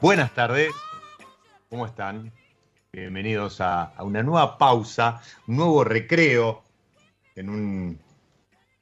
Buenas 0.00 0.32
tardes, 0.32 0.70
¿cómo 1.68 1.84
están? 1.84 2.32
Bienvenidos 2.90 3.60
a, 3.60 3.92
una 3.98 4.22
nueva 4.22 4.56
pausa, 4.56 5.20
un 5.46 5.56
nuevo 5.56 5.84
recreo 5.84 6.64
en 7.36 7.50
un, 7.50 8.00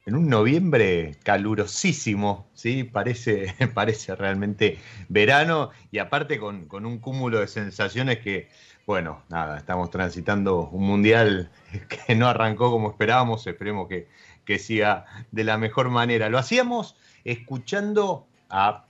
en 0.05 0.15
un 0.15 0.29
noviembre 0.29 1.17
calurosísimo, 1.23 2.47
¿sí? 2.53 2.85
Parece, 2.85 3.53
parece 3.73 4.15
realmente 4.15 4.77
verano 5.09 5.71
y 5.91 5.97
aparte 5.97 6.39
con, 6.39 6.69
un 6.71 6.99
cúmulo 6.99 7.41
de 7.41 7.47
sensaciones 7.47 8.19
que, 8.19 8.47
bueno, 8.87 9.21
nada, 9.27 9.57
estamos 9.57 9.89
transitando 9.89 10.69
un 10.69 10.87
mundial 10.87 11.51
que 12.07 12.15
no 12.15 12.29
arrancó 12.29 12.71
como 12.71 12.91
esperábamos, 12.91 13.45
esperemos 13.45 13.89
que, 13.89 14.07
que 14.45 14.57
siga 14.57 15.03
de 15.31 15.43
la 15.43 15.57
mejor 15.57 15.89
manera. 15.89 16.29
Lo 16.29 16.37
hacíamos 16.37 16.95
escuchando 17.25 18.25
a 18.49 18.85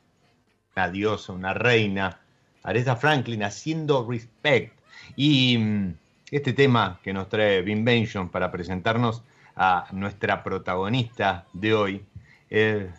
una 0.80 0.90
diosa, 0.90 1.34
una 1.34 1.54
reina, 1.54 2.22
Aretha 2.64 2.96
Franklin, 2.96 3.44
haciendo 3.44 4.08
Respect. 4.10 4.74
Y 5.18 5.58
mm, 5.58 5.94
este 6.32 6.54
tema 6.54 7.00
que 7.04 7.12
nos 7.12 7.28
trae 7.28 7.62
Vinvention 7.62 8.30
para 8.30 8.50
presentarnos 8.50 9.24
a 9.58 9.88
nuestra 9.92 10.42
protagonista 10.42 11.46
de 11.52 11.74
hoy, 11.74 12.06
eh, 12.50 12.90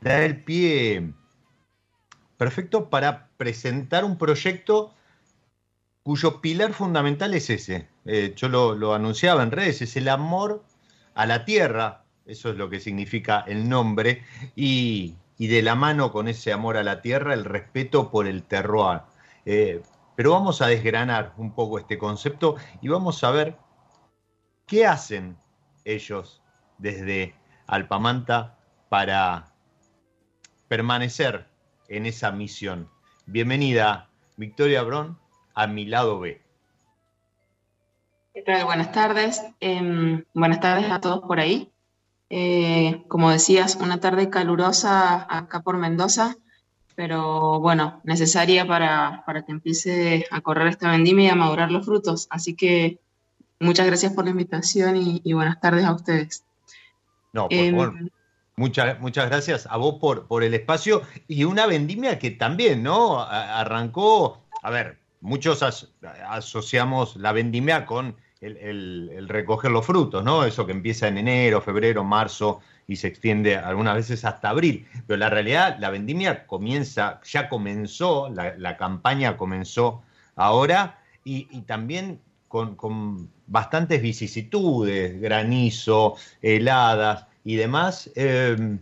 da 0.00 0.24
el 0.24 0.42
pie 0.42 1.12
perfecto 2.36 2.90
para 2.90 3.28
presentar 3.36 4.04
un 4.04 4.18
proyecto 4.18 4.92
cuyo 6.02 6.40
pilar 6.40 6.72
fundamental 6.72 7.34
es 7.34 7.48
ese. 7.48 7.86
Eh, 8.06 8.32
yo 8.34 8.48
lo, 8.48 8.94
anunciaba 8.94 9.44
en 9.44 9.52
redes, 9.52 9.82
es 9.82 9.96
el 9.96 10.08
amor 10.08 10.64
a 11.14 11.26
la 11.26 11.44
tierra, 11.44 12.02
eso 12.26 12.50
es 12.50 12.56
lo 12.56 12.68
que 12.68 12.80
significa 12.80 13.44
el 13.46 13.68
nombre, 13.68 14.24
y, 14.56 15.14
y 15.40 15.46
de 15.46 15.62
la 15.62 15.74
mano 15.74 16.12
con 16.12 16.28
ese 16.28 16.52
amor 16.52 16.76
a 16.76 16.82
la 16.82 17.00
tierra, 17.00 17.32
el 17.32 17.46
respeto 17.46 18.10
por 18.10 18.26
el 18.26 18.42
terroir. 18.42 19.00
Eh, 19.46 19.80
pero 20.14 20.32
vamos 20.32 20.60
a 20.60 20.66
desgranar 20.66 21.32
un 21.38 21.54
poco 21.54 21.78
este 21.78 21.96
concepto 21.96 22.56
y 22.82 22.88
vamos 22.88 23.24
a 23.24 23.30
ver 23.30 23.56
qué 24.66 24.86
hacen 24.86 25.38
ellos 25.86 26.42
desde 26.76 27.34
Alpamanta 27.66 28.58
para 28.90 29.54
permanecer 30.68 31.46
en 31.88 32.04
esa 32.04 32.32
misión. 32.32 32.90
Bienvenida, 33.24 34.10
Victoria 34.36 34.82
Brón, 34.82 35.18
a 35.54 35.66
mi 35.66 35.86
lado 35.86 36.20
B. 36.20 36.42
¿Qué 38.34 38.42
tal? 38.42 38.66
Buenas 38.66 38.92
tardes. 38.92 39.42
Em, 39.60 40.22
buenas 40.34 40.60
tardes 40.60 40.90
a 40.90 41.00
todos 41.00 41.20
por 41.20 41.40
ahí. 41.40 41.72
Eh, 42.32 43.02
como 43.08 43.30
decías, 43.30 43.76
una 43.76 43.98
tarde 43.98 44.30
calurosa 44.30 45.26
acá 45.28 45.62
por 45.62 45.76
Mendoza, 45.76 46.36
pero 46.94 47.58
bueno, 47.58 48.00
necesaria 48.04 48.66
para, 48.66 49.24
que 49.44 49.52
empiece 49.52 50.26
a 50.30 50.40
correr 50.40 50.68
esta 50.68 50.90
vendimia 50.90 51.26
y 51.26 51.28
a 51.30 51.34
madurar 51.34 51.72
los 51.72 51.84
frutos. 51.84 52.28
Así 52.30 52.54
que 52.54 53.00
muchas 53.58 53.86
gracias 53.86 54.12
por 54.12 54.24
la 54.24 54.30
invitación 54.30 54.96
y, 54.96 55.32
buenas 55.32 55.60
tardes 55.60 55.84
a 55.84 55.92
ustedes. 55.92 56.44
No, 57.32 57.48
por 57.48 57.58
em, 57.58 57.76
favor. 57.76 57.94
Muchas, 58.54 59.00
muchas 59.00 59.28
gracias 59.28 59.66
a 59.68 59.76
vos 59.76 59.96
por, 60.00 60.28
por 60.28 60.44
el 60.44 60.54
espacio 60.54 61.02
y 61.26 61.44
una 61.44 61.66
vendimia 61.66 62.18
que 62.18 62.30
también, 62.30 62.82
¿no? 62.82 63.20
Arrancó, 63.20 64.44
a 64.62 64.70
ver, 64.70 64.98
muchos 65.20 65.64
asociamos 66.28 67.16
la 67.16 67.32
vendimia 67.32 67.86
con 67.86 68.16
el, 68.40 69.26
recoger 69.28 69.70
los 69.70 69.86
frutos, 69.86 70.24
¿no? 70.24 70.44
Eso 70.44 70.66
que 70.66 70.72
empieza 70.72 71.08
en 71.08 71.18
enero, 71.18 71.60
febrero, 71.60 72.04
marzo 72.04 72.60
y 72.86 72.96
se 72.96 73.08
extiende 73.08 73.56
algunas 73.56 73.94
veces 73.94 74.24
hasta 74.24 74.50
abril. 74.50 74.86
Pero 75.06 75.18
la 75.18 75.30
realidad, 75.30 75.76
la 75.78 75.90
vendimia 75.90 76.46
comienza, 76.46 77.20
ya 77.24 77.48
comenzó, 77.48 78.30
la, 78.30 78.76
campaña 78.76 79.36
comenzó 79.36 80.02
ahora 80.36 80.98
y, 81.24 81.44
también 81.62 82.20
con, 82.48 83.30
bastantes 83.46 84.00
vicisitudes, 84.00 85.20
granizo, 85.20 86.16
heladas 86.40 87.26
y 87.44 87.56
demás. 87.56 88.10
Em, 88.14 88.78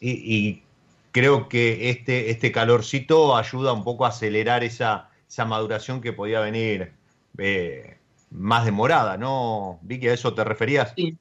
y, 0.00 0.62
creo 1.12 1.48
que 1.50 1.90
este, 1.90 2.30
este 2.30 2.50
calorcito 2.52 3.36
ayuda 3.36 3.74
un 3.74 3.84
poco 3.84 4.06
a 4.06 4.08
acelerar 4.08 4.64
esa, 4.64 5.10
esa 5.28 5.44
maduración 5.44 6.00
que 6.00 6.14
podía 6.14 6.40
venir. 6.40 6.92
Eh, 7.36 7.98
más 8.32 8.64
demorada, 8.64 9.16
¿no? 9.16 9.78
Vicky, 9.82 10.08
¿a 10.08 10.14
eso 10.14 10.34
te 10.34 10.44
referías? 10.44 10.92
Sí, 10.96 11.18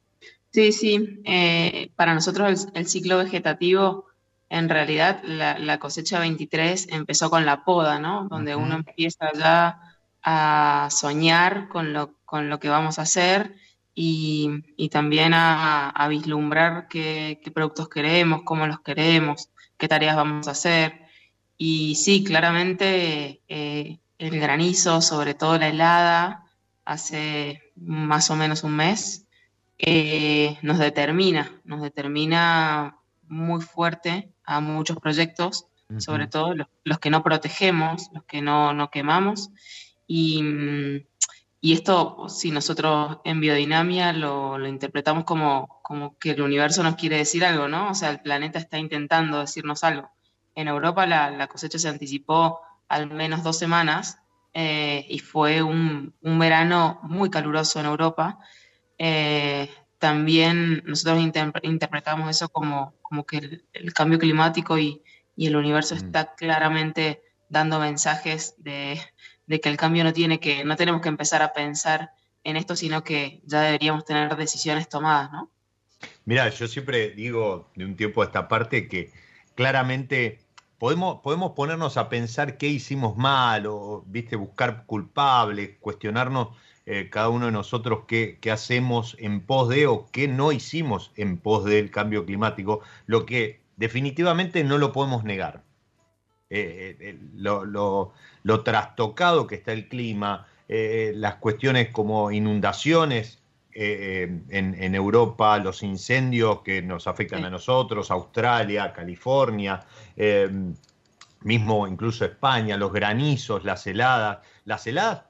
sí, 0.50 0.72
sí. 0.72 1.22
Eh, 1.26 1.92
para 1.96 2.14
nosotros 2.14 2.68
el, 2.74 2.88
ciclo 2.88 3.18
vegetativo, 3.18 4.06
en 4.50 4.70
realidad 4.70 5.22
la, 5.24 5.80
cosecha 5.80 6.20
23 6.20 6.88
empezó 6.92 7.30
con 7.30 7.46
la 7.46 7.64
poda, 7.64 8.00
¿no? 8.00 8.28
Donde 8.30 8.56
uno 8.56 8.76
empieza 8.76 9.32
ya 9.34 9.80
a 10.24 10.88
soñar 10.92 11.68
con 11.68 11.94
lo, 11.94 12.16
con 12.26 12.50
lo 12.50 12.60
que 12.60 12.70
vamos 12.70 13.00
a 13.00 13.04
hacer 13.04 13.56
y, 13.94 14.90
también 14.90 15.34
a, 15.34 16.08
vislumbrar 16.10 16.88
qué, 16.88 17.40
productos 17.54 17.90
queremos, 17.90 18.42
cómo 18.44 18.68
los 18.68 18.82
queremos, 18.82 19.50
qué 19.78 19.88
tareas 19.88 20.16
vamos 20.16 20.48
a 20.48 20.52
hacer. 20.52 21.02
Y 21.58 21.96
sí, 21.96 22.24
claramente 22.24 23.42
eh, 23.48 24.00
el 24.18 24.40
granizo, 24.40 25.02
sobre 25.02 25.34
todo 25.34 25.58
la 25.58 25.68
helada, 25.70 26.51
hace 26.86 27.62
más 27.76 28.30
o 28.30 28.36
menos 28.36 28.64
un 28.64 28.76
mes, 28.76 29.26
eh, 29.78 30.58
nos 30.62 30.78
determina, 30.78 31.60
nos 31.64 31.82
determina 31.82 32.98
muy 33.28 33.62
fuerte 33.62 34.32
a 34.44 34.60
muchos 34.60 34.98
proyectos, 35.00 35.68
sobre 35.98 36.28
todo 36.28 36.54
los, 36.84 37.00
que 37.00 37.10
no 37.10 37.22
protegemos, 37.22 38.10
los 38.14 38.24
que 38.24 38.42
no, 38.42 38.74
no 38.74 38.90
quemamos. 38.92 39.50
Y, 40.08 40.42
y 41.60 41.74
esto, 41.74 42.30
si 42.30 42.52
nosotros 42.52 43.18
en 43.26 43.42
biodinamia 43.42 44.14
lo, 44.14 44.58
lo, 44.58 44.68
interpretamos 44.68 45.26
como, 45.26 45.80
como 45.82 46.18
que 46.18 46.32
el 46.32 46.42
universo 46.42 46.82
nos 46.84 46.96
quiere 46.96 47.18
decir 47.18 47.44
algo, 47.44 47.68
¿no? 47.68 47.90
O 47.90 47.96
sea, 47.96 48.10
el 48.10 48.22
planeta 48.22 48.58
está 48.58 48.78
intentando 48.78 49.40
decirnos 49.40 49.84
algo. 49.84 50.10
En 50.56 50.68
Europa 50.68 51.06
la, 51.06 51.30
la 51.32 51.48
cosecha 51.48 51.80
se 51.80 51.90
anticipó 51.90 52.62
al 52.88 53.10
menos 53.10 53.44
dos 53.44 53.58
semanas 53.58 54.21
eh, 54.54 55.06
y 55.10 55.20
fue 55.20 55.62
un, 55.62 56.14
un, 56.22 56.40
verano 56.40 57.00
muy 57.04 57.30
caluroso 57.30 57.80
en 57.80 57.86
Europa. 57.86 58.40
Eh, 58.98 59.70
también 59.98 60.84
nosotros 60.86 61.22
inter 61.22 61.52
interpretamos 61.64 62.30
eso 62.30 62.50
como, 62.50 62.94
como 63.02 63.26
que 63.26 63.38
el, 63.38 63.66
el 63.74 63.94
cambio 63.94 64.20
climático 64.20 64.78
y, 64.78 65.02
y 65.36 65.48
el 65.48 65.56
universo 65.56 65.96
mm. 65.96 65.98
está 65.98 66.36
claramente 66.36 67.22
dando 67.50 67.80
mensajes 67.80 68.56
de, 68.58 69.00
de, 69.46 69.60
que 69.60 69.70
el 69.70 69.78
cambio 69.78 70.04
no 70.04 70.14
tiene 70.14 70.40
que, 70.40 70.64
no 70.64 70.76
tenemos 70.76 71.02
que 71.02 71.10
empezar 71.10 71.42
a 71.42 71.54
pensar 71.54 72.12
en 72.44 72.58
esto, 72.58 72.76
sino 72.76 73.04
que 73.04 73.42
ya 73.46 73.62
deberíamos 73.62 74.06
tener 74.06 74.36
decisiones 74.36 74.90
tomadas, 74.90 75.32
¿no? 75.32 75.52
Mira, 76.26 76.50
yo 76.50 76.68
siempre 76.68 77.12
digo 77.12 77.72
de 77.76 77.86
un 77.86 77.96
tiempo 77.96 78.22
a 78.22 78.26
esta 78.26 78.48
parte 78.48 78.88
que 78.88 79.12
claramente 79.56 80.41
podemos, 80.82 81.22
podemos 81.22 81.52
ponernos 81.52 81.96
a 81.98 82.10
pensar 82.10 82.58
qué 82.58 82.66
hicimos 82.66 83.16
mal 83.16 83.68
o, 83.68 84.04
viste, 84.08 84.36
buscar 84.36 84.88
culpables, 84.88 85.78
cuestionarnos 85.80 86.58
eh, 86.88 87.08
cada 87.12 87.30
uno 87.30 87.46
de 87.46 87.52
nosotros 87.52 88.06
qué, 88.08 88.40
hacemos 88.52 89.16
en 89.20 89.42
pos 89.42 89.70
de 89.70 89.86
o 89.86 90.08
qué 90.12 90.28
no 90.28 90.52
hicimos 90.52 91.12
en 91.16 91.38
pos 91.38 91.66
del 91.66 91.92
cambio 91.92 92.26
climático, 92.26 92.82
lo 93.06 93.28
que 93.28 93.62
definitivamente 93.78 94.64
no 94.64 94.80
lo 94.80 94.92
podemos 94.92 95.24
negar. 95.24 95.62
Eh, 96.50 96.98
eh, 97.00 97.20
lo, 97.36 98.14
trastocado 98.64 99.46
que 99.46 99.56
está 99.56 99.74
el 99.74 99.88
clima, 99.88 100.48
las 100.68 101.36
cuestiones 101.36 101.90
como 101.90 102.32
inundaciones 102.32 103.41
en, 103.74 104.46
en, 104.50 104.96
Europa, 104.96 105.58
los 105.58 105.84
incendios 105.84 106.62
que 106.62 106.82
nos 106.82 107.08
afectan 107.08 107.40
sí. 107.40 107.46
a 107.46 107.50
nosotros, 107.50 108.12
Australia, 108.12 108.92
California, 108.94 109.84
mismo 111.42 111.88
incluso 111.88 112.26
España, 112.26 112.78
los 112.78 112.92
granizos, 112.92 113.64
las 113.64 113.88
heladas, 113.88 114.40
las 114.66 114.86
heladas 114.88 115.24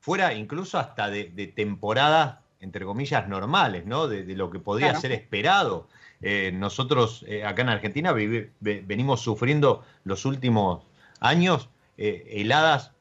fuera 0.00 0.34
incluso 0.34 0.78
hasta 0.78 1.08
de, 1.08 1.30
de 1.30 1.46
temporadas, 1.46 2.38
entre 2.60 2.84
comillas, 2.84 3.26
normales, 3.28 3.86
¿no? 3.86 4.06
De, 4.06 4.24
de 4.24 4.36
lo 4.36 4.50
que 4.50 4.58
podría 4.58 4.88
claro. 4.88 5.00
ser 5.00 5.12
esperado. 5.12 5.88
Eh, 6.26 6.52
nosotros 6.52 7.22
eh, 7.28 7.44
acá 7.44 7.60
en 7.62 7.68
Argentina 7.68 8.12
vive, 8.12 8.50
venimos 8.60 9.20
sufriendo 9.20 9.84
los 10.04 10.24
últimos 10.24 10.82
años 11.20 11.68
eh, 11.98 12.26
heladas 12.30 12.92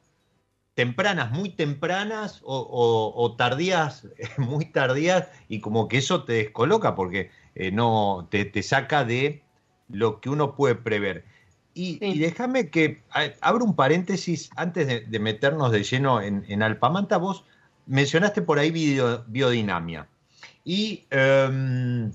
tempranas, 0.75 1.31
muy 1.31 1.49
tempranas 1.49 2.41
o, 2.43 2.57
o, 2.57 3.23
o, 3.23 3.35
tardías, 3.35 4.07
muy 4.37 4.65
tardías, 4.65 5.29
y 5.47 5.59
como 5.59 5.87
que 5.87 5.97
eso 5.97 6.23
te 6.23 6.33
descoloca 6.33 6.95
porque 6.95 7.31
eh, 7.55 7.71
no 7.71 8.27
te, 8.31 8.45
te, 8.45 8.63
saca 8.63 9.03
de 9.05 9.43
lo 9.89 10.19
que 10.19 10.29
uno 10.29 10.55
puede 10.55 10.75
prever. 10.75 11.25
Y, 11.75 11.95
sí. 11.95 12.05
y 12.05 12.19
déjame 12.19 12.69
que 12.69 13.01
abro 13.41 13.65
un 13.65 13.75
paréntesis 13.75 14.49
antes 14.55 14.87
de, 14.87 15.01
de 15.01 15.19
meternos 15.19 15.71
de 15.71 15.83
lleno 15.83 16.21
en, 16.21 16.45
en, 16.47 16.61
Alpamanta. 16.61 17.17
Vos 17.17 17.45
mencionaste 17.87 18.43
por 18.43 18.59
ahí 18.59 18.69
bio, 18.69 19.23
biodinamia. 19.27 20.07
Y 20.63 21.05
um, 21.11 22.11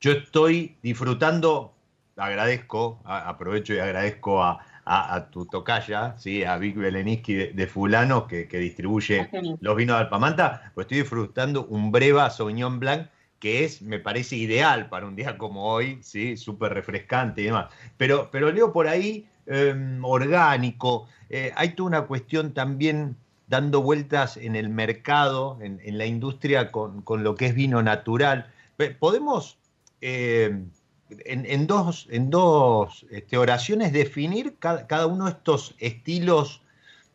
yo 0.00 0.12
estoy 0.12 0.76
disfrutando, 0.82 1.74
agradezco, 2.16 3.00
aprovecho 3.04 3.72
y 3.74 3.78
agradezco 3.78 4.42
a, 4.42 4.58
a, 4.86 5.14
a 5.14 5.30
tu 5.30 5.46
tocaya, 5.46 6.16
¿sí? 6.16 6.44
a 6.44 6.56
Vic 6.56 6.76
Beleniski 6.76 7.34
de, 7.34 7.52
de 7.52 7.66
Fulano, 7.66 8.26
que, 8.26 8.48
que 8.48 8.58
distribuye 8.58 9.28
los 9.60 9.76
vinos 9.76 9.96
de 9.96 10.04
Alpamanta, 10.04 10.70
pues 10.74 10.86
estoy 10.86 10.98
disfrutando 10.98 11.66
un 11.66 11.92
Breva 11.92 12.30
Sauvignon 12.30 12.80
Blanc 12.80 13.08
que 13.38 13.64
es, 13.64 13.82
me 13.82 13.98
parece, 13.98 14.36
ideal 14.36 14.88
para 14.88 15.06
un 15.06 15.14
día 15.14 15.36
como 15.36 15.66
hoy, 15.66 15.98
¿sí? 16.02 16.36
súper 16.36 16.72
refrescante 16.72 17.42
y 17.42 17.44
demás. 17.44 17.66
Pero, 17.98 18.30
pero 18.32 18.50
leo 18.50 18.72
por 18.72 18.88
ahí 18.88 19.28
eh, 19.46 19.98
orgánico, 20.02 21.06
eh, 21.28 21.52
hay 21.54 21.70
toda 21.74 21.88
una 21.88 22.02
cuestión 22.02 22.54
también 22.54 23.16
dando 23.48 23.82
vueltas 23.82 24.36
en 24.36 24.56
el 24.56 24.68
mercado, 24.68 25.58
en, 25.60 25.80
en 25.84 25.98
la 25.98 26.06
industria 26.06 26.72
con, 26.72 27.02
con, 27.02 27.22
lo 27.24 27.34
que 27.34 27.46
es 27.46 27.54
vino 27.54 27.82
natural. 27.82 28.50
¿Podemos 28.98 29.58
eh, 30.00 30.64
en, 31.10 31.46
en, 31.46 31.66
dos, 31.66 32.06
en 32.10 32.30
dos 32.30 33.06
este, 33.10 33.38
oraciones 33.38 33.92
definir 33.92 34.56
cada, 34.58 34.86
cada, 34.86 35.06
uno 35.06 35.26
de 35.26 35.32
estos 35.32 35.74
estilos 35.78 36.62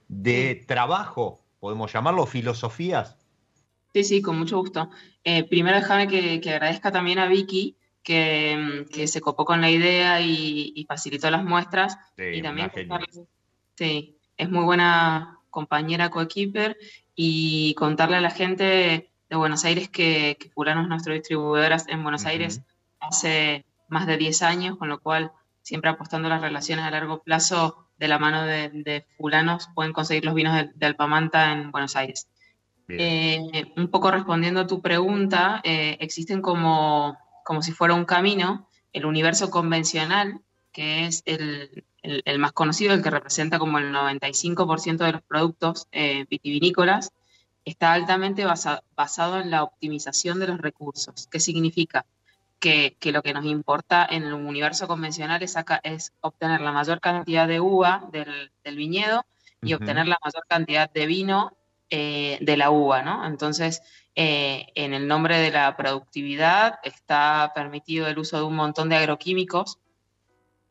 de 0.08 0.64
trabajo, 0.68 1.42
podemos 1.60 1.92
llamarlo 1.92 2.26
filosofías. 2.26 3.16
Sí, 3.94 4.04
sí, 4.04 4.22
con 4.22 4.40
mucho 4.40 4.58
gusto. 4.58 4.90
Eh, 5.24 5.44
primero 5.44 5.78
déjame 5.78 6.08
que, 6.08 6.40
que, 6.40 6.52
agradezca 6.52 6.92
también 6.92 7.20
a 7.20 7.28
Vicky 7.28 7.76
que, 8.04 8.86
que, 8.92 9.08
se 9.08 9.22
copó 9.22 9.46
con 9.46 9.62
la 9.62 9.70
idea 9.70 10.22
y, 10.22 10.74
y 10.76 10.86
facilitó 10.86 11.30
las 11.30 11.44
muestras. 11.44 11.98
Sí, 12.18 12.24
y 12.24 12.42
también 12.42 12.72
sí, 13.76 14.18
es 14.38 14.50
muy 14.50 14.64
buena 14.64 15.40
compañera 15.50 16.10
coequiper 16.10 16.78
y 17.16 17.74
contarle 17.76 18.18
a 18.18 18.22
la 18.22 18.32
gente 18.32 19.12
de 19.30 19.36
Buenos 19.36 19.66
Aires 19.66 19.90
que, 19.90 20.38
que 20.40 20.50
Fulano 20.50 20.82
es 20.82 20.88
nuestro 20.88 21.14
distribuidor 21.14 21.72
en 21.88 22.04
Buenos 22.04 22.24
uh 22.24 22.26
-huh. 22.26 22.30
Aires 22.30 22.62
hace 23.00 23.66
más 23.92 24.08
de 24.08 24.18
10 24.18 24.42
años, 24.42 24.78
con 24.78 24.90
lo 24.90 25.00
cual 25.00 25.32
siempre 25.62 25.92
apostando 25.92 26.30
las 26.30 26.42
relaciones 26.42 26.86
a 26.86 26.92
largo 26.92 27.22
plazo 27.22 27.88
de 28.00 28.08
la 28.08 28.18
mano 28.18 28.44
de, 28.44 28.70
de 28.70 29.06
fulanos 29.18 29.70
pueden 29.76 29.94
conseguir 29.94 30.26
los 30.26 30.34
vinos 30.34 30.56
de, 30.56 30.72
de 30.74 30.86
Alpamanta 30.88 31.52
en 31.52 31.72
Buenos 31.72 31.96
Aires. 31.96 32.28
Eh, 32.98 33.72
un 33.78 33.88
poco 33.90 34.12
respondiendo 34.12 34.62
a 34.62 34.68
tu 34.68 34.82
pregunta, 34.82 35.62
eh, 35.64 35.98
existen 36.00 36.42
como, 36.42 37.18
como 37.46 37.62
si 37.62 37.72
fuera 37.72 37.94
un 37.94 38.06
camino, 38.06 38.68
el 38.92 39.06
universo 39.06 39.50
convencional, 39.50 40.42
que 40.74 41.06
es 41.06 41.24
el, 41.26 41.86
el, 42.02 42.22
el 42.26 42.40
más 42.40 42.52
conocido, 42.52 42.94
el 42.94 43.02
que 43.02 43.10
representa 43.10 43.60
como 43.60 43.78
el 43.78 43.94
95% 43.94 44.98
de 45.06 45.12
los 45.14 45.22
productos 45.22 45.88
eh, 45.92 46.26
vitivinícolas, 46.30 47.14
está 47.64 47.94
altamente 47.94 48.46
basa, 48.46 48.84
basado 48.96 49.40
en 49.40 49.52
la 49.52 49.64
optimización 49.64 50.40
de 50.40 50.48
los 50.48 50.60
recursos. 50.60 51.28
¿Qué 51.32 51.40
significa? 51.40 52.06
Que, 52.62 52.96
que, 53.00 53.12
lo 53.12 53.22
que 53.22 53.34
nos 53.34 53.44
importa 53.46 54.08
en 54.10 54.24
el 54.24 54.34
universo 54.34 54.88
convencional 54.88 55.44
es, 55.44 55.58
acá, 55.58 55.81
es 55.84 56.13
obtener 56.22 56.62
la 56.62 56.72
mayor 56.72 57.02
cantidad 57.02 57.48
de 57.48 57.60
uva 57.60 58.08
del, 58.12 58.52
del 58.63 58.75
viñedo 58.78 59.25
y 59.62 59.74
uh 59.74 59.78
-huh. 59.78 59.81
obtener 59.81 60.08
la 60.08 60.18
mayor 60.24 60.44
cantidad 60.48 60.90
de 60.90 61.06
vino 61.08 61.58
eh, 61.90 62.38
de 62.40 62.56
la 62.56 62.72
uva, 62.72 63.02
¿no? 63.02 63.25
Entonces, 63.25 63.81
eh, 64.16 64.68
en 64.76 64.94
el 64.94 65.07
nombre 65.07 65.38
de 65.40 65.52
la 65.52 65.76
productividad 65.76 66.80
está 66.83 67.52
permitido 67.54 68.07
el 68.07 68.18
uso 68.18 68.38
de 68.38 68.44
un 68.44 68.56
montón 68.56 68.88
de 68.88 68.95
agroquímicos 68.95 69.78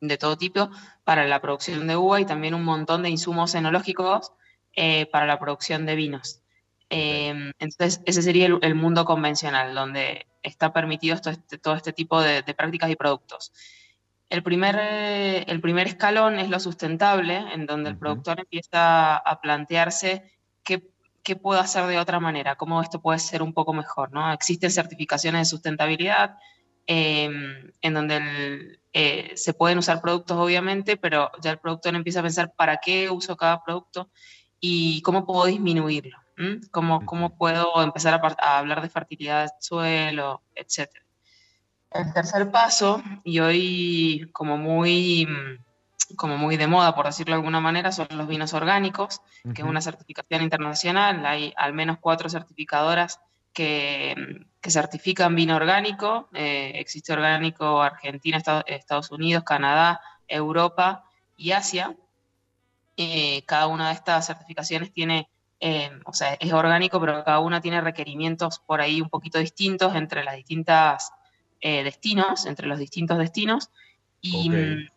de 0.01 0.17
todo 0.17 0.39
tipo 0.39 0.71
para 1.05 1.27
la 1.27 1.41
producción 1.41 1.87
de 1.87 1.97
uva 1.97 2.21
y 2.21 2.25
también 2.25 2.55
un 2.55 2.65
montón 2.65 3.03
de 3.03 3.11
insumos 3.11 3.55
enológicos 3.55 4.33
eh, 4.75 5.07
para 5.13 5.27
la 5.27 5.39
producción 5.39 5.85
de 5.85 5.95
vinos. 5.95 6.40
Eh, 6.91 7.53
entonces, 7.59 8.03
ese 8.05 8.23
sería 8.23 8.47
el, 8.47 8.59
el, 8.63 8.75
mundo 8.75 9.05
convencional, 9.05 9.75
donde 9.75 10.27
está 10.43 10.73
permitido 10.73 11.15
esto, 11.15 11.31
este, 11.31 11.57
todo 11.59 11.75
este 11.75 11.93
tipo 11.93 12.21
de, 12.21 12.43
de, 12.43 12.55
prácticas 12.55 12.91
y 12.91 12.97
productos. 12.97 13.53
El 14.29 14.43
primer, 14.43 14.77
el 14.79 15.61
primer 15.61 15.87
escalón 15.87 16.39
es 16.39 16.51
lo 16.51 16.61
sustentable, 16.61 17.37
en 17.55 17.67
donde 17.67 17.91
uh 17.91 17.93
-huh. 17.93 17.95
el 17.95 17.99
productor 17.99 18.41
empieza 18.41 19.17
a 19.17 19.41
plantearse 19.41 20.33
qué, 20.65 20.83
qué 21.23 21.37
puedo 21.37 21.61
hacer 21.61 21.87
de 21.87 21.99
otra 21.99 22.21
manera, 22.21 22.57
cómo 22.57 22.83
esto 22.83 23.01
puede 23.01 23.19
ser 23.19 23.43
un 23.43 23.55
poco 23.55 23.73
mejor. 23.73 24.13
¿no? 24.13 24.33
Existen 24.33 24.71
certificaciones 24.71 25.41
de 25.43 25.45
sustentabilidad 25.45 26.37
eh, 26.87 27.31
en 27.83 27.95
donde 27.95 28.17
el, 28.17 28.81
eh, 28.93 29.33
se 29.37 29.55
pueden 29.55 29.79
usar 29.79 30.01
productos, 30.01 30.37
obviamente, 30.37 30.97
pero 30.97 31.31
ya 31.41 31.53
el 31.53 31.59
productor 31.59 31.95
empieza 31.95 32.21
a 32.21 32.25
pensar 32.25 32.53
para 32.57 32.79
qué 32.79 33.11
uso 33.11 33.37
cada 33.37 33.63
producto 33.63 34.11
y 34.59 35.01
cómo 35.03 35.25
puedo 35.25 35.47
disminuirlo. 35.47 36.19
¿Mm? 36.41 36.69
¿Cómo, 36.71 37.05
¿Cómo, 37.05 37.37
puedo 37.37 37.83
empezar 37.83 38.15
a, 38.15 38.37
a, 38.39 38.59
hablar 38.59 38.81
de 38.81 38.89
fertilidad 38.89 39.43
del 39.43 39.51
suelo, 39.61 40.41
etcétera? 40.55 41.05
El 41.91 42.15
tercer 42.15 42.51
paso, 42.51 43.03
y 43.25 43.41
hoy 43.41 44.31
como 44.33 44.57
muy, 44.57 45.29
como 46.17 46.39
muy 46.39 46.57
de 46.57 46.67
moda, 46.67 46.95
por 46.95 47.05
decirlo 47.05 47.35
de 47.35 47.41
alguna 47.41 47.61
manera, 47.61 47.93
son 47.93 48.09
los 48.13 48.27
vinos 48.27 48.55
orgánicos, 48.55 49.21
uh 49.45 49.51
-huh. 49.51 49.55
que 49.55 49.61
es 49.61 49.69
una 49.69 49.83
certificación 49.83 50.41
internacional. 50.41 51.27
Hay 51.27 51.53
al 51.59 51.75
menos 51.75 51.99
cuatro 52.01 52.31
certificadoras 52.31 53.21
que, 53.53 54.47
que 54.63 54.71
certifican 54.71 55.35
vino 55.35 55.57
orgánico. 55.57 56.31
Eh, 56.33 56.73
existe 56.77 57.13
orgánico 57.13 57.83
Argentina, 57.83 58.41
Estados 58.67 59.11
Unidos, 59.11 59.45
Canadá, 59.45 60.01
Europa 60.27 61.05
y 61.37 61.53
Asia. 61.53 61.95
Eh, 62.97 63.43
cada 63.45 63.67
una 63.67 63.89
de 63.89 63.95
estas 63.95 64.27
certificaciones 64.27 64.91
tiene 64.91 65.29
eh, 65.61 65.91
o 66.07 66.13
sea, 66.13 66.35
es 66.35 66.53
orgánico, 66.53 67.01
pero 67.01 67.23
cada 67.23 67.39
una 67.41 67.61
tiene 67.61 67.81
requerimientos 67.81 68.59
por 68.61 68.81
ahí 68.81 69.01
un 69.01 69.11
poquito 69.11 69.39
distintos 69.39 69.95
entre 69.95 70.25
las 70.25 70.37
distintas 70.37 71.13
eh, 71.61 71.85
destinos, 71.85 72.47
entre 72.47 72.67
los 72.67 72.79
distintos 72.79 73.19
destinos. 73.19 73.71
Y 74.23 74.49
okay. 74.49 74.89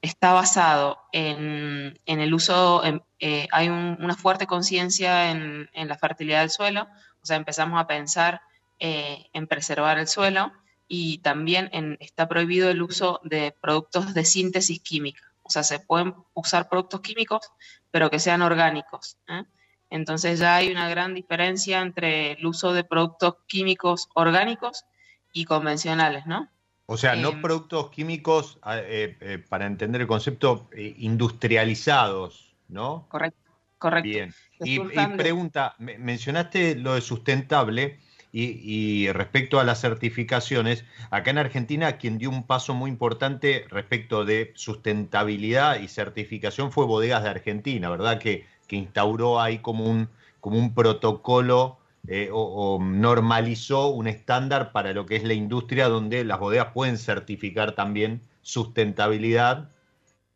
está 0.00 0.32
basado 0.32 0.98
en, 1.12 1.98
el 2.06 2.34
uso, 2.34 2.82
eh, 3.18 3.48
hay 3.50 3.68
una 3.68 4.14
fuerte 4.14 4.46
conciencia 4.46 5.30
en, 5.30 5.68
la 5.74 5.98
fertilidad 5.98 6.40
del 6.40 6.50
suelo, 6.50 6.88
o 7.22 7.26
sea, 7.26 7.36
empezamos 7.36 7.80
a 7.80 7.86
pensar 7.86 8.40
eh, 8.78 9.26
en 9.32 9.46
preservar 9.46 9.98
el 9.98 10.08
suelo 10.08 10.52
y 10.88 11.18
también 11.18 11.70
está 12.00 12.28
prohibido 12.28 12.70
el 12.70 12.82
uso 12.82 13.20
de 13.24 13.54
productos 13.60 14.14
de 14.14 14.24
síntesis 14.24 14.80
química, 14.80 15.22
o 15.42 15.50
sea, 15.50 15.62
se 15.62 15.80
pueden 15.80 16.14
usar 16.34 16.68
productos 16.68 17.00
químicos, 17.00 17.50
pero 17.90 18.10
que 18.10 18.18
sean 18.18 18.42
orgánicos. 18.42 19.16
¿eh? 19.28 19.44
Entonces 19.90 20.38
ya 20.38 20.56
hay 20.56 20.70
una 20.70 20.88
gran 20.88 21.14
diferencia 21.14 21.80
entre 21.80 22.32
el 22.32 22.46
uso 22.46 22.72
de 22.72 22.84
productos 22.84 23.36
químicos 23.46 24.08
orgánicos 24.14 24.84
y 25.32 25.44
convencionales, 25.44 26.26
¿no? 26.26 26.48
O 26.86 26.96
sea, 26.96 27.16
no 27.16 27.30
em, 27.30 27.42
productos 27.42 27.90
químicos, 27.90 28.58
eh, 28.66 29.16
eh, 29.20 29.38
para 29.48 29.66
entender 29.66 30.00
el 30.00 30.06
concepto, 30.06 30.68
eh, 30.72 30.94
industrializados, 30.98 32.54
¿no? 32.68 33.06
Correcto, 33.08 33.52
correcto. 33.78 34.08
Bien. 34.08 34.34
Y, 34.60 34.78
pregunta, 35.16 35.74
mencionaste 35.78 36.76
lo 36.76 36.94
de 36.94 37.00
sustentable 37.00 37.98
y, 38.32 39.10
respecto 39.12 39.58
a 39.58 39.64
las 39.64 39.80
certificaciones, 39.80 40.84
acá 41.10 41.30
en 41.30 41.38
Argentina 41.38 41.96
quien 41.96 42.18
dio 42.18 42.28
un 42.28 42.46
paso 42.46 42.74
muy 42.74 42.90
importante 42.90 43.64
respecto 43.70 44.24
de 44.24 44.52
sustentabilidad 44.54 45.80
y 45.80 45.88
certificación 45.88 46.70
fue 46.70 46.84
Bodegas 46.84 47.22
de 47.22 47.30
Argentina, 47.30 47.88
¿verdad? 47.88 48.18
Que, 48.18 48.46
que 48.66 48.76
instauró 48.76 49.40
ahí 49.40 49.58
como 49.58 49.84
un, 49.84 50.08
como 50.40 50.58
un 50.58 50.74
protocolo 50.74 51.78
eh, 52.08 52.30
o, 52.32 52.78
normalizó 52.80 53.88
un 53.88 54.06
estándar 54.06 54.70
para 54.70 54.92
lo 54.92 55.06
que 55.06 55.16
es 55.16 55.24
la 55.24 55.34
industria 55.34 55.88
donde 55.88 56.24
las 56.24 56.38
bodegas 56.38 56.72
pueden 56.72 56.98
certificar 56.98 57.72
también 57.72 58.22
sustentabilidad 58.42 59.70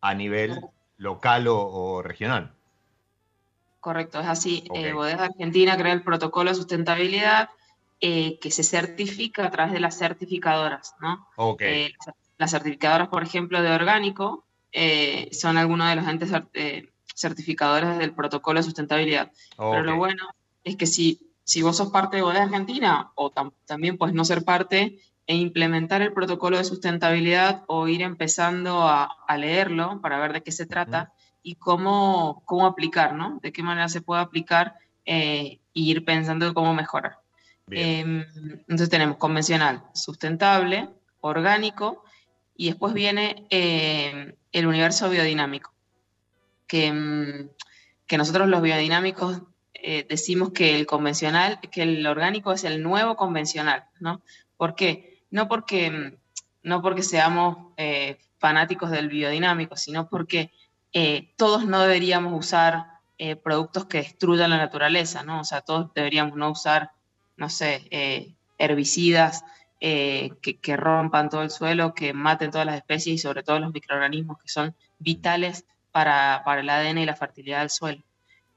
a 0.01 0.15
nivel 0.15 0.59
local 0.97 1.47
o, 1.49 2.03
regional. 2.03 2.53
Correcto, 3.79 4.21
es 4.21 4.27
así. 4.27 4.65
Eh, 4.75 4.93
Bodegas 4.93 5.31
Argentina 5.31 5.77
crea 5.77 5.93
el 5.93 6.03
protocolo 6.03 6.51
de 6.51 6.57
sustentabilidad 6.57 7.51
eh, 8.01 8.39
que 8.41 8.51
se 8.51 8.65
certifica 8.65 9.47
a 9.47 9.51
través 9.51 9.73
de 9.73 9.81
las 9.81 9.97
certificadoras, 9.97 10.95
¿no? 11.01 11.29
las 12.37 12.51
certificadoras, 12.51 13.09
por 13.09 13.23
ejemplo, 13.23 13.63
de 13.63 13.71
orgánico, 13.71 14.45
son 15.31 15.57
algunos 15.57 15.89
de 15.89 15.97
los 15.97 16.09
entes 16.09 16.33
certificadores 17.21 17.99
del 17.99 18.15
protocolo 18.15 18.61
de 18.61 18.65
sustentabilidad. 18.65 19.31
Pero 19.57 19.83
lo 19.83 19.97
bueno 19.97 20.29
es 20.65 20.77
que 20.77 20.87
si 20.87 21.31
si 21.51 21.63
vos 21.63 21.77
sos 21.77 21.91
parte 21.91 22.17
de 22.17 22.23
Bodega 22.23 22.45
Argentina 22.45 23.11
o 23.17 23.33
también 23.67 23.99
puedes 23.99 24.15
no 24.15 24.25
ser 24.25 24.45
parte 24.45 25.01
e 25.27 25.35
implementar 25.35 26.01
el 26.01 26.13
protocolo 26.13 26.57
de 26.57 26.63
sustentabilidad 26.63 27.65
o 27.67 27.89
ir 27.89 28.03
empezando 28.03 28.87
a, 28.87 29.17
leerlo 29.37 30.01
para 30.01 30.21
ver 30.21 30.33
de 30.33 30.45
qué 30.45 30.53
se 30.53 30.67
trata 30.67 31.13
y 31.43 31.57
cómo, 31.57 32.45
cómo 32.47 32.67
aplicar, 32.67 33.15
¿no? 33.15 33.41
De 33.43 33.53
qué 33.53 33.65
manera 33.65 33.89
se 33.89 34.01
puede 34.01 34.23
aplicar 34.23 34.75
e 35.05 35.59
ir 35.73 36.05
pensando 36.05 36.55
cómo 36.55 36.73
mejorar. 36.73 37.19
Em, 37.69 38.25
entonces 38.69 38.89
tenemos 38.89 39.17
convencional, 39.17 39.83
sustentable, 39.93 40.89
orgánico 41.21 42.05
y 42.57 42.67
después 42.67 42.95
viene 42.95 43.49
em, 43.51 44.37
el 44.53 44.67
universo 44.69 45.11
biodinámico, 45.11 45.75
que, 46.71 46.87
em, 46.87 47.51
que 48.07 48.17
nosotros 48.17 48.49
los 48.49 48.63
biodinámicos 48.63 49.43
eh, 49.75 50.07
decimos 50.09 50.51
que 50.53 50.77
el 50.77 50.87
convencional, 50.87 51.59
que 51.59 51.83
el 51.83 52.07
orgánico 52.07 52.53
es 52.53 52.63
el 52.63 52.81
nuevo 52.81 53.17
convencional, 53.17 53.87
¿no? 53.99 54.23
¿Por 54.57 54.77
qué? 54.77 55.25
No 55.31 55.49
porque, 55.49 56.17
no 56.63 56.81
porque 56.81 57.03
seamos 57.03 57.73
eh, 57.77 58.19
fanáticos 58.39 58.93
del 58.93 59.09
biodinámico, 59.09 59.77
sino 59.77 60.09
porque 60.09 60.53
eh, 60.93 61.33
todos 61.37 61.67
no 61.67 61.81
deberíamos 61.81 62.39
usar 62.39 62.87
productos 63.43 63.85
que 63.85 63.99
destruyan 63.99 64.49
la 64.49 64.57
naturaleza, 64.57 65.23
¿no? 65.23 65.41
O 65.41 65.45
sea, 65.45 65.61
todos 65.61 65.93
deberíamos 65.93 66.37
no 66.37 66.51
usar, 66.53 66.93
no 67.37 67.51
sé, 67.51 68.35
herbicidas 68.57 69.45
que, 69.79 70.77
rompan 70.79 71.29
todo 71.29 71.43
el 71.43 71.51
suelo, 71.51 71.93
que 71.93 72.15
maten 72.15 72.51
todas 72.51 72.65
las 72.65 72.77
especies 72.77 73.17
y 73.17 73.19
sobre 73.19 73.43
todo 73.43 73.59
los 73.59 73.75
microorganismos 73.75 74.39
que 74.39 74.49
son 74.49 74.75
vitales 74.99 75.67
para, 75.93 76.43
para 76.45 76.61
el 76.61 76.71
ADN 76.71 76.99
y 76.99 77.07
la 77.07 77.17
fertilidad 77.17 77.61
del 77.61 77.71
suelo. 77.71 78.03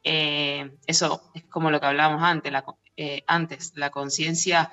Eh, 0.03 0.69
eso 0.85 1.31
es 1.33 1.43
como 1.45 1.71
lo 1.71 1.79
que 1.79 1.85
hablábamos 1.85 2.21
antes, 2.21 2.51
la, 2.51 2.65
eh, 2.97 3.23
antes, 3.25 3.73
la 3.75 3.89
conciencia 3.89 4.71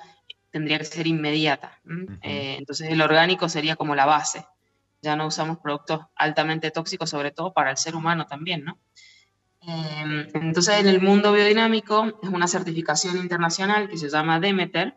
tendría 0.51 0.77
que 0.77 0.85
ser 0.85 1.07
inmediata. 1.07 1.79
Eh, 2.21 2.55
entonces 2.57 2.89
el 2.89 3.01
orgánico 3.01 3.47
sería 3.47 3.77
como 3.77 3.95
la 3.95 4.05
base. 4.05 4.45
Ya 5.01 5.15
no 5.15 5.27
usamos 5.27 5.57
productos 5.59 6.01
altamente 6.15 6.69
tóxicos, 6.71 7.09
sobre 7.09 7.31
todo 7.31 7.53
para 7.53 7.71
el 7.71 7.77
ser 7.77 7.95
humano 7.95 8.27
también, 8.27 8.65
¿no? 8.65 8.77
entonces 9.63 10.79
en 10.79 10.87
el 10.87 10.99
mundo 10.99 11.31
biodinámico 11.33 12.19
es 12.23 12.29
una 12.29 12.47
certificación 12.47 13.17
internacional 13.17 13.87
que 13.89 13.97
se 13.97 14.09
llama 14.09 14.39
Demeter. 14.39 14.95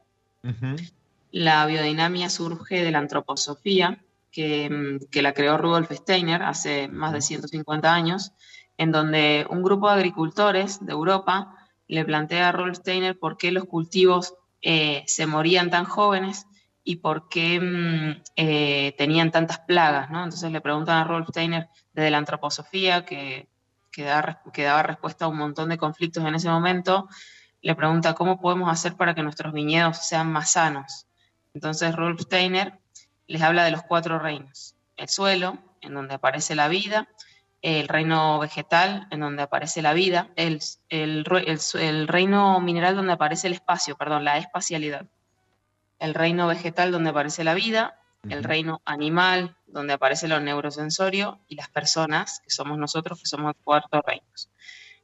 La 1.33 1.66
biodinamia 1.66 2.30
surge 2.30 2.83
de 2.83 2.90
la 2.90 2.99
antroposofía, 2.99 4.02
que, 4.34 4.98
que, 5.12 5.22
la 5.22 5.32
creó 5.32 5.56
Rudolf 5.56 5.92
Steiner 5.92 6.42
hace 6.42 6.88
más 6.88 7.12
de 7.12 7.22
150 7.22 7.94
años, 7.94 8.32
en 8.76 8.90
donde 8.90 9.46
un 9.48 9.62
grupo 9.62 9.88
de 9.88 9.94
agricultores 9.94 10.84
de 10.84 10.92
Europa 10.92 11.56
le 11.86 12.04
plantea 12.04 12.48
a 12.48 12.52
Rolf 12.52 12.78
Steiner 12.78 13.16
por 13.18 13.36
qué 13.36 13.52
los 13.52 13.64
cultivos 13.64 14.34
eh, 14.60 15.04
se 15.06 15.26
morían 15.26 15.70
tan 15.70 15.84
jóvenes 15.84 16.46
y 16.82 16.96
por 16.96 17.28
qué 17.28 17.60
mm, 17.60 18.22
eh, 18.36 18.94
tenían 18.98 19.30
tantas 19.30 19.60
plagas, 19.60 20.10
¿no? 20.10 20.24
Entonces 20.24 20.50
le 20.50 20.60
preguntan 20.60 20.98
a 20.98 21.04
Rolf 21.04 21.28
Steiner 21.28 21.68
desde 21.92 22.10
la 22.10 22.18
antroposofía, 22.18 23.04
que, 23.04 23.48
que, 23.92 24.02
daba 24.02 24.82
respuesta 24.82 25.26
a 25.26 25.28
un 25.28 25.38
montón 25.38 25.68
de 25.68 25.78
conflictos 25.78 26.24
en 26.24 26.34
ese 26.34 26.48
momento, 26.48 27.08
le 27.62 27.74
pregunta 27.74 28.14
cómo 28.14 28.40
podemos 28.40 28.70
hacer 28.70 28.96
para 28.96 29.14
que 29.14 29.22
nuestros 29.22 29.52
viñedos 29.52 29.98
sean 29.98 30.32
más 30.32 30.50
sanos. 30.50 31.06
Entonces 31.54 31.94
Rolf 31.94 32.20
Steiner 32.22 32.80
les 33.26 33.43
habla 33.43 33.64
de 33.64 33.71
los 33.71 33.83
cuatro 33.83 34.19
reinos. 34.19 34.75
El 34.97 35.09
suelo, 35.09 35.59
en 35.81 35.95
donde 35.95 36.14
aparece 36.14 36.54
la 36.54 36.69
vida, 36.69 37.09
el 37.62 37.88
reino 37.88 38.38
vegetal, 38.38 39.07
en 39.11 39.21
donde 39.21 39.43
aparece 39.43 39.81
la 39.81 39.95
vida, 39.95 40.28
el, 40.37 40.61
el, 40.90 41.25
reino 42.09 42.61
mineral 42.61 42.95
donde 42.95 43.14
aparece 43.14 43.47
el 43.47 43.54
espacio, 43.54 43.97
perdón, 43.97 44.25
la 44.25 44.37
espacialidad, 44.37 45.07
el 45.99 46.12
reino 46.12 46.47
vegetal 46.47 46.93
donde 46.93 47.11
aparece 47.11 47.43
la 47.43 47.54
vida, 47.54 47.99
el 48.28 48.45
reino 48.45 48.81
animal 48.85 49.57
donde 49.66 49.95
aparece 49.95 50.28
lo 50.28 50.40
neurosensorio. 50.40 51.40
Y 51.49 51.57
las 51.57 51.69
personas, 51.69 52.40
que 52.40 52.50
somos 52.50 52.78
nosotros, 52.78 53.21
que 53.21 53.26
somos 53.26 53.54
cuatro 53.64 54.02
reinos. 54.02 54.50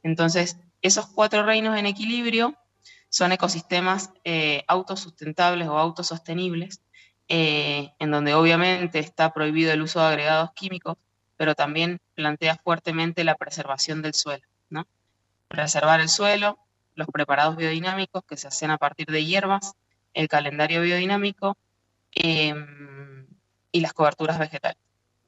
Entonces, 0.03 0.57
esos 0.81 1.07
cuatro 1.07 1.43
reinos 1.43 1.77
en 1.77 1.85
equilibrio 1.85 2.55
son 3.09 3.31
ecosistemas 3.31 4.11
eh, 4.23 4.63
autosustentables 4.67 5.67
o 5.67 5.77
autosostenibles, 5.77 6.81
eh, 7.33 7.93
en 7.97 8.11
donde 8.11 8.33
obviamente 8.33 8.99
está 8.99 9.31
prohibido 9.31 9.71
el 9.71 9.81
uso 9.81 10.01
de 10.01 10.07
agregados 10.07 10.51
químicos, 10.51 10.97
pero 11.37 11.55
también 11.55 12.01
plantea 12.13 12.57
fuertemente 12.57 13.23
la 13.23 13.35
preservación 13.35 14.01
del 14.01 14.13
suelo, 14.13 14.43
¿no? 14.69 14.85
Preservar 15.47 16.01
el 16.01 16.09
suelo, 16.09 16.59
los 16.93 17.07
preparados 17.07 17.55
biodinámicos 17.55 18.25
que 18.25 18.35
se 18.35 18.49
hacen 18.49 18.69
a 18.69 18.77
partir 18.77 19.07
de 19.07 19.23
hierbas, 19.23 19.75
el 20.13 20.27
calendario 20.27 20.81
biodinámico 20.81 21.55
em, 22.11 23.25
y 23.71 23.79
las 23.79 23.93
coberturas 23.93 24.37
vegetales. 24.37 24.77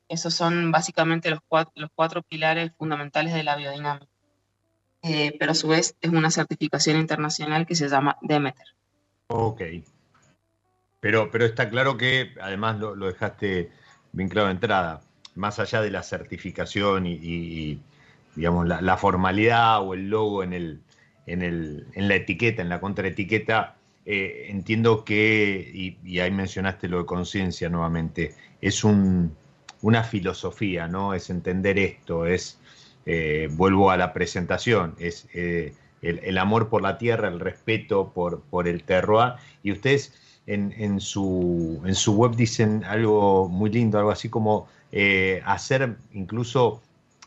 Esos 0.10 0.33
son 0.33 0.74
básicamente 0.74 1.29
los 1.29 1.39
cuatro, 1.48 2.22
pilares 2.22 2.74
fundamentales 2.77 3.33
de 3.33 3.43
la 3.43 3.55
biodinámica. 3.55 4.12
Eh, 5.03 5.38
pero 5.39 5.53
a 5.53 5.55
su 5.55 5.69
vez 5.69 5.95
es 6.01 6.12
una 6.12 6.31
certificación 6.31 6.98
internacional 6.98 7.65
que 7.65 7.75
se 7.75 7.88
llama 7.88 8.17
Demeter. 8.22 8.67
Ok. 9.27 9.62
Pero, 11.03 11.29
pero 11.29 11.43
está 11.43 11.69
claro 11.69 11.98
que, 11.98 12.31
además 12.41 12.79
lo, 12.79 12.95
dejaste 12.95 13.69
bien 14.13 14.29
claro 14.29 14.48
de 14.48 14.53
entrada, 14.53 15.01
más 15.36 15.60
allá 15.60 15.81
de 15.81 15.91
la 15.91 16.01
certificación 16.01 17.05
y, 17.05 17.81
digamos, 18.36 18.65
la, 18.65 18.98
formalidad 18.98 19.81
o 19.81 19.95
el 19.95 20.10
logo 20.10 20.43
en, 20.43 20.53
el, 20.53 20.79
en, 21.25 21.41
el, 21.41 21.88
en 21.95 22.07
la 22.07 22.15
etiqueta, 22.15 22.62
en 22.62 22.69
la 22.69 22.79
contraetiqueta, 22.79 23.75
eh, 24.05 24.45
entiendo 24.48 25.03
que, 25.03 25.98
y, 26.05 26.19
ahí 26.19 26.31
mencionaste 26.31 26.88
lo 26.88 27.00
de 27.00 27.05
conciencia 27.05 27.67
nuevamente, 27.67 28.33
es 28.62 28.86
un, 28.86 29.36
una 29.81 30.05
filosofía, 30.05 30.88
¿no? 30.88 31.13
Es 31.13 31.29
entender 31.29 31.79
esto, 31.79 32.27
es, 32.27 32.62
eh, 33.05 33.50
vuelvo 33.51 33.91
a 33.91 33.98
la 33.98 34.13
presentación, 34.13 34.95
es 35.00 35.27
eh, 35.33 35.74
el, 36.01 36.38
amor 36.38 36.69
por 36.69 36.81
la 36.81 36.98
tierra, 36.98 37.27
el 37.27 37.41
respeto 37.41 38.13
por, 38.13 38.43
por 38.43 38.69
el 38.69 38.83
terroir, 38.83 39.33
y 39.63 39.74
ustedes 39.74 40.13
en, 40.46 40.74
en, 40.78 41.00
su, 41.00 41.82
en 41.86 41.96
su 41.96 42.16
web 42.16 42.36
dicen 42.36 42.84
algo 42.84 43.48
muy 43.48 43.70
lindo, 43.70 43.98
algo 43.98 44.12
así 44.12 44.30
como 44.30 44.68
eh, 44.92 45.42
hacer 45.46 45.98
incluso 46.12 46.82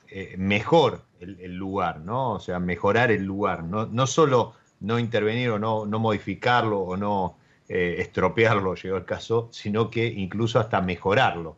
eh, 0.08 0.34
mejor 0.38 1.04
el, 1.20 1.54
lugar, 1.54 2.00
¿no? 2.00 2.32
O 2.32 2.40
sea, 2.40 2.58
mejorar 2.58 3.10
el 3.10 3.24
lugar, 3.24 3.64
no, 3.64 3.86
no 3.86 4.06
solo 4.06 4.54
no 4.80 4.98
intervenir 4.98 5.50
o 5.50 5.58
no, 5.58 5.86
no 5.86 5.98
modificarlo 5.98 6.80
o 6.80 6.96
no 6.96 7.36
eh, 7.68 7.96
estropearlo, 7.98 8.74
llegó 8.74 8.96
el 8.96 9.04
caso, 9.04 9.48
sino 9.50 9.90
que 9.90 10.06
incluso 10.06 10.60
hasta 10.60 10.80
mejorarlo. 10.80 11.56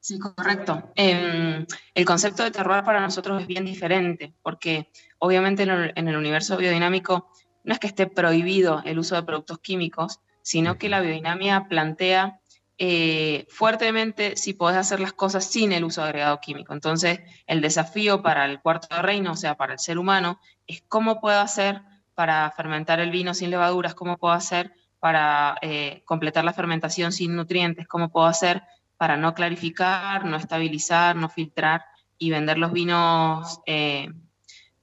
Sí, 0.00 0.18
correcto. 0.18 0.90
Em, 0.96 1.66
el 1.94 2.04
concepto 2.06 2.42
de 2.42 2.50
terroir 2.50 2.82
para 2.82 3.00
nosotros 3.00 3.42
es 3.42 3.46
bien 3.46 3.66
diferente, 3.66 4.32
porque 4.42 4.88
obviamente 5.18 5.62
en 5.62 6.08
el, 6.08 6.16
universo 6.16 6.56
biodinámico 6.56 7.30
no 7.64 7.72
es 7.72 7.78
que 7.78 7.86
esté 7.86 8.06
prohibido 8.06 8.82
el 8.84 8.98
uso 8.98 9.14
de 9.16 9.22
productos 9.22 9.58
químicos, 9.58 10.20
sino 10.42 10.78
que 10.78 10.88
la 10.88 11.00
biodinamia 11.00 11.66
plantea 11.68 12.40
eh, 12.78 13.46
fuertemente 13.50 14.36
si 14.36 14.54
podés 14.54 14.78
hacer 14.78 15.00
las 15.00 15.12
cosas 15.12 15.44
sin 15.44 15.72
el 15.72 15.84
uso 15.84 16.00
de 16.00 16.08
agregado 16.08 16.40
químico. 16.40 16.72
Entonces, 16.72 17.20
el 17.46 17.60
desafío 17.60 18.22
para 18.22 18.46
el 18.46 18.60
cuarto 18.60 19.02
reino, 19.02 19.32
o 19.32 19.36
sea, 19.36 19.56
para 19.56 19.74
el 19.74 19.78
ser 19.78 19.98
humano, 19.98 20.40
es 20.66 20.82
cómo 20.88 21.20
puedo 21.20 21.38
hacer 21.38 21.82
para 22.14 22.50
fermentar 22.52 22.98
el 23.00 23.10
vino 23.10 23.34
sin 23.34 23.50
levaduras, 23.50 23.94
cómo 23.94 24.16
puedo 24.16 24.32
hacer 24.32 24.72
para 24.98 25.56
eh, 25.60 26.02
completar 26.06 26.44
la 26.44 26.52
fermentación 26.52 27.12
sin 27.12 27.36
nutrientes, 27.36 27.86
cómo 27.86 28.10
puedo 28.10 28.26
hacer 28.26 28.62
para 28.96 29.16
no 29.16 29.34
clarificar, 29.34 30.24
no 30.24 30.36
estabilizar, 30.36 31.16
no 31.16 31.28
filtrar 31.28 31.84
y 32.18 32.30
vender 32.30 32.58
los 32.58 32.72
vinos 32.72 33.60
eh, 33.66 34.08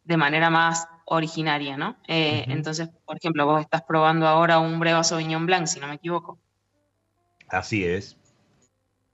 de 0.04 0.18
manera 0.18 0.50
más 0.50 0.88
originaria, 1.10 1.78
¿no? 1.78 1.98
Eh, 2.08 2.44
entonces, 2.50 2.90
por 3.06 3.18
ejemplo, 3.18 3.46
vos 3.46 3.62
estás 3.62 3.82
probando 3.84 4.28
ahora 4.28 4.60
un 4.60 4.78
Breva 4.80 5.04
Sauvignon 5.04 5.46
Blanc, 5.46 5.68
si 5.68 5.80
no 5.80 5.88
me 5.88 5.96
equivoco. 5.96 6.38
Así 7.48 7.86
es. 7.86 8.18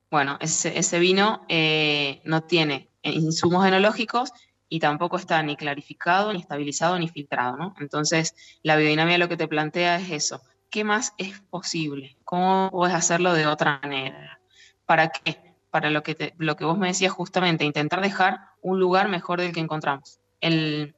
Bueno, 0.09 0.37
ese, 0.41 0.99
vino 0.99 1.45
eh, 1.49 2.21
no 2.25 2.41
tiene 2.43 2.89
insumos 3.03 3.65
enológicos 3.65 4.31
y 4.69 4.79
tampoco 4.79 5.17
está 5.17 5.41
ni 5.43 5.55
clarificado, 5.55 6.33
ni 6.33 6.39
estabilizado, 6.39 6.97
ni 6.97 7.09
filtrado, 7.09 7.57
¿no? 7.57 7.75
Entonces, 7.79 8.35
la 8.63 8.75
biodinamia 8.75 9.19
lo 9.19 9.29
que 9.29 9.37
te 9.37 9.47
plantea 9.47 9.97
es 9.97 10.09
eso. 10.09 10.41
¿Qué 10.71 10.83
más 10.83 11.13
es 11.19 11.41
posible? 11.41 12.17
¿Cómo 12.23 12.69
puedes 12.71 12.95
hacerlo 12.95 13.33
de 13.33 13.45
otra 13.45 13.79
manera? 13.83 14.39
¿Para 14.85 15.09
qué? 15.09 15.39
Para 15.69 15.91
lo 15.91 16.01
que, 16.01 16.33
lo 16.37 16.55
que 16.55 16.65
vos 16.65 16.77
me 16.77 16.87
decías 16.87 17.11
justamente, 17.11 17.65
intentar 17.65 18.01
dejar 18.01 18.39
un 18.61 18.79
lugar 18.79 19.09
mejor 19.09 19.39
del 19.39 19.53
que 19.53 19.59
encontramos. 19.59 20.19
El 20.41 20.95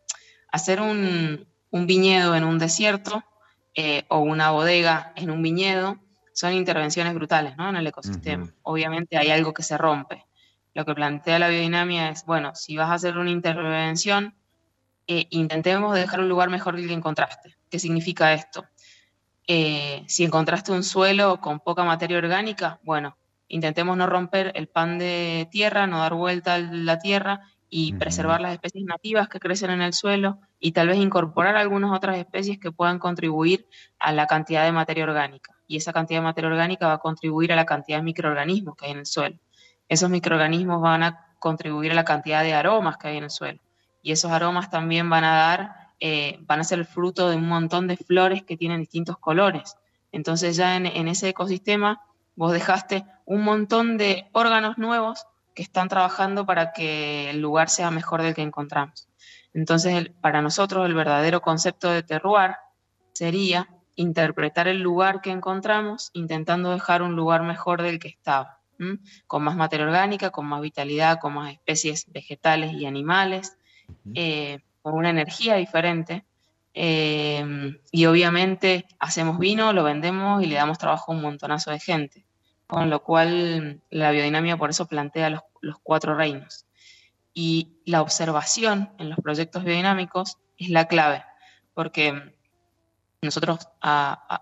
hacer 0.55 0.81
un, 0.81 1.47
viñedo 1.71 2.35
en 2.35 2.45
un 2.45 2.57
desierto 2.57 3.23
eh, 3.73 4.05
o 4.07 4.19
una 4.19 4.51
bodega 4.51 5.11
en 5.17 5.29
un 5.29 5.41
viñedo 5.41 5.99
son 6.33 6.53
intervenciones 6.53 7.13
brutales 7.13 7.57
¿no? 7.57 7.69
en 7.69 7.75
el 7.75 7.87
ecosistema. 7.87 8.49
Obviamente 8.63 9.17
hay 9.17 9.29
algo 9.29 9.53
que 9.53 9.63
se 9.63 9.77
rompe. 9.77 10.25
Lo 10.73 10.85
que 10.85 10.95
plantea 10.95 11.39
la 11.39 11.49
biodinamia 11.49 12.09
es, 12.09 12.25
bueno, 12.25 12.55
si 12.55 12.75
vas 12.75 12.89
a 12.89 12.93
hacer 12.93 13.17
una 13.17 13.31
intervención, 13.31 14.35
eh, 15.07 15.27
intentemos 15.29 15.93
dejar 15.95 16.19
un 16.19 16.29
lugar 16.29 16.49
mejor 16.49 16.75
del 16.75 16.87
que 16.87 16.93
encontraste. 16.93 17.55
¿Qué 17.69 17.79
significa 17.79 18.33
esto? 18.33 18.65
Eh, 19.47 20.03
si 20.07 20.23
encontraste 20.23 20.71
un 20.71 20.83
suelo 20.83 21.39
con 21.39 21.59
poca 21.59 21.83
materia 21.83 22.17
orgánica, 22.17 22.79
bueno, 22.83 23.17
intentemos 23.47 23.95
no 23.95 24.07
romper 24.07 24.51
el 24.55 24.67
pan 24.67 24.97
de 24.97 25.47
tierra, 25.51 25.87
no 25.87 25.99
dar 25.99 26.15
vuelta 26.15 26.55
a 26.55 26.59
la 26.59 26.99
tierra 26.99 27.41
y 27.69 27.93
preservar 27.93 28.41
las 28.41 28.53
especies 28.53 28.85
nativas 28.85 29.27
que 29.27 29.39
crecen 29.39 29.71
en 29.71 29.81
el 29.81 29.93
suelo 29.93 30.39
y 30.59 30.71
tal 30.71 30.87
vez 30.87 30.97
incorporar 30.97 31.55
algunas 31.55 31.91
otras 31.91 32.17
especies 32.17 32.59
que 32.59 32.71
puedan 32.71 32.99
contribuir 32.99 33.67
a 33.99 34.11
la 34.11 34.27
cantidad 34.27 34.63
de 34.63 34.71
materia 34.71 35.03
orgánica. 35.03 35.55
Y 35.67 35.77
esa 35.77 35.91
cantidad 35.91 36.19
de 36.19 36.25
materia 36.25 36.49
orgánica 36.49 36.87
va 36.87 36.93
a 36.93 36.99
contribuir 36.99 37.51
a 37.51 37.55
la 37.55 37.65
cantidad 37.65 37.97
de 37.97 38.03
microorganismos 38.03 38.75
que 38.75 38.85
hay 38.85 38.91
en 38.91 38.99
el 38.99 39.05
suelo. 39.05 39.37
Esos 39.89 40.09
microorganismos 40.09 40.81
van 40.81 41.03
a 41.03 41.35
contribuir 41.39 41.91
a 41.91 41.95
la 41.95 42.05
cantidad 42.05 42.43
de 42.43 42.53
aromas 42.53 42.97
que 42.97 43.07
hay 43.09 43.17
en 43.17 43.25
el 43.25 43.31
suelo. 43.31 43.59
Y 44.01 44.11
esos 44.11 44.31
aromas 44.31 44.69
también 44.69 45.09
van 45.09 45.23
a 45.23 45.35
dar, 45.35 45.75
eh, 45.99 46.37
van 46.41 46.59
a 46.59 46.63
ser 46.63 46.79
el 46.79 46.85
fruto 46.85 47.29
de 47.29 47.35
un 47.35 47.47
montón 47.47 47.87
de 47.87 47.97
flores 47.97 48.43
que 48.43 48.57
tienen 48.57 48.79
distintos 48.79 49.17
colores. 49.17 49.75
Entonces 50.11 50.55
ya 50.55 50.75
en 50.75 51.07
ese 51.07 51.29
ecosistema 51.29 52.01
vos 52.35 52.51
dejaste 52.51 53.05
un 53.25 53.43
montón 53.43 53.97
de 53.97 54.29
órganos 54.31 54.77
nuevos 54.77 55.25
que 55.55 55.63
están 55.63 55.87
trabajando 55.87 56.45
para 56.45 56.73
que 56.73 57.29
el 57.29 57.41
lugar 57.41 57.69
sea 57.69 57.89
mejor 57.89 58.21
del 58.21 58.35
que 58.35 58.41
encontramos. 58.41 59.07
Entonces, 59.53 60.11
para 60.21 60.41
nosotros 60.41 60.85
el 60.85 60.93
verdadero 60.93 61.41
concepto 61.41 61.89
de 61.89 62.03
terroir 62.03 62.51
sería 63.13 63.69
interpretar 63.95 64.67
el 64.67 64.81
lugar 64.81 65.21
que 65.21 65.31
encontramos 65.31 66.11
intentando 66.13 66.71
dejar 66.71 67.01
un 67.01 67.15
lugar 67.15 67.43
mejor 67.43 67.81
del 67.81 67.99
que 67.99 68.09
estaba, 68.09 68.59
con 69.25 69.43
más 69.43 69.55
materia 69.55 69.85
orgánica, 69.85 70.29
con 70.29 70.45
más 70.45 70.61
vitalidad, 70.61 71.19
con 71.19 71.33
más 71.33 71.53
especies 71.53 72.05
vegetales 72.11 72.73
y 72.73 72.85
animales, 72.85 73.57
eh, 74.13 74.59
con 74.81 74.93
una 74.93 75.09
energía 75.09 75.55
diferente. 75.55 76.25
Eh, 76.73 77.79
y 77.89 78.05
obviamente 78.07 78.85
hacemos 78.99 79.39
vino, 79.39 79.71
lo 79.71 79.85
vendemos 79.85 80.43
y 80.43 80.47
le 80.47 80.55
damos 80.55 80.77
trabajo 80.77 81.13
a 81.13 81.15
un 81.15 81.21
montonazo 81.21 81.71
de 81.71 81.79
gente 81.79 82.25
con 82.67 82.89
lo 82.89 83.03
cual 83.03 83.81
la 83.89 84.11
biodinamia 84.11 84.57
por 84.57 84.69
eso 84.69 84.87
plantea 84.87 85.29
los, 85.29 85.41
cuatro 85.83 86.15
reinos. 86.15 86.65
Y 87.33 87.77
la 87.85 88.01
observación 88.01 88.91
en 88.97 89.09
los 89.09 89.19
proyectos 89.19 89.63
biodinámicos 89.63 90.37
es 90.57 90.69
la 90.69 90.87
clave, 90.87 91.23
porque 91.73 92.33
nosotros 93.21 93.67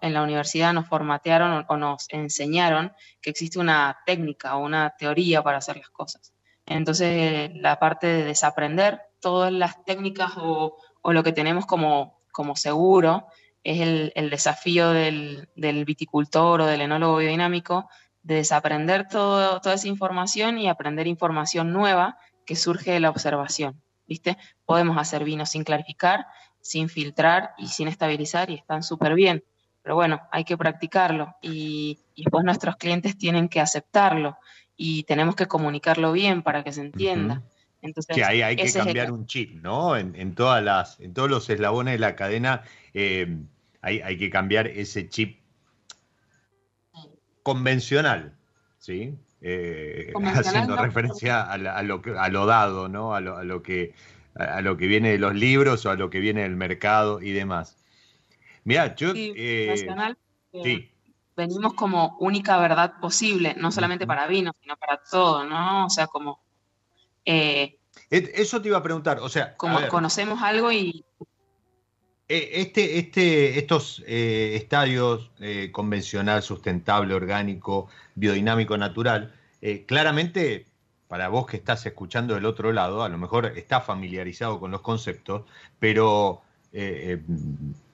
en 0.01 0.13
la 0.13 0.21
universidad 0.21 0.73
nos 0.73 0.87
formatearon 0.87 1.65
o, 1.67 1.77
nos 1.77 2.05
enseñaron 2.09 2.93
que 3.21 3.31
existe 3.31 3.59
una 3.59 3.97
técnica 4.05 4.55
o 4.55 4.63
una 4.63 4.93
teoría 4.97 5.41
para 5.41 5.57
hacer 5.57 5.77
las 5.77 5.89
cosas. 5.89 6.33
Entonces, 6.65 7.51
la 7.55 7.79
parte 7.79 8.07
de 8.07 8.23
desaprender 8.23 9.01
todas 9.19 9.51
las 9.51 9.83
técnicas 9.85 10.33
o, 10.37 10.77
lo 11.03 11.23
que 11.23 11.33
tenemos 11.33 11.65
como, 11.65 12.21
como 12.31 12.55
seguro 12.55 13.27
es 13.63 14.11
el, 14.15 14.29
desafío 14.29 14.91
del, 14.91 15.49
del, 15.55 15.85
viticultor 15.85 16.61
o 16.61 16.65
del 16.65 16.81
enólogo 16.81 17.17
biodinámico 17.17 17.89
de 18.23 18.35
desaprender 18.35 19.07
todo, 19.07 19.59
toda 19.59 19.75
esa 19.75 19.87
información 19.87 20.57
y 20.57 20.69
aprender 20.69 21.07
información 21.07 21.71
nueva 21.71 22.17
que 22.45 22.55
surge 22.55 22.91
de 22.91 22.99
la 22.99 23.09
observación. 23.09 23.81
¿Viste? 24.07 24.37
Podemos 24.65 24.97
hacer 24.97 25.23
vinos 25.23 25.51
sin 25.51 25.63
clarificar, 25.63 26.25
sin 26.59 26.89
filtrar 26.89 27.51
y 27.57 27.67
sin 27.67 27.87
estabilizar 27.87 28.49
y 28.49 28.55
están 28.55 28.83
súper 28.83 29.13
bien. 29.15 29.43
Pero 29.81 29.95
bueno, 29.95 30.21
hay 30.31 30.45
que 30.45 30.57
practicarlo 30.57 31.35
y, 31.41 31.99
después 32.15 32.45
nuestros 32.45 32.77
clientes 32.77 33.17
tienen 33.17 33.49
que 33.49 33.59
aceptarlo 33.59 34.37
y 34.77 35.03
tenemos 35.03 35.35
que 35.35 35.47
comunicarlo 35.47 36.13
bien 36.13 36.41
para 36.41 36.63
que 36.63 36.71
se 36.71 36.81
entienda. 36.81 37.43
Entonces, 37.81 38.15
que 38.15 38.23
ahí 38.23 38.41
hay 38.41 38.55
que 38.55 38.71
cambiar 38.71 39.11
un 39.11 39.25
chip, 39.25 39.61
¿no? 39.61 39.97
En, 39.97 40.35
todas 40.35 40.63
las, 40.63 40.99
en 41.01 41.13
todos 41.13 41.29
los 41.29 41.49
eslabones 41.49 41.95
de 41.95 41.99
la 41.99 42.15
cadena 42.15 42.61
eh, 42.93 43.39
hay, 43.81 43.99
hay, 43.99 44.17
que 44.17 44.29
cambiar 44.29 44.67
ese 44.67 45.09
chip 45.09 45.42
convencional, 47.43 48.33
¿sí? 48.79 49.15
Eh, 49.41 50.13
haciendo 50.35 50.77
referencia 50.77 51.41
a, 51.41 51.57
lo, 51.57 52.01
a, 52.17 52.29
lo, 52.29 52.45
dado, 52.45 52.87
¿no? 52.87 53.13
A 53.13 53.19
lo, 53.19 53.61
que, 53.61 53.93
a 54.35 54.61
lo 54.61 54.77
que 54.77 54.87
viene 54.87 55.11
de 55.11 55.17
los 55.19 55.35
libros 55.35 55.85
o 55.85 55.91
a 55.91 55.95
lo 55.95 56.09
que 56.09 56.19
viene 56.19 56.43
del 56.43 56.55
mercado 56.55 57.21
y 57.21 57.31
demás. 57.31 57.77
Mira, 58.63 58.95
yo... 58.95 59.11
Eh, 59.13 59.75
eh, 60.53 60.89
venimos 61.35 61.73
como 61.73 62.15
única 62.19 62.57
verdad 62.57 62.93
posible, 63.01 63.55
no 63.57 63.71
solamente 63.71 64.07
para 64.07 64.27
vino, 64.27 64.53
sino 64.61 64.77
para 64.77 65.01
todo, 65.03 65.43
¿no? 65.43 65.85
O 65.85 65.89
sea, 65.89 66.07
como... 66.07 66.39
Eso 67.25 68.61
te 68.61 68.67
iba 68.69 68.77
a 68.77 68.83
preguntar, 68.83 69.19
o 69.19 69.27
sea... 69.27 69.57
Como 69.57 69.85
conocemos 69.89 70.41
algo 70.41 70.71
y 70.71 71.03
este, 72.27 72.99
este, 72.99 73.59
estos 73.59 74.03
eh, 74.07 74.53
estadios 74.55 75.31
eh, 75.39 75.69
convencional, 75.71 76.41
sustentable, 76.41 77.13
orgánico, 77.13 77.89
biodinámico, 78.15 78.77
natural, 78.77 79.33
claramente 79.85 80.65
para 81.07 81.29
vos 81.29 81.45
que 81.45 81.55
estás 81.55 81.85
escuchando 81.85 82.33
del 82.33 82.45
otro 82.45 82.73
lado, 82.73 83.01
a 83.01 83.07
lo 83.07 83.17
mejor 83.17 83.45
estás 83.55 83.85
familiarizado 83.85 84.59
con 84.59 84.71
los 84.71 84.81
conceptos, 84.81 85.43
pero 85.79 86.41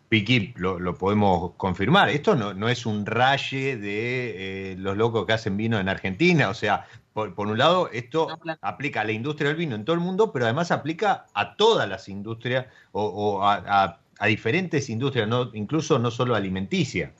Piqui 0.09 0.53
lo, 0.55 0.97
podemos 0.97 1.51
confirmar. 1.55 2.09
Esto 2.09 2.35
no, 2.35 2.69
es 2.69 2.87
un 2.87 3.05
raye 3.05 3.77
de 3.77 4.75
los 4.79 4.97
locos 4.97 5.27
que 5.27 5.33
hacen 5.33 5.57
vino 5.57 5.79
en 5.79 5.89
Argentina. 5.89 6.49
O 6.49 6.55
sea, 6.55 6.87
por, 7.13 7.33
un 7.37 7.57
lado, 7.57 7.91
esto 7.93 8.29
aplica 8.61 9.01
a 9.01 9.03
la 9.03 9.11
industria 9.11 9.49
del 9.49 9.57
vino 9.57 9.75
en 9.75 9.85
todo 9.85 9.93
el 9.93 10.01
mundo, 10.01 10.31
pero 10.31 10.45
además 10.45 10.71
aplica 10.71 11.27
a 11.35 11.55
todas 11.55 11.87
las 11.87 12.09
industrias 12.09 12.65
o, 12.93 13.43
a 13.43 13.61
a 13.67 13.99
diferentes 14.27 14.89
industrias, 14.89 15.27
no, 15.27 15.51
incluso 15.53 15.99
no 15.99 16.11
solo 16.11 16.35
alimenticia. 16.35 17.13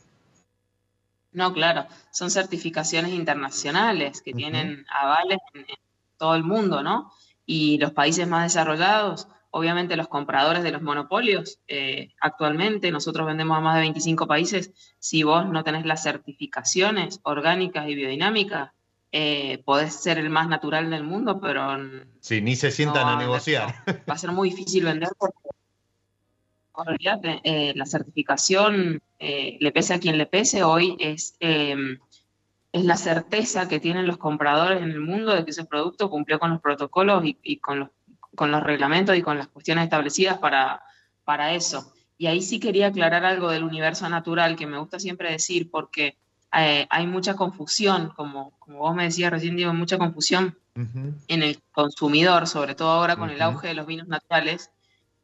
No, 1.31 1.53
claro, 1.53 1.85
son 2.11 2.31
certificaciones 2.31 3.13
internacionales 3.13 4.21
que 4.21 4.33
tienen 4.33 4.85
avales 4.89 5.37
en, 5.53 5.65
todo 6.17 6.35
el 6.35 6.43
mundo, 6.43 6.83
¿no? 6.83 7.11
Y 7.45 7.77
los 7.77 7.91
países 7.91 8.27
más 8.27 8.43
desarrollados, 8.43 9.27
obviamente 9.51 9.95
los 9.95 10.07
compradores 10.07 10.63
de 10.63 10.71
los 10.71 10.81
monopolios, 10.81 11.59
eh, 11.67 12.09
actualmente 12.19 12.91
nosotros 12.91 13.25
vendemos 13.25 13.57
a 13.57 13.61
más 13.61 13.75
de 13.75 13.81
25 13.81 14.27
países, 14.27 14.71
si 14.99 15.23
vos 15.23 15.47
no 15.47 15.63
tenés 15.63 15.85
las 15.85 16.03
certificaciones 16.03 17.19
orgánicas 17.23 17.87
y 17.87 17.95
biodinámicas, 17.95 18.71
eh, 19.11 19.63
podés 19.65 19.95
ser 19.95 20.19
el 20.19 20.29
más 20.29 20.47
natural 20.47 20.89
del 20.89 21.03
mundo, 21.03 21.39
pero... 21.39 21.77
Sí, 22.19 22.41
ni 22.41 22.55
se 22.55 22.69
sientan 22.69 23.07
a 23.07 23.17
negociar. 23.17 23.75
Va 24.09 24.13
a 24.13 24.17
ser 24.17 24.31
muy 24.31 24.51
difícil 24.51 24.83
vender 24.83 25.09
porque 25.17 25.37
eh, 27.43 27.73
la 27.75 27.85
certificación, 27.85 29.01
eh, 29.19 29.57
le 29.59 29.71
pese 29.71 29.93
a 29.93 29.99
quien 29.99 30.17
le 30.17 30.25
pese, 30.25 30.63
hoy 30.63 30.95
es 30.99 31.35
em, 31.39 31.99
es 32.71 32.85
la 32.85 32.97
certeza 32.97 33.67
que 33.67 33.79
tienen 33.79 34.05
los 34.05 34.17
compradores 34.17 34.81
en 34.81 34.91
el 34.91 35.01
mundo 35.01 35.33
de 35.33 35.43
que 35.43 35.51
ese 35.51 35.65
producto 35.65 36.09
cumplió 36.09 36.39
con 36.39 36.51
los 36.51 36.61
protocolos 36.61 37.23
y, 37.25 37.57
con, 37.57 37.79
los, 37.79 37.89
con 38.35 38.51
los 38.51 38.61
reglamentos 38.61 39.17
y 39.17 39.21
con 39.21 39.37
las 39.37 39.47
cuestiones 39.47 39.85
establecidas 39.85 40.37
para, 40.37 40.83
para 41.23 41.53
eso. 41.53 41.91
Y 42.17 42.27
ahí 42.27 42.41
sí 42.41 42.59
quería 42.59 42.87
aclarar 42.87 43.25
algo 43.25 43.49
del 43.49 43.63
universo 43.63 44.07
natural 44.09 44.55
que 44.55 44.67
me 44.67 44.77
gusta 44.77 44.99
siempre 44.99 45.31
decir 45.31 45.71
porque 45.71 46.17
eh, 46.55 46.85
hay 46.89 47.07
mucha 47.07 47.35
confusión, 47.35 48.11
como, 48.15 48.51
como 48.59 48.79
vos 48.79 48.95
me 48.95 49.05
decías 49.05 49.31
recién, 49.31 49.55
digo, 49.55 49.73
mucha 49.73 49.97
confusión 49.97 50.57
en 51.27 51.43
el 51.43 51.59
consumidor, 51.73 52.47
sobre 52.47 52.73
todo 52.73 52.89
ahora 52.91 53.17
con 53.17 53.29
el 53.29 53.41
auge 53.41 53.67
de 53.67 53.73
los 53.73 53.85
vinos 53.85 54.07
naturales, 54.07 54.71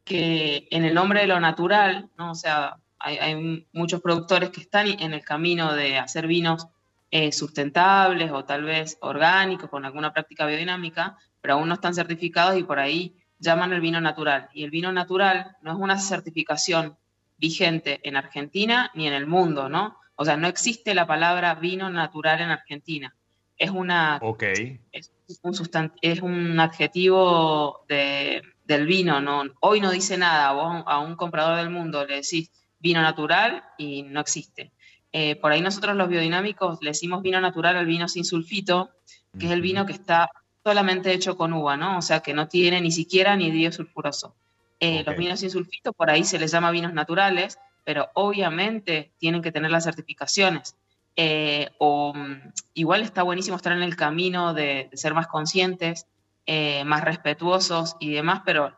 que 0.06 0.68
en 0.70 0.84
el 0.84 0.94
nombre 0.94 1.20
de 1.20 1.26
lo 1.26 1.40
natural, 1.40 2.08
¿no? 2.16 2.30
o 2.30 2.34
sea, 2.36 2.76
hay, 3.00 3.66
muchos 3.72 4.00
productores 4.00 4.50
que 4.50 4.60
están 4.60 4.86
en 4.86 5.12
el 5.12 5.24
camino 5.24 5.74
de 5.74 5.98
hacer 5.98 6.28
vinos 6.28 6.68
eh, 7.10 7.32
sustentables 7.32 8.30
o 8.30 8.44
tal 8.44 8.62
vez 8.62 8.98
orgánicos 9.00 9.68
con 9.68 9.84
alguna 9.84 10.12
práctica 10.12 10.46
biodinámica, 10.46 11.18
pero 11.40 11.54
aún 11.54 11.68
no 11.68 11.74
están 11.74 11.92
certificados 11.92 12.56
y 12.56 12.62
por 12.62 12.78
ahí 12.78 13.16
llaman 13.40 13.72
el 13.72 13.80
vino 13.80 14.00
natural. 14.00 14.48
Y 14.54 14.62
el 14.62 14.70
vino 14.70 14.92
natural 14.92 15.56
no 15.60 15.72
es 15.72 15.78
una 15.78 15.98
certificación 15.98 16.96
vigente 17.36 17.98
en 18.04 18.16
Argentina 18.16 18.92
ni 18.94 19.08
en 19.08 19.12
el 19.12 19.26
mundo, 19.26 19.68
¿no? 19.68 19.98
O 20.14 20.24
sea, 20.24 20.36
no 20.36 20.46
existe 20.46 20.94
la 20.94 21.08
palabra 21.08 21.56
vino 21.56 21.90
natural 21.90 22.40
en 22.40 22.50
Argentina. 22.50 23.14
Es 23.58 23.70
una 23.70 24.20
okay. 24.22 24.80
es, 24.92 25.10
un 25.42 25.90
es 26.00 26.20
un 26.22 26.60
adjetivo 26.60 27.84
de, 27.88 28.42
del 28.66 28.86
vino, 28.86 29.20
no, 29.20 29.44
hoy 29.60 29.80
no 29.80 29.90
dice 29.90 30.16
nada, 30.16 30.52
vos 30.52 30.82
a 30.86 30.98
un 30.98 31.16
comprador 31.16 31.56
del 31.56 31.70
mundo 31.70 32.04
le 32.04 32.16
decís 32.16 32.50
vino 32.78 33.00
natural 33.00 33.64
y 33.78 34.02
no 34.02 34.20
existe. 34.20 34.72
Eh, 35.12 35.36
por 35.36 35.52
ahí 35.52 35.60
nosotros 35.60 35.96
los 35.96 36.08
biodinámicos 36.08 36.78
le 36.82 36.90
decimos 36.90 37.22
vino 37.22 37.40
natural 37.40 37.76
al 37.76 37.86
vino 37.86 38.08
sin 38.08 38.24
sulfito, 38.24 38.90
que 39.38 39.46
es 39.46 39.52
el 39.52 39.60
vino 39.60 39.86
que 39.86 39.92
está 39.92 40.30
solamente 40.62 41.12
hecho 41.12 41.36
con 41.36 41.52
uva, 41.52 41.76
¿no? 41.76 41.98
O 41.98 42.02
sea, 42.02 42.20
que 42.20 42.34
no 42.34 42.48
tiene 42.48 42.80
ni 42.80 42.90
siquiera 42.90 43.36
ni 43.36 43.70
sulfuroso. 43.70 44.34
Eh, 44.80 45.04
Los 45.06 45.16
vinos 45.16 45.40
sin 45.40 45.50
sulfito, 45.50 45.92
por 45.92 46.10
ahí 46.10 46.24
se 46.24 46.38
les 46.38 46.50
llama 46.50 46.70
vinos 46.70 46.92
naturales, 46.92 47.58
pero 47.84 48.08
obviamente 48.14 49.12
tienen 49.18 49.42
que 49.42 49.52
tener 49.52 49.70
las 49.70 49.84
certificaciones. 49.84 50.76
Eh, 51.14 51.70
o 51.78 52.12
mm, 52.12 52.52
igual 52.74 53.02
está 53.02 53.22
buenísimo 53.22 53.56
estar 53.56 53.72
en 53.72 53.82
el 53.82 53.96
camino 53.96 54.52
de, 54.52 54.90
ser 54.92 55.14
más 55.14 55.28
conscientes, 55.28 56.06
eh, 56.46 56.84
más 56.84 57.04
respetuosos 57.04 57.96
y 58.00 58.12
demás, 58.12 58.42
pero 58.44 58.76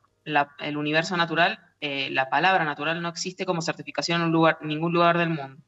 el 0.59 0.77
universo 0.77 1.17
natural, 1.17 1.59
la 1.81 2.29
palabra 2.29 2.65
natural 2.65 3.01
no 3.01 3.09
existe 3.09 3.47
como 3.47 3.63
certificación 3.63 4.21
en 4.21 4.31
lugar, 4.31 4.59
ningún 4.63 4.93
lugar 4.93 5.17
del 5.17 5.31
mundo. 5.31 5.63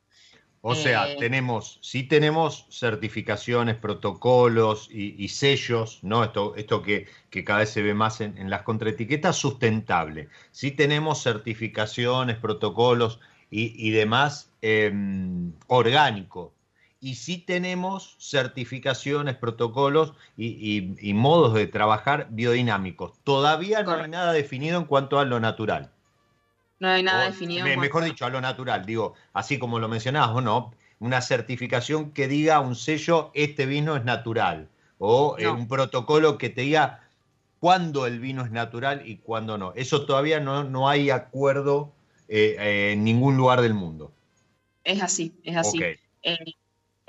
O 0.63 0.75
sea, 0.75 1.11
eh, 1.11 1.17
tenemos, 1.19 1.79
sí 1.81 2.03
tenemos 2.03 2.67
certificaciones, 2.71 3.77
protocolos 3.77 4.91
y, 4.93 5.27
sellos, 5.29 6.01
¿no? 6.03 6.23
Esto, 6.23 6.55
esto 6.57 6.83
que, 6.83 7.07
cada 7.45 7.61
vez 7.61 7.71
se 7.71 7.81
ve 7.81 7.95
más 7.95 8.21
en, 8.21 8.51
las 8.51 8.63
contraetiquetas, 8.63 9.37
sustentable. 9.37 10.29
Sí 10.51 10.71
tenemos 10.71 11.23
certificaciones, 11.23 12.37
protocolos 12.37 13.21
y, 13.51 13.91
demás 13.91 14.53
em, 14.61 15.53
orgánico. 15.67 16.53
Y 17.01 17.15
sí 17.15 17.39
tenemos 17.39 18.17
certificaciones, 18.19 19.37
protocolos 19.37 20.13
y, 20.37 21.13
modos 21.15 21.55
de 21.55 21.67
trabajar 21.67 22.29
biodinámicos. 22.31 23.13
Todavía 23.25 23.83
no 23.83 23.93
hay 23.93 24.11
nada 24.11 24.33
definido 24.33 24.79
en 24.79 24.85
cuanto 24.85 25.19
a 25.19 25.25
lo 25.25 25.41
natural. 25.41 25.91
No 26.79 26.89
hay 26.89 27.03
nada 27.03 27.27
definido. 27.27 27.67
mejor 27.79 28.05
dicho, 28.05 28.27
a 28.27 28.31
lo 28.31 28.41
natural, 28.41 28.85
digo, 28.85 29.15
así 29.33 29.59
como 29.59 29.79
lo 29.79 29.89
mencionabas 29.89 30.37
o 30.37 30.41
no, 30.41 30.73
una 30.99 31.23
certificación 31.23 32.13
que 32.13 32.29
diga 32.29 32.61
un 32.61 32.77
sello, 32.77 33.31
este 33.35 33.67
vino 33.67 33.97
es 33.97 34.05
natural, 34.05 34.69
o 34.99 35.37
eh, 35.39 35.49
un 35.49 35.67
protocolo 35.67 36.37
que 36.39 36.51
te 36.51 36.63
diga 36.63 37.09
cuándo 37.59 38.07
el 38.07 38.21
vino 38.21 38.45
es 38.45 38.51
natural 38.51 39.03
y 39.07 39.17
cuándo 39.17 39.57
no. 39.59 39.73
Eso 39.75 40.05
todavía 40.05 40.41
no, 40.41 40.65
no 40.65 40.89
hay 40.89 41.11
acuerdo 41.11 41.93
eh, 42.29 42.57
eh, 42.59 42.93
en 42.93 43.05
ningún 43.05 43.37
lugar 43.37 43.61
del 43.63 43.75
mundo. 43.75 44.13
Es 44.85 45.03
así, 45.03 45.35
es 45.43 45.57
así. 45.57 45.81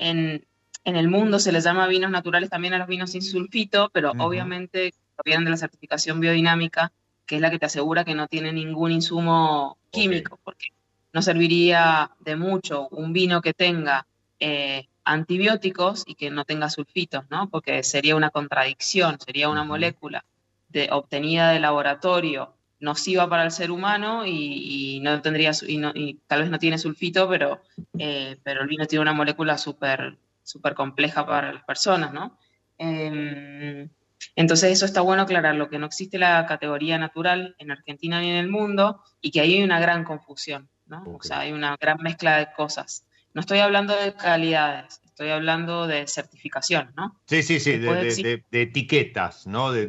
En, 0.01 0.45
el 0.83 1.07
mundo 1.07 1.39
se 1.39 1.51
les 1.51 1.63
llama 1.63 1.87
vinos 1.87 2.11
naturales 2.11 2.49
también 2.49 2.73
a 2.73 2.79
los 2.79 2.87
vinos 2.87 3.11
sin 3.11 3.21
sulfito, 3.21 3.89
pero 3.93 4.11
obviamente 4.17 4.93
vienen 5.23 5.45
de 5.45 5.51
la 5.51 5.57
certificación 5.57 6.19
biodinámica 6.19 6.91
que 7.31 7.35
es 7.35 7.41
la 7.41 7.49
que 7.49 7.59
te 7.59 7.65
asegura 7.65 8.03
que 8.03 8.13
no 8.13 8.27
tiene 8.27 8.51
ningún 8.51 8.91
insumo 8.91 9.77
químico, 9.89 10.37
porque 10.43 10.73
no 11.13 11.21
serviría 11.21 12.11
de 12.19 12.35
mucho 12.35 12.89
un 12.89 13.13
vino 13.13 13.41
que 13.41 13.53
tenga 13.53 14.05
eh, 14.37 14.87
antibióticos 15.05 16.03
y 16.05 16.15
que 16.15 16.29
no 16.29 16.43
tenga 16.43 16.69
sulfitos, 16.69 17.23
¿no? 17.29 17.47
Porque 17.49 17.83
sería 17.83 18.17
una 18.17 18.31
contradicción, 18.31 19.17
sería 19.17 19.47
una 19.47 19.63
molécula 19.63 20.25
de, 20.67 20.89
obtenida 20.91 21.51
de 21.51 21.61
laboratorio 21.61 22.53
nociva 22.81 23.29
para 23.29 23.43
el 23.43 23.51
ser 23.51 23.71
humano 23.71 24.25
y, 24.25 24.99
no 25.01 25.21
tendría 25.21 25.51
y, 25.67 26.19
tal 26.27 26.41
vez 26.41 26.49
no 26.49 26.59
tiene 26.59 26.77
sulfito, 26.77 27.29
pero, 27.29 27.61
eh, 27.97 28.37
pero 28.43 28.61
el 28.61 28.67
vino 28.67 28.85
tiene 28.85 29.01
una 29.01 29.13
molécula 29.13 29.57
súper 29.57 30.17
super 30.43 30.73
compleja 30.73 31.25
para 31.25 31.53
las 31.53 31.63
personas, 31.63 32.13
¿no? 32.13 32.37
Em, 32.77 33.89
entonces 34.35 34.71
eso 34.71 34.85
está 34.85 35.01
bueno 35.01 35.23
aclararlo, 35.23 35.69
que 35.69 35.79
no 35.79 35.85
existe 35.85 36.17
la 36.17 36.45
categoría 36.45 36.97
natural 36.97 37.55
en 37.59 37.71
Argentina 37.71 38.19
ni 38.21 38.29
en 38.29 38.37
el 38.37 38.49
mundo 38.49 39.03
y 39.21 39.31
que 39.31 39.41
ahí 39.41 39.55
hay 39.55 39.63
una 39.63 39.79
gran 39.79 40.03
confusión, 40.03 40.69
¿no? 40.85 41.03
O 41.05 41.23
sea, 41.23 41.39
hay 41.39 41.51
una 41.51 41.75
gran 41.79 41.99
mezcla 42.01 42.37
de 42.37 42.47
cosas. 42.53 43.05
No 43.33 43.41
estoy 43.41 43.59
hablando 43.59 43.95
de 43.95 44.13
calidades, 44.13 45.01
estoy 45.05 45.29
hablando 45.29 45.87
de 45.87 46.07
certificación, 46.07 46.91
¿no? 46.95 47.19
Sí, 47.25 47.43
sí, 47.43 47.59
sí, 47.59 47.77
de, 47.77 48.43
etiquetas, 48.51 49.47
¿no? 49.47 49.71
De, 49.71 49.85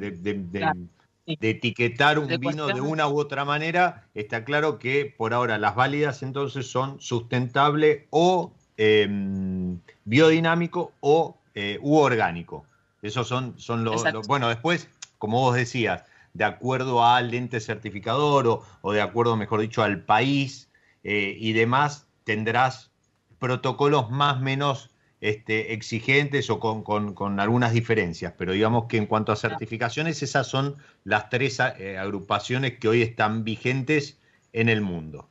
etiquetar 1.27 2.19
un 2.19 2.29
vino 2.41 2.67
de 2.67 2.81
una 2.81 3.09
u 3.09 3.19
otra 3.19 3.45
manera, 3.45 4.09
está 4.15 4.45
claro 4.45 4.79
que 4.79 5.15
por 5.17 5.35
ahora 5.35 5.59
las 5.59 5.75
válidas 5.75 6.23
entonces 6.23 6.67
son 6.67 7.01
sustentable 7.01 8.07
o 8.11 8.53
em, 8.77 9.79
biodinámico 10.05 10.93
o 11.01 11.39
eh, 11.55 11.79
u 11.81 11.97
orgánico. 11.97 12.65
Esos 13.03 13.29
son, 13.29 13.55
son 13.59 13.85
los, 13.85 14.05
Bueno, 14.27 14.49
después, 14.49 14.89
como 15.19 15.41
vos 15.41 15.55
decías, 15.55 16.05
de 16.35 16.45
acuerdo 16.45 17.05
al 17.05 17.35
ente 17.35 17.61
certificador 17.61 18.63
o, 18.81 18.93
de 18.93 19.01
acuerdo, 19.01 19.37
mejor 19.37 19.61
dicho, 19.61 19.83
al 19.83 20.05
país 20.05 20.71
eh, 21.05 21.37
y 21.39 21.53
demás, 21.53 22.07
tendrás 22.25 22.91
protocolos 23.39 24.11
más 24.11 24.37
o 24.37 24.41
menos 24.41 24.91
este, 25.23 25.73
exigentes 25.73 26.51
o 26.51 26.59
con, 26.59 27.39
algunas 27.39 27.73
diferencias. 27.73 28.35
Pero 28.37 28.53
digamos 28.53 28.87
que 28.87 28.97
en 28.97 29.07
cuanto 29.07 29.31
a 29.31 29.37
certificaciones, 29.37 30.21
esas 30.21 30.49
son 30.49 30.75
las 31.05 31.31
tres 31.31 31.61
eh, 31.79 31.97
agrupaciones 31.97 32.81
que 32.81 32.89
hoy 32.89 33.03
están 33.03 33.45
vigentes 33.45 34.19
en 34.53 34.69
el 34.69 34.81
mundo. 34.81 35.29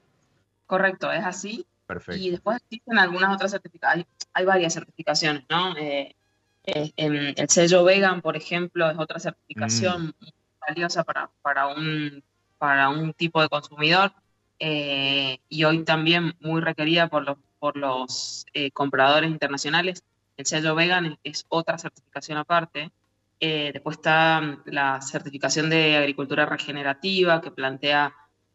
Correcto, 0.65 1.11
es 1.11 1.25
así. 1.25 1.67
Perfecto. 1.87 2.21
Y 2.21 2.29
después 2.29 2.61
existen 2.61 2.99
algunas 2.99 3.35
otras 3.35 3.51
certificaciones, 3.51 4.07
hay, 4.31 4.45
varias 4.45 4.73
certificaciones, 4.75 5.43
¿no? 5.49 5.75
Eh, 5.75 6.15
eh, 6.63 6.93
el 6.95 7.49
sello 7.49 7.83
vegan, 7.83 8.21
por 8.21 8.37
ejemplo, 8.37 8.89
es 8.89 8.97
otra 8.97 9.19
certificación 9.19 10.15
mm. 10.21 10.25
valiosa 10.69 11.03
para, 11.03 11.29
para, 11.41 11.67
un, 11.67 12.23
para 12.57 12.87
un 12.87 13.11
tipo 13.11 13.41
de 13.41 13.49
consumidor 13.49 14.13
y 14.57 15.63
hoy 15.65 15.83
también 15.83 16.35
muy 16.39 16.61
requerida 16.61 17.09
por 17.09 17.23
los, 17.23 17.37
por 17.61 17.77
los 17.77 18.45
eh, 18.53 18.71
compradores 18.71 19.29
internacionales. 19.29 20.03
El 20.37 20.45
sello 20.47 20.73
vegan 20.73 21.19
es, 21.23 21.45
otra 21.49 21.77
certificación 21.77 22.39
aparte. 22.39 22.91
después 23.39 23.97
está 23.97 24.59
la 24.65 25.01
certificación 25.01 25.69
de 25.69 25.97
agricultura 25.97 26.45
regenerativa 26.45 27.41
que 27.41 27.51
plantea 27.51 28.13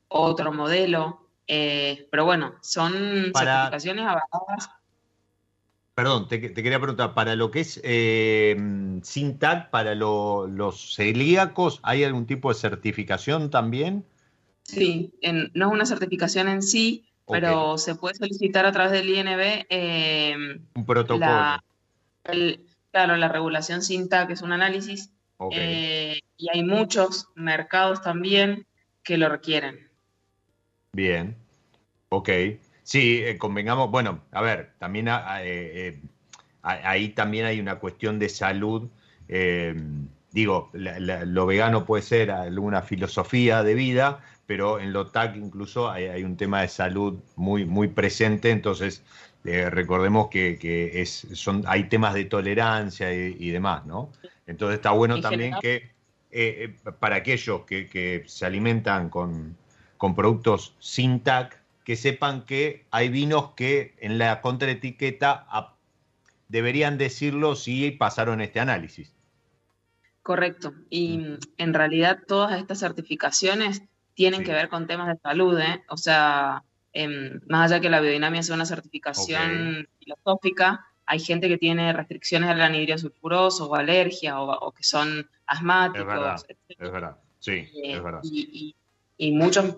otro 0.09 0.53
modelo. 0.53 1.29
pero 1.47 2.25
bueno, 2.25 2.57
son 2.61 2.93
certificaciones 3.33 4.05
avaladas 4.05 4.71
Perdón, 5.97 6.29
te, 6.29 6.53
quería 6.53 6.79
preguntar, 6.79 7.15
para 7.15 7.37
lo 7.37 7.51
que 7.51 7.61
es 7.61 7.81
eh, 7.83 8.55
sin 9.03 9.39
para 9.39 9.95
los 9.95 10.95
celíacos, 10.95 11.81
¿hay 11.83 12.05
algún 12.05 12.27
tipo 12.27 12.51
de 12.51 12.55
certificación 12.55 13.49
también? 13.49 14.05
Sí, 14.63 15.15
no 15.55 15.69
es 15.69 15.73
una 15.73 15.87
certificación 15.87 16.49
en 16.49 16.61
sí, 16.61 17.07
pero 17.27 17.79
se 17.79 17.95
puede 17.95 18.15
solicitar 18.15 18.67
a 18.67 18.73
través 18.73 18.93
del 18.93 19.09
INB. 19.09 19.67
Eh, 19.69 20.35
un 20.75 20.87
protocolo. 20.87 21.61
claro, 22.91 23.17
la 23.17 23.29
regulación 23.29 23.83
sin 23.83 24.09
es 24.29 24.43
un 24.43 24.53
análisis. 24.53 25.13
Eh, 25.53 26.21
y 26.37 26.47
hay 26.53 26.65
muchos 26.65 27.29
mercados 27.35 28.03
también 28.03 28.67
que 29.03 29.19
lo 29.19 29.29
requieren. 29.29 29.91
Bien, 30.93 31.37
ok. 32.09 32.31
Sí, 32.87 33.21
eh, 33.25 33.37
convengamos, 33.37 33.91
bueno, 33.91 34.23
a 34.31 34.41
ver, 34.43 34.71
también 34.79 35.09
ah, 35.09 35.43
eh, 35.43 35.99
eh, 35.99 36.01
ahí 36.63 37.09
también 37.09 37.45
hay 37.45 37.59
una 37.59 37.81
cuestión 37.81 38.21
de 38.21 38.29
salud. 38.29 38.89
digo, 40.31 40.71
lo 40.73 41.47
vegano 41.47 41.85
puede 41.85 42.03
ser 42.03 42.31
alguna 42.31 42.83
filosofía 42.83 43.65
de 43.65 43.75
vida, 43.75 44.21
pero 44.47 44.79
en 44.79 44.93
lo 44.93 45.09
TAC 45.09 45.37
incluso 45.37 45.91
hay, 45.91 46.23
un 46.23 46.37
tema 46.37 46.63
de 46.63 46.69
salud 46.69 47.19
muy, 47.35 47.65
muy 47.65 47.89
presente, 47.89 48.51
entonces 48.51 49.03
eh, 49.45 49.69
recordemos 49.71 50.29
que, 50.29 50.91
es, 50.95 51.27
son, 51.33 51.65
hay 51.67 51.89
temas 51.89 52.15
de 52.15 52.25
tolerancia 52.25 53.13
y, 53.13 53.51
demás, 53.51 53.85
¿no? 53.87 54.11
Entonces 54.47 54.77
está 54.77 54.93
bueno 54.93 55.21
también 55.21 55.55
que 55.61 55.77
eh, 55.77 55.91
eh, 56.31 56.93
para 56.99 57.17
aquellos 57.17 57.63
que, 57.63 58.25
se 58.27 58.47
alimentan 58.47 59.11
con, 59.11 59.57
con 59.97 60.15
productos 60.15 60.75
sin 60.79 61.21
TAC, 61.21 61.61
que 61.85 61.97
sepan 61.97 62.45
que 62.45 62.85
hay 62.91 63.09
vinos 63.09 63.53
que 63.57 63.95
en 64.01 64.19
la 64.19 64.41
contraetiqueta 64.41 65.47
deberían 66.49 66.99
decirlo 66.99 67.55
si 67.57 67.91
pasaron 67.93 68.41
este 68.41 68.61
análisis. 68.61 69.13
Correcto. 70.23 70.75
Y 70.91 71.19
mm. 71.19 71.39
en 71.59 71.75
realidad 71.75 72.19
todas 72.27 72.59
estas 72.59 72.81
certificaciones 72.81 73.83
tienen 74.17 74.43
que 74.43 74.53
ver 74.53 74.69
con 74.69 74.89
temas 74.89 75.09
de 75.09 75.21
salud, 75.21 75.57
¿eh? 75.61 75.85
O 75.89 75.97
sea, 75.97 76.65
em, 76.93 77.39
más 77.49 77.71
allá 77.71 77.81
que 77.81 77.91
la 77.91 78.01
biodinamia 78.01 78.43
sea 78.43 78.57
una 78.57 78.67
certificación 78.67 79.89
filosófica, 80.01 80.87
hay 81.05 81.21
gente 81.21 81.49
que 81.49 81.59
tiene 81.59 81.93
restricciones 81.93 82.51
al 82.51 82.61
anhidrio 82.61 82.99
sulfuroso 82.99 83.71
o 83.71 83.75
alergia 83.77 84.41
o, 84.41 84.73
que 84.73 84.83
son 84.83 85.29
asmáticos. 85.47 86.01
Es 86.01 86.07
verdad, 86.07 86.43
es 86.69 86.91
verdad. 86.91 87.17
sí, 87.39 87.53
eh, 87.53 87.93
es 87.93 88.03
verdad. 88.03 88.21
Y, 88.25 88.75
muchos 89.33 89.77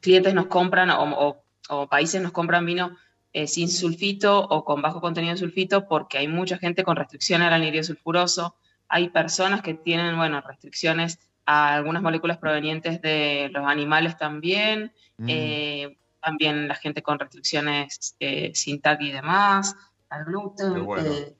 clientes 0.00 0.32
nos 0.32 0.46
compran 0.46 0.90
o, 0.90 1.42
países 1.90 2.22
nos 2.22 2.32
compran 2.32 2.64
vino 2.64 2.96
eh, 3.32 3.46
sin 3.46 3.68
sulfito 3.68 4.40
o 4.40 4.64
con 4.64 4.80
bajo 4.80 5.00
contenido 5.00 5.34
de 5.34 5.40
sulfito 5.40 5.86
porque 5.86 6.18
hay 6.18 6.28
mucha 6.28 6.56
gente 6.56 6.84
con 6.84 6.96
restricciones 6.96 7.48
al 7.48 7.54
anhidrio 7.54 7.84
sulfuroso 7.84 8.56
hay 8.88 9.08
personas 9.08 9.62
que 9.62 9.74
tienen, 9.74 10.16
bueno, 10.16 10.40
restricciones 10.40 11.18
a 11.46 11.74
algunas 11.74 12.02
moléculas 12.02 12.38
provenientes 12.38 13.00
de 13.00 13.48
los 13.52 13.66
animales 13.66 14.18
también, 14.18 14.92
mm. 15.16 15.26
eh, 15.28 15.98
también 16.22 16.66
la 16.66 16.74
gente 16.74 17.02
con 17.02 17.18
restricciones 17.18 18.16
eh, 18.18 18.50
sin 18.54 18.80
TAC 18.80 19.00
y 19.02 19.12
demás, 19.12 19.76
al 20.10 20.24
gluten. 20.24 20.86
Eh, 20.98 21.34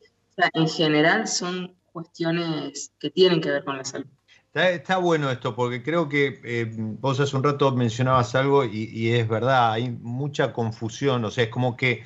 en 0.55 0.69
general 0.69 1.27
son 1.27 1.75
cuestiones 1.93 2.93
que 3.01 3.11
tienen 3.11 3.41
que 3.41 3.51
ver 3.51 3.65
con 3.65 3.77
la 3.77 3.85
salud. 3.85 4.07
Está, 4.55 4.97
bueno 4.97 5.31
esto, 5.31 5.55
porque 5.55 5.83
creo 5.83 6.09
que 6.09 6.67
vos 6.99 7.21
hace 7.21 7.37
un 7.37 7.45
rato 7.45 7.73
mencionabas 7.73 8.35
algo 8.35 8.65
y, 8.65 8.89
y, 8.91 9.13
es 9.13 9.29
verdad, 9.29 9.73
hay 9.73 9.91
mucha 9.91 10.55
confusión, 10.55 11.27
o 11.27 11.31
sea, 11.31 11.45
es 11.45 11.51
como 11.51 11.77
que 11.77 12.05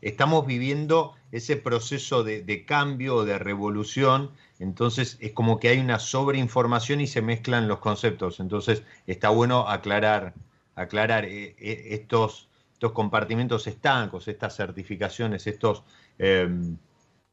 estamos 0.00 0.44
viviendo 0.44 1.14
ese 1.30 1.56
proceso 1.56 2.24
de, 2.24 2.42
de 2.42 2.64
cambio, 2.64 3.24
de 3.24 3.38
revolución, 3.38 4.32
entonces 4.62 5.18
es 5.20 5.32
como 5.32 5.58
que 5.58 5.68
hay 5.68 5.78
una 5.80 5.98
sobreinformación 5.98 7.00
y 7.00 7.08
se 7.08 7.20
mezclan 7.20 7.66
los 7.66 7.80
conceptos. 7.80 8.38
Entonces 8.38 8.84
está 9.08 9.28
bueno 9.28 9.68
aclarar, 9.68 10.34
aclarar 10.76 11.24
eh, 11.24 11.56
eh, 11.58 11.88
estos, 11.90 12.48
estos 12.72 12.92
compartimentos 12.92 13.66
estancos, 13.66 14.28
estas 14.28 14.54
certificaciones, 14.54 15.48
estos, 15.48 15.82
em, 16.16 16.76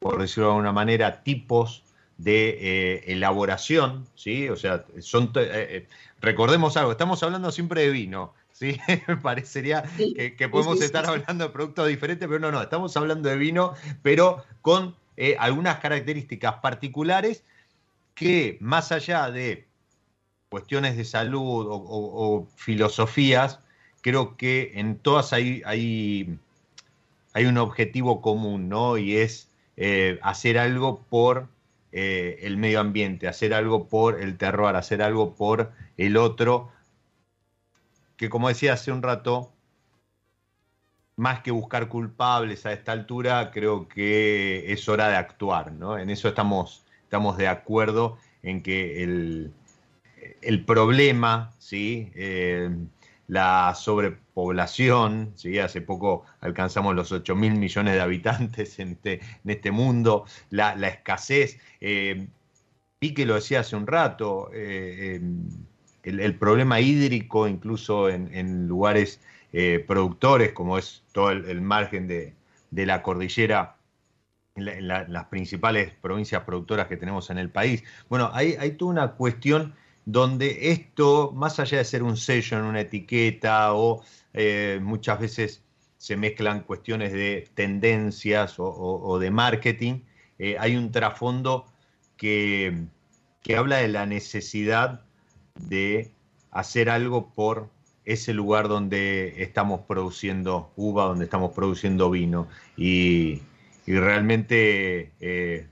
por 0.00 0.20
decirlo 0.20 0.46
de 0.46 0.52
alguna 0.54 0.72
manera, 0.72 1.22
tipos 1.22 1.84
de 2.18 2.48
eh, 2.60 3.12
elaboración, 3.12 4.06
¿sí? 4.16 4.48
O 4.48 4.56
sea, 4.56 4.84
son, 4.98 5.32
recordemos 6.20 6.76
algo, 6.76 6.90
estamos 6.90 7.22
hablando 7.22 7.52
siempre 7.52 7.82
de 7.82 7.90
vino, 7.90 8.34
¿sí? 8.50 8.76
Parecería 9.22 9.84
que, 9.96 10.48
podemos 10.48 10.82
estar 10.82 11.06
hablando 11.06 11.44
de 11.44 11.50
productos 11.50 11.86
diferentes, 11.86 12.26
pero 12.26 12.40
no, 12.40 12.50
no, 12.50 12.60
estamos 12.60 12.96
hablando 12.96 13.28
de 13.28 13.36
vino, 13.36 13.74
pero 14.02 14.44
con 14.62 14.96
eh, 15.22 15.36
algunas 15.38 15.80
características 15.80 16.54
particulares 16.62 17.44
que 18.14 18.56
más 18.62 18.90
allá 18.90 19.30
de 19.30 19.68
cuestiones 20.48 20.96
de 20.96 21.04
salud 21.04 21.66
o, 21.68 22.48
filosofías, 22.56 23.60
creo 24.00 24.38
que 24.38 24.72
en 24.76 24.96
todas 24.96 25.34
hay, 25.34 25.60
hay, 25.66 26.38
hay, 27.34 27.44
un 27.44 27.58
objetivo 27.58 28.22
común, 28.22 28.70
¿no? 28.70 28.96
Y 28.96 29.18
es 29.18 29.50
eh, 29.76 30.18
hacer 30.22 30.56
algo 30.56 31.02
por 31.10 31.48
eh, 31.92 32.38
el 32.40 32.56
medio 32.56 32.80
ambiente, 32.80 33.28
hacer 33.28 33.52
algo 33.52 33.88
por 33.88 34.22
el 34.22 34.38
terror, 34.38 34.74
hacer 34.74 35.02
algo 35.02 35.34
por 35.34 35.70
el 35.98 36.16
otro, 36.16 36.72
que 38.16 38.30
como 38.30 38.48
decía 38.48 38.72
hace 38.72 38.90
un 38.90 39.02
rato, 39.02 39.52
más 41.20 41.42
que 41.42 41.50
buscar 41.50 41.88
culpables 41.88 42.64
a 42.64 42.72
esta 42.72 42.92
altura, 42.92 43.50
creo 43.50 43.86
que 43.88 44.72
es 44.72 44.88
hora 44.88 45.08
de 45.08 45.16
actuar, 45.16 45.70
¿no? 45.70 45.98
En 45.98 46.08
eso 46.08 46.28
estamos, 46.28 46.86
estamos 47.02 47.36
de 47.36 47.46
acuerdo 47.46 48.16
en 48.42 48.62
que 48.62 49.02
el, 49.02 49.52
el 50.40 50.64
problema, 50.64 51.52
¿sí? 51.58 52.10
Eh, 52.14 52.70
la 53.28 53.74
sobrepoblación, 53.74 55.32
¿sí? 55.36 55.58
hace 55.58 55.82
poco 55.82 56.24
alcanzamos 56.40 56.96
los 56.96 57.12
8 57.12 57.36
mil 57.36 57.54
millones 57.54 57.94
de 57.94 58.00
habitantes 58.00 58.78
en 58.78 58.92
este, 58.92 59.20
en 59.44 59.50
este 59.50 59.70
mundo, 59.70 60.24
la, 60.48 60.72
escasez, 60.88 61.58
eh, 61.82 62.28
vi 62.98 63.12
que 63.12 63.26
lo 63.26 63.34
decía 63.34 63.60
hace 63.60 63.76
un 63.76 63.86
rato, 63.86 64.50
eh, 64.54 65.20
el, 66.02 66.34
problema 66.38 66.80
hídrico 66.80 67.46
incluso 67.46 68.08
en 68.08 68.66
lugares 68.66 69.20
eh, 69.52 69.84
productores, 69.86 70.52
como 70.52 70.78
es 70.78 71.02
todo 71.12 71.30
el, 71.30 71.60
margen 71.60 72.06
de, 72.06 72.34
la 72.70 73.02
cordillera 73.02 73.76
las 74.56 75.24
principales 75.26 75.92
provincias 76.00 76.42
productoras 76.42 76.86
que 76.86 76.96
tenemos 76.96 77.30
en 77.30 77.38
el 77.38 77.50
país. 77.50 77.82
Bueno, 78.08 78.30
hay, 78.34 78.56
hay 78.58 78.72
toda 78.72 78.90
una 78.90 79.12
cuestión 79.12 79.74
donde 80.04 80.70
esto, 80.70 81.32
más 81.34 81.58
allá 81.60 81.78
de 81.78 81.84
ser 81.84 82.02
un 82.02 82.16
sello 82.16 82.58
en 82.58 82.64
una 82.64 82.80
etiqueta 82.80 83.74
o 83.74 84.02
eh, 84.34 84.80
muchas 84.82 85.20
veces 85.20 85.62
se 85.98 86.16
mezclan 86.16 86.60
cuestiones 86.62 87.12
de 87.12 87.48
tendencias 87.54 88.54
o, 88.58 89.18
de 89.18 89.30
marketing, 89.30 90.00
eh, 90.38 90.56
hay 90.58 90.76
un 90.76 90.90
trasfondo 90.90 91.66
que, 92.16 92.86
que 93.42 93.56
habla 93.56 93.78
de 93.78 93.88
la 93.88 94.06
necesidad 94.06 95.02
de 95.54 96.10
hacer 96.50 96.88
algo 96.88 97.30
por 97.34 97.68
ese 98.12 98.34
lugar 98.34 98.68
donde 98.68 99.42
estamos 99.42 99.82
produciendo 99.82 100.72
uva, 100.76 101.04
donde 101.04 101.24
estamos 101.24 101.52
produciendo 101.52 102.10
vino. 102.10 102.48
Y, 102.76 103.42
realmente 103.86 105.10
eh, 105.18 105.66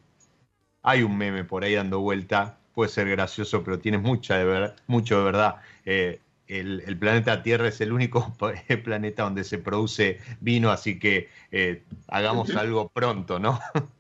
hay 0.83 1.03
un 1.05 1.17
meme 1.17 1.45
por 1.45 1.63
ahí 1.63 1.75
dando 1.75 2.01
vuelta, 2.01 2.59
puede 2.75 2.91
ser 2.91 3.09
gracioso, 3.09 3.63
pero 3.63 3.79
tiene 3.79 3.99
mucha 3.99 4.39
de 4.39 4.73
mucho 4.89 5.19
de 5.19 5.25
verdad. 5.25 5.57
Eh, 5.85 6.21
el, 6.49 6.99
planeta 6.99 7.43
Tierra 7.43 7.69
es 7.69 7.81
el 7.81 7.93
único 7.93 8.35
planeta 8.85 9.25
donde 9.25 9.45
se 9.45 9.59
produce 9.59 10.19
vino, 10.41 10.71
así 10.71 10.99
que 10.99 11.29
eh, 11.53 11.85
hagamos 12.09 12.55
algo 12.57 12.89
pronto, 12.89 13.39
¿no? 13.39 13.61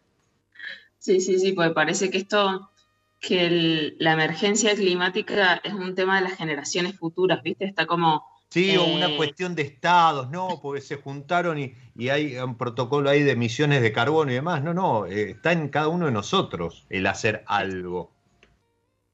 Sí, 1.01 1.21
sí, 1.21 1.39
sí, 1.39 1.53
pues 1.53 1.71
parece 1.71 2.11
que 2.11 2.19
esto 2.19 2.71
que 3.21 3.95
la 3.99 4.13
emergencia 4.13 4.75
climática 4.75 5.61
es 5.65 5.73
un 5.73 5.95
tema 5.95 6.17
de 6.17 6.29
las 6.29 6.37
generaciones 6.37 6.97
futuras, 6.97 7.43
¿viste? 7.43 7.65
Está 7.65 7.87
como... 7.87 8.25
Sí, 8.51 8.77
o 8.79 8.85
una 8.85 9.11
eh, 9.11 9.17
cuestión 9.17 9.55
de 9.55 9.63
estados, 9.63 10.31
¿no? 10.31 10.61
Porque 10.63 10.81
se 10.81 10.97
juntaron 10.97 11.59
y, 11.59 11.75
hay 12.09 12.39
un 12.39 12.57
protocolo 12.57 13.11
ahí 13.11 13.23
de 13.23 13.33
emisiones 13.33 13.83
de 13.83 13.93
carbono 13.93 14.31
y 14.31 14.35
demás. 14.35 14.63
No, 14.63 14.73
no, 14.73 15.05
eh, 15.05 15.33
está 15.33 15.53
en 15.53 15.69
cada 15.69 15.89
uno 15.89 16.07
de 16.07 16.13
nosotros 16.13 16.87
el 16.89 17.07
hacer 17.07 17.45
algo. 17.47 18.11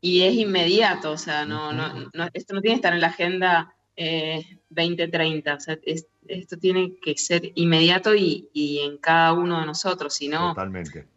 Y 0.00 0.22
es 0.22 0.34
inmediato, 0.34 1.12
o 1.12 1.18
sea, 1.18 1.46
no, 1.46 1.72
no, 1.72 2.10
esto 2.34 2.54
no 2.54 2.60
tiene 2.60 2.74
que 2.74 2.78
estar 2.78 2.92
en 2.92 3.00
la 3.00 3.06
agenda 3.08 3.74
2030, 4.68 5.50
eh, 5.50 5.54
o 5.54 5.60
sea, 5.60 5.78
esto 6.28 6.58
tiene 6.58 6.96
que 7.02 7.16
ser 7.16 7.52
inmediato 7.54 8.14
y, 8.14 8.50
y, 8.52 8.80
en 8.80 8.98
cada 8.98 9.32
uno 9.32 9.60
de 9.60 9.66
nosotros, 9.66 10.14
si 10.14 10.28
no... 10.28 10.50
Totalmente. 10.50 11.08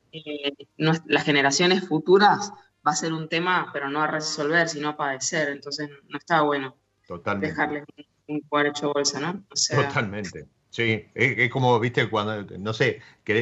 las 0.77 1.23
generaciones 1.23 1.85
futuras 1.85 2.53
va 2.87 2.91
a 2.91 2.95
ser 2.95 3.11
un 3.11 3.27
tema, 3.27 3.69
pero 3.73 3.89
no 3.89 4.01
a 4.01 4.07
resolver, 4.07 4.69
sino 4.69 4.89
a 4.89 4.97
padecer. 4.97 5.49
Entonces 5.49 5.89
no 6.07 6.17
está 6.17 6.41
bueno 6.41 6.77
Totalmente. 7.05 7.49
dejarles 7.49 7.83
un, 8.27 8.39
cuadro 8.41 8.69
hecho 8.69 8.93
bolsa, 8.93 9.19
¿no? 9.19 9.43
Totalmente. 9.69 10.47
Sí, 10.69 11.05
es, 11.15 11.49
como, 11.51 11.79
viste, 11.79 12.09
cuando, 12.09 12.43
no 12.57 12.73
sé, 12.73 13.01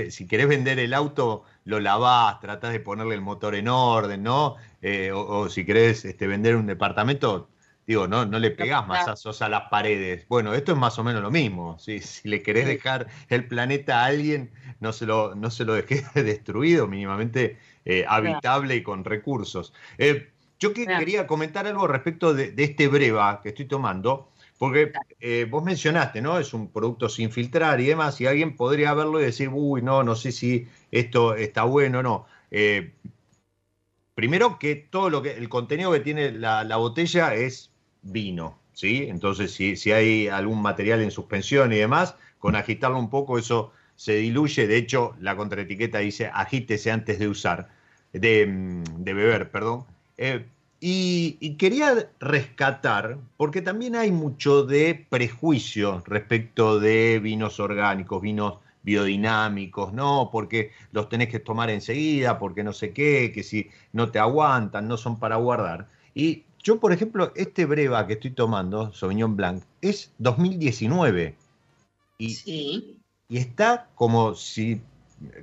si 0.09 0.27
querés 0.27 0.47
vender 0.47 0.79
el 0.79 0.93
auto, 0.93 1.43
lo 1.65 1.79
lavás, 1.79 2.39
tratás 2.39 2.71
de 2.71 2.79
ponerle 2.79 3.15
el 3.15 3.21
motor 3.21 3.55
en 3.55 3.67
orden, 3.67 4.23
¿no? 4.23 4.55
Eh, 4.81 5.11
o, 5.11 5.49
si 5.49 5.65
querés 5.65 6.05
este, 6.05 6.27
vender 6.27 6.55
un 6.55 6.67
departamento, 6.67 7.49
digo, 7.87 8.07
no, 8.07 8.25
no 8.25 8.39
le 8.39 8.51
pegás 8.51 8.87
masazos 8.87 9.41
a 9.41 9.49
las 9.49 9.69
paredes. 9.69 10.27
Bueno, 10.27 10.53
esto 10.53 10.71
es 10.71 10.77
más 10.77 10.97
o 10.99 11.03
menos 11.03 11.21
lo 11.21 11.31
mismo. 11.31 11.77
Si 11.85 12.01
le 12.23 12.41
querés 12.41 12.65
dejar 12.67 13.07
el 13.29 13.47
planeta 13.47 14.01
a 14.01 14.05
alguien, 14.05 14.51
no 14.79 14.91
se 14.93 15.05
lo, 15.05 15.35
no 15.35 15.49
se 15.51 15.65
lo 15.65 15.73
dejes 15.73 16.05
destruido, 16.13 16.87
mínimamente 16.87 17.57
eh, 17.85 18.05
habitable 18.07 18.75
y 18.75 18.83
con 18.83 19.03
recursos. 19.03 19.73
Eh, 19.97 20.31
yo 20.59 20.73
quería 20.73 21.27
comentar 21.27 21.67
algo 21.67 21.87
respecto 21.87 22.33
de, 22.33 22.53
este 22.57 22.87
breva 22.87 23.41
que 23.41 23.49
estoy 23.49 23.65
tomando, 23.65 24.31
porque 24.57 24.91
eh, 25.19 25.45
vos 25.49 25.63
mencionaste, 25.63 26.21
¿no? 26.21 26.39
Es 26.39 26.53
un 26.53 26.71
producto 26.71 27.09
sin 27.09 27.29
filtrar 27.29 27.79
y 27.81 27.87
demás, 27.87 28.19
y 28.21 28.25
alguien 28.25 28.55
podría 28.55 28.93
verlo 28.93 29.19
y 29.19 29.25
decir, 29.25 29.49
uy, 29.51 29.81
no, 29.81 30.01
no 30.03 30.15
sé 30.15 30.31
si 30.31 30.67
esto 30.91 31.35
está 31.35 31.63
bueno 31.63 31.99
o 31.99 32.03
no. 32.03 32.25
primero 34.15 34.57
que 34.57 34.75
todo 34.75 35.09
lo 35.09 35.21
que 35.21 35.33
el 35.33 35.49
contenido 35.49 35.91
que 35.91 35.99
tiene 35.99 36.31
la, 36.31 36.77
botella 36.77 37.35
es 37.35 37.74
vino, 38.05 38.57
¿sí? 38.73 39.05
Entonces, 39.09 39.51
si, 39.51 39.75
si 39.75 39.91
hay 39.91 40.27
algún 40.29 40.61
material 40.61 41.01
en 41.01 41.11
suspensión 41.11 41.73
y 41.73 41.77
demás, 41.77 42.15
con 42.39 42.55
agitarlo 42.55 42.97
un 42.97 43.09
poco 43.09 43.37
eso 43.37 43.71
se 43.95 44.15
diluye. 44.15 44.67
De 44.67 44.77
hecho, 44.77 45.15
la 45.19 45.35
contraetiqueta 45.35 45.99
dice 45.99 46.29
agítese 46.33 46.91
antes 46.91 47.19
de 47.19 47.27
usar, 47.27 47.69
de, 48.13 48.45
mm, 48.45 49.03
beber, 49.03 49.51
perdón. 49.51 49.85
Eh, 50.17 50.45
y, 50.79 51.55
quería 51.55 52.09
rescatar, 52.19 53.17
porque 53.37 53.61
también 53.61 53.95
hay 53.95 54.11
mucho 54.11 54.63
de 54.63 55.05
prejuicio 55.09 56.03
respecto 56.05 56.79
de 56.79 57.19
vinos 57.19 57.59
orgánicos, 57.59 58.21
vinos 58.21 58.59
biodinámicos, 58.83 59.93
¿no? 59.93 60.29
Porque 60.31 60.71
los 60.91 61.09
tenés 61.09 61.29
que 61.29 61.39
tomar 61.39 61.71
enseguida, 61.71 62.37
porque 62.37 62.63
no 62.63 62.71
sé 62.71 62.93
qué, 62.93 63.31
que 63.33 63.41
si 63.41 63.69
no 63.93 64.11
te 64.11 64.19
aguantan, 64.19 64.87
no 64.87 64.97
son 64.97 65.17
para 65.19 65.37
guardar. 65.37 65.87
Y 66.13 66.43
yo, 66.65 66.79
por 66.79 66.91
ejemplo, 66.91 67.31
este 67.35 67.65
breva 67.65 68.07
que 68.07 68.13
estoy 68.13 68.31
tomando, 68.31 68.91
Sauvignon 68.91 69.35
Blanc, 69.35 69.63
es 69.81 70.11
2019. 70.17 71.35
Y, 72.17 72.33
sí. 72.33 72.97
y 73.29 73.37
está 73.37 73.87
como 73.93 74.33
si, 74.33 74.81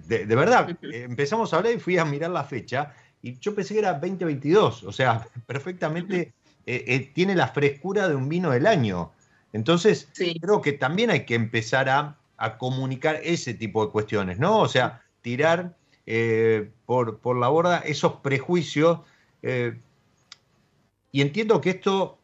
de, 0.09 0.27
verdad, 0.27 0.77
empezamos 0.83 1.53
a 1.53 1.59
hablar 1.59 1.75
y 1.75 1.79
fui 1.79 1.97
a 1.97 2.05
mirar 2.05 2.33
la 2.33 2.43
fecha 2.43 2.93
y 3.23 3.39
yo 3.39 3.55
pensé 3.55 3.75
que 3.75 3.81
era 3.81 3.93
2022, 3.95 4.83
o 4.83 4.91
sea, 4.91 5.25
perfectamente 5.47 6.33
eh, 6.67 6.85
eh, 6.89 7.11
tiene 7.15 7.37
la 7.37 7.47
frescura 7.47 8.09
de 8.09 8.17
un 8.17 8.29
vino 8.29 8.51
del 8.51 8.67
año. 8.67 9.13
Entonces, 9.53 10.09
creo 10.41 10.61
que 10.61 10.73
también 10.73 11.11
hay 11.11 11.25
que 11.25 11.37
empezar 11.37 11.89
a, 11.89 12.19
comunicar 12.59 13.21
ese 13.23 13.55
tipo 13.55 13.87
de 13.87 13.93
cuestiones, 13.93 14.41
¿no? 14.41 14.59
O 14.59 14.67
sea, 14.67 15.05
tirar 15.21 15.77
eh, 16.07 16.73
por, 16.87 17.19
por, 17.21 17.37
la 17.37 17.47
borda 17.47 17.79
esos 17.79 18.15
prejuicios. 18.15 18.99
Y 21.13 21.21
entiendo 21.21 21.61
que 21.61 21.71
esto 21.71 22.19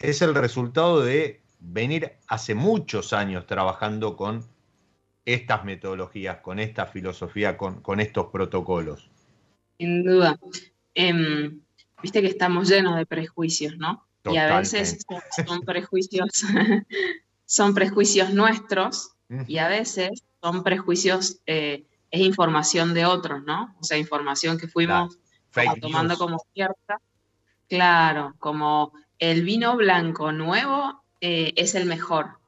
es 0.00 0.20
el 0.20 0.34
resultado 0.34 1.00
de 1.00 1.40
venir 1.60 2.14
hace 2.26 2.56
muchos 2.56 3.12
años 3.12 3.46
trabajando 3.46 4.16
con 4.16 4.44
estas 5.24 5.64
metodologías, 5.64 6.38
con 6.38 6.58
esta 6.58 6.86
filosofía, 6.86 7.56
con, 7.56 8.00
estos 8.00 8.26
protocolos. 8.32 9.08
Sin 9.78 10.02
duda. 10.02 10.38
Em, 10.94 11.60
viste 12.02 12.20
que 12.20 12.26
estamos 12.26 12.68
llenos 12.68 12.96
de 12.96 13.06
prejuicios, 13.06 13.78
¿no? 13.78 14.04
Y 14.24 14.36
a 14.36 14.58
veces 14.58 15.04
son 15.46 15.60
prejuicios, 15.60 16.30
son 17.46 17.74
prejuicios 17.74 18.34
nuestros 18.34 19.12
y 19.46 19.58
a 19.58 19.68
veces 19.68 20.24
son 20.42 20.64
prejuicios, 20.64 21.40
eh, 21.46 21.84
es 22.10 22.20
información 22.20 22.92
de 22.92 23.06
otros, 23.06 23.44
¿no? 23.44 23.74
O 23.80 23.84
sea, 23.84 23.98
información 23.98 24.58
que 24.58 24.66
fuimos 24.66 25.18
tomando 25.80 26.18
como 26.18 26.38
cierta. 26.52 27.00
Claro, 27.72 28.34
como 28.38 28.92
el 29.18 29.44
vino 29.44 29.74
blanco 29.78 30.30
nuevo 30.30 31.04
eh, 31.22 31.54
es 31.56 31.74
el 31.74 31.86
mejor, 31.86 32.38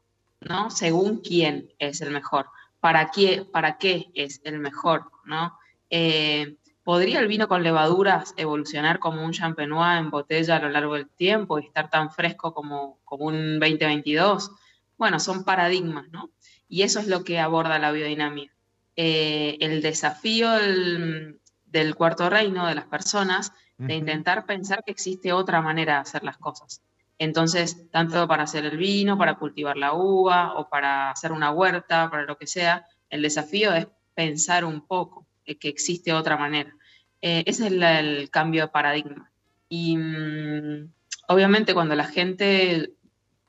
¿no? 0.42 0.68
Según 0.68 1.22
quién 1.22 1.72
es 1.78 2.02
el 2.02 2.10
mejor, 2.10 2.48
para 2.78 3.10
qué, 3.10 3.42
para 3.50 3.78
qué 3.78 4.10
es 4.12 4.42
el 4.44 4.58
mejor, 4.58 5.10
¿no? 5.24 5.56
Eh, 5.88 6.56
¿Podría 6.82 7.20
el 7.20 7.26
vino 7.26 7.48
con 7.48 7.62
levaduras 7.62 8.34
evolucionar 8.36 8.98
como 8.98 9.24
un 9.24 9.32
champenois 9.32 9.98
en 9.98 10.10
botella 10.10 10.56
a 10.56 10.60
lo 10.60 10.68
largo 10.68 10.92
del 10.92 11.08
tiempo 11.08 11.58
y 11.58 11.64
estar 11.64 11.88
tan 11.88 12.10
fresco 12.10 12.52
como, 12.52 12.98
como 13.06 13.24
un 13.24 13.58
2022? 13.58 14.50
Bueno, 14.98 15.18
son 15.18 15.42
paradigmas, 15.44 16.10
¿no? 16.10 16.28
Y 16.68 16.82
eso 16.82 17.00
es 17.00 17.06
lo 17.06 17.24
que 17.24 17.40
aborda 17.40 17.78
la 17.78 17.92
biodinámica. 17.92 18.52
Eh, 18.94 19.56
el 19.60 19.80
desafío 19.80 20.50
del, 20.50 21.94
cuarto 21.96 22.28
reino 22.28 22.66
de 22.66 22.74
las 22.74 22.84
personas 22.84 23.54
de 23.78 23.94
intentar 23.94 24.46
pensar 24.46 24.84
que 24.84 24.92
existe 24.92 25.32
otra 25.32 25.60
manera 25.60 25.94
de 25.94 26.00
hacer 26.00 26.24
las 26.24 26.38
cosas. 26.38 26.82
Entonces, 27.18 27.90
tanto 27.90 28.26
para 28.26 28.44
hacer 28.44 28.64
el 28.64 28.76
vino, 28.76 29.16
para 29.16 29.36
cultivar 29.36 29.76
la 29.76 29.92
uva 29.92 30.54
o 30.54 30.68
para 30.68 31.10
hacer 31.10 31.32
una 31.32 31.50
huerta, 31.50 32.10
para 32.10 32.24
lo 32.24 32.36
que 32.36 32.46
sea, 32.46 32.86
el 33.08 33.22
desafío 33.22 33.72
es 33.72 33.86
pensar 34.14 34.64
un 34.64 34.86
poco 34.86 35.26
que 35.44 35.68
existe 35.68 36.12
otra 36.12 36.36
manera. 36.36 36.74
Eh, 37.20 37.44
ese 37.46 37.66
es 37.66 37.72
el, 37.72 38.30
cambio 38.30 38.62
de 38.62 38.68
paradigma. 38.68 39.30
Y 39.68 39.96
mm, 39.96 40.92
obviamente 41.28 41.74
cuando 41.74 41.94
la 41.94 42.04
gente, 42.04 42.92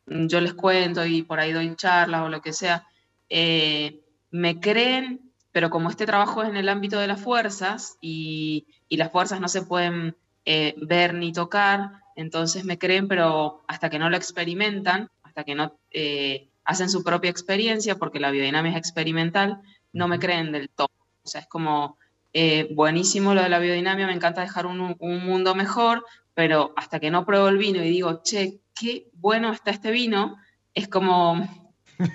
yo 0.06 0.42
les 0.42 0.54
cuento 0.54 1.06
y 1.06 1.24
por 1.24 1.40
ahí 1.40 1.52
doy 1.52 1.76
charlas 1.76 2.22
o 2.22 2.30
lo 2.30 2.42
que 2.42 2.54
sea, 2.54 2.88
eh, 3.30 4.02
me 4.32 4.60
creen, 4.60 5.32
pero 5.52 5.70
como 5.70 5.90
este 5.90 6.06
trabajo 6.06 6.44
es 6.44 6.50
en 6.50 6.58
el 6.58 6.70
ámbito 6.70 7.00
de 7.00 7.08
las 7.08 7.22
fuerzas 7.22 7.98
y, 8.02 8.68
las 8.90 9.12
fuerzas 9.12 9.40
no 9.42 9.48
se 9.48 9.64
pueden 9.64 10.16
eh, 10.46 10.76
ver 10.78 11.14
ni 11.14 11.34
tocar, 11.34 12.04
entonces 12.16 12.66
me 12.66 12.78
creen, 12.78 13.08
pero 13.08 13.64
hasta 13.68 13.90
que 13.90 14.00
no 14.00 14.10
lo 14.10 14.18
experimentan, 14.18 15.10
hasta 15.24 15.44
que 15.44 15.56
no 15.56 15.78
eh, 15.92 16.50
hacen 16.64 16.90
su 16.90 17.04
propia 17.04 17.30
experiencia, 17.30 17.96
porque 17.96 18.20
la 18.20 18.32
biodinámica 18.32 18.78
es 18.78 18.80
experimental, 18.80 19.62
no 19.92 20.08
me 20.08 20.20
creen 20.20 20.52
del 20.52 20.70
todo. 20.70 20.90
O 21.24 21.28
sea, 21.28 21.42
es 21.42 21.48
como 21.48 21.98
eh, 22.34 22.68
buenísimo 22.74 23.34
lo 23.34 23.42
de 23.42 23.50
la 23.50 23.60
biodinámica, 23.60 24.08
me 24.08 24.14
encanta 24.14 24.42
dejar 24.42 24.66
un, 24.66 24.96
mundo 25.00 25.56
mejor, 25.56 26.06
pero 26.34 26.74
hasta 26.76 27.00
que 27.00 27.10
no 27.10 27.26
pruebo 27.26 27.48
el 27.48 27.58
vino 27.58 27.84
y 27.84 27.90
digo, 27.90 28.22
che, 28.24 28.60
qué 28.74 29.08
bueno 29.14 29.52
está 29.52 29.72
este 29.72 29.92
vino, 29.92 30.38
es 30.74 30.88
como 30.88 31.48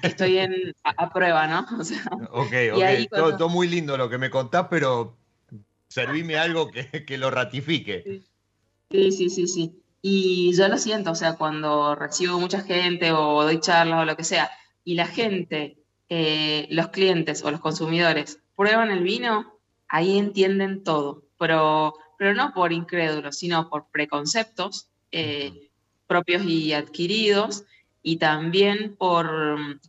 estoy 0.02 0.38
en, 0.38 0.74
a, 0.84 1.10
prueba, 1.10 1.46
¿no? 1.46 1.66
O 1.78 1.84
sea, 1.84 2.04
ok, 2.32 2.52
ok, 2.74 3.38
todo, 3.38 3.48
muy 3.48 3.66
lindo 3.66 3.96
lo 3.96 4.10
que 4.10 4.18
me 4.18 4.30
contás, 4.30 4.66
pero 4.68 5.16
servime 5.90 6.38
algo 6.38 6.70
que, 6.70 7.04
que 7.04 7.18
lo 7.18 7.30
ratifique. 7.30 8.22
Sí, 8.90 9.12
sí, 9.12 9.28
sí, 9.28 9.46
sí. 9.46 9.76
Y 10.02 10.56
yo 10.56 10.68
lo 10.68 10.78
siento, 10.78 11.10
o 11.10 11.14
sea, 11.14 11.36
cuando 11.36 11.94
recibo 11.94 12.40
mucha 12.40 12.62
gente 12.62 13.12
o 13.12 13.42
doy 13.42 13.60
charlas 13.60 14.00
o 14.00 14.04
lo 14.06 14.16
que 14.16 14.24
sea, 14.24 14.50
y 14.82 14.94
la 14.94 15.06
gente, 15.06 15.76
eh, 16.08 16.66
los 16.70 16.88
clientes 16.88 17.44
o 17.44 17.50
los 17.50 17.60
consumidores 17.60 18.40
prueban 18.56 18.90
el 18.90 19.02
vino, 19.02 19.58
ahí 19.88 20.16
entienden 20.16 20.82
todo, 20.84 21.24
pero, 21.38 21.94
pero 22.18 22.34
no 22.34 22.54
por 22.54 22.72
incrédulos, 22.72 23.36
sino 23.36 23.68
por 23.68 23.90
preconceptos 23.90 24.88
eh, 25.12 25.70
propios 26.06 26.44
y 26.44 26.72
adquiridos, 26.72 27.64
y 28.02 28.16
también 28.16 28.96
por, 28.96 29.30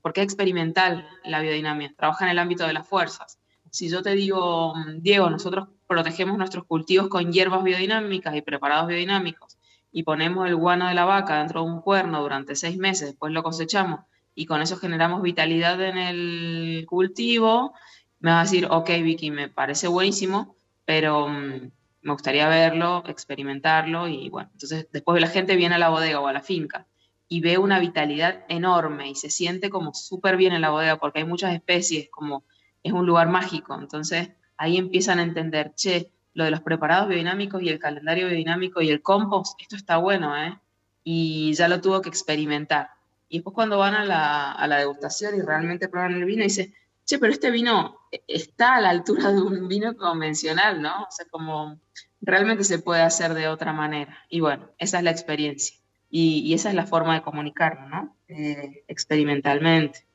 porque 0.02 0.20
es 0.20 0.26
experimental 0.26 1.08
la 1.24 1.40
biodinámica, 1.40 1.96
trabaja 1.96 2.26
en 2.26 2.32
el 2.32 2.40
ámbito 2.40 2.68
de 2.68 2.74
las 2.74 2.86
fuerzas. 2.86 3.40
Si 3.70 3.88
yo 3.88 4.02
te 4.02 4.12
digo, 4.12 4.74
Diego, 4.98 5.30
nosotros 5.30 5.70
protegemos 5.92 6.38
nuestros 6.38 6.64
cultivos 6.64 7.10
con 7.10 7.34
hierbas 7.34 7.66
biodinámicas 7.66 8.34
y 8.34 8.42
preparados 8.42 8.88
biodinámicos, 8.88 9.58
y 9.92 10.04
ponemos 10.04 10.48
el 10.48 10.56
guano 10.56 10.88
de 10.88 10.94
la 10.94 11.04
vaca 11.04 11.40
dentro 11.40 11.66
de 11.66 11.70
un 11.70 11.82
cuerno 11.82 12.22
durante 12.22 12.56
seis 12.56 12.78
meses, 12.78 13.10
después 13.10 13.34
lo 13.34 13.44
cosechamos 13.44 14.00
y 14.34 14.46
con 14.46 14.62
eso 14.62 14.78
generamos 14.78 15.22
vitalidad 15.22 15.82
en 15.82 15.98
el 15.98 16.86
cultivo, 16.88 17.74
me 18.22 18.32
va 18.32 18.40
a 18.40 18.44
decir, 18.44 18.68
ok, 18.72 18.90
Vicky, 19.04 19.32
me 19.32 19.50
parece 19.50 19.90
buenísimo, 19.90 20.56
pero 20.86 21.28
mm, 21.28 21.72
me 22.04 22.14
gustaría 22.14 22.48
verlo, 22.48 23.04
experimentarlo 23.06 24.08
y 24.08 24.30
bueno, 24.30 24.50
entonces 24.54 24.88
después 24.94 25.20
la 25.20 25.28
gente 25.28 25.58
viene 25.58 25.76
a 25.76 25.78
la 25.78 25.90
bodega 25.90 26.22
o 26.22 26.28
a 26.28 26.32
la 26.32 26.42
finca 26.42 26.88
y 27.28 27.42
ve 27.42 27.58
una 27.58 27.82
vitalidad 27.82 28.46
enorme 28.48 29.10
y 29.10 29.16
se 29.16 29.30
siente 29.30 29.70
como 29.70 29.94
súper 29.94 30.38
bien 30.38 30.54
en 30.54 30.62
la 30.62 30.70
bodega 30.70 30.96
porque 30.96 31.20
hay 31.20 31.26
muchas 31.26 31.54
especies, 31.54 32.08
como 32.10 32.46
es 32.82 32.94
un 32.94 33.06
lugar 33.06 33.28
mágico, 33.28 33.78
entonces 33.78 34.30
ahí 34.62 34.78
empiezan 34.78 35.18
a 35.18 35.24
entender, 35.24 35.74
che, 35.76 36.12
lo 36.36 36.44
de 36.46 36.52
los 36.52 36.62
preparados 36.62 37.10
biodinámicos 37.10 37.62
y 37.64 37.70
el 37.70 37.80
calendario 37.80 38.28
biodinámico 38.28 38.82
y 38.82 38.90
el 38.90 39.02
compost, 39.02 39.60
esto 39.60 39.76
está 39.76 39.98
bueno, 39.98 40.38
¿eh? 40.38 40.58
Y 41.04 41.54
ya 41.54 41.68
lo 41.68 41.82
tuvo 41.82 42.00
que 42.02 42.10
experimentar. 42.10 42.92
Y 43.28 43.38
después 43.38 43.56
cuando 43.56 43.80
van 43.80 43.96
a 43.96 44.06
la, 44.06 44.52
a 44.52 44.68
la 44.68 44.78
degustación 44.78 45.36
y 45.36 45.42
realmente 45.42 45.90
prueban 45.90 46.14
el 46.14 46.26
vino, 46.26 46.44
dice, 46.44 46.74
che, 47.06 47.18
pero 47.18 47.34
este 47.34 47.50
vino 47.50 47.98
está 48.28 48.76
a 48.76 48.82
la 48.82 48.92
altura 48.92 49.32
de 49.32 49.42
un 49.42 49.68
vino 49.68 49.98
convencional, 49.98 50.80
¿no? 50.80 51.04
O 51.04 51.12
sea, 51.12 51.26
como 51.32 51.80
realmente 52.22 52.64
se 52.64 52.78
puede 52.78 53.02
hacer 53.02 53.34
de 53.34 53.48
otra 53.48 53.74
manera. 53.74 54.16
Y 54.30 54.42
bueno, 54.42 54.70
esa 54.78 55.00
es 55.00 55.04
la 55.04 55.12
experiencia. 55.12 55.76
Y, 56.12 56.54
esa 56.54 56.70
es 56.70 56.76
la 56.76 56.86
forma 56.86 57.16
de 57.16 57.22
comunicarlo, 57.24 57.90
¿no? 57.90 58.16
Eh, 58.28 58.84
experimentalmente. 58.88 60.06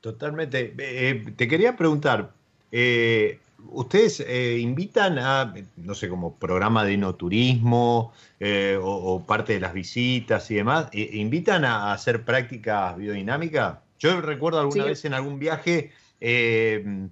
Totalmente. 0.00 0.74
Eh, 0.78 1.32
te 1.34 1.48
quería 1.48 1.74
preguntar, 1.74 2.32
eh, 2.70 3.40
ustedes 3.68 4.20
eh, 4.20 4.58
invitan 4.58 5.18
a, 5.18 5.54
no 5.76 5.94
sé, 5.94 6.08
como 6.08 6.36
programa 6.36 6.84
de 6.84 6.96
no 6.96 7.14
turismo 7.14 8.12
eh, 8.40 8.78
o, 8.80 9.24
parte 9.26 9.54
de 9.54 9.60
las 9.60 9.72
visitas 9.72 10.50
y 10.50 10.56
demás, 10.56 10.88
invitan 10.92 11.64
a, 11.64 11.92
hacer 11.92 12.24
prácticas 12.24 12.96
biodinámicas. 12.96 13.78
Yo 13.98 14.20
recuerdo 14.20 14.60
alguna 14.60 14.84
vez 14.84 15.04
en 15.04 15.14
algún 15.14 15.38
viaje, 15.38 15.92
eh, 16.20 17.08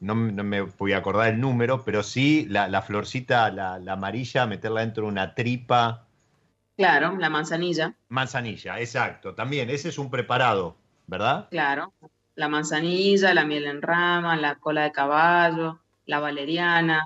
no, 0.00 0.14
me 0.14 0.60
voy 0.62 0.92
a 0.92 0.98
acordar 0.98 1.32
el 1.32 1.40
número, 1.40 1.84
pero 1.84 2.02
sí 2.02 2.46
la, 2.48 2.82
florcita, 2.82 3.50
la, 3.50 3.78
la, 3.78 3.92
amarilla, 3.92 4.46
meterla 4.46 4.80
dentro 4.80 5.04
de 5.04 5.10
una 5.10 5.34
tripa. 5.34 6.06
Claro, 6.76 7.16
la 7.18 7.28
manzanilla. 7.28 7.94
Manzanilla, 8.08 8.80
exacto. 8.80 9.34
También, 9.34 9.68
ese 9.68 9.90
es 9.90 9.98
un 9.98 10.10
preparado, 10.10 10.76
¿verdad? 11.06 11.48
Claro, 11.50 11.92
la 12.40 12.48
manzanilla, 12.48 13.34
la 13.34 13.44
miel 13.44 13.66
en 13.66 13.82
rama, 13.82 14.36
la 14.36 14.56
cola 14.56 14.84
de 14.84 14.92
caballo, 14.92 15.78
la 16.06 16.18
valeriana, 16.18 17.04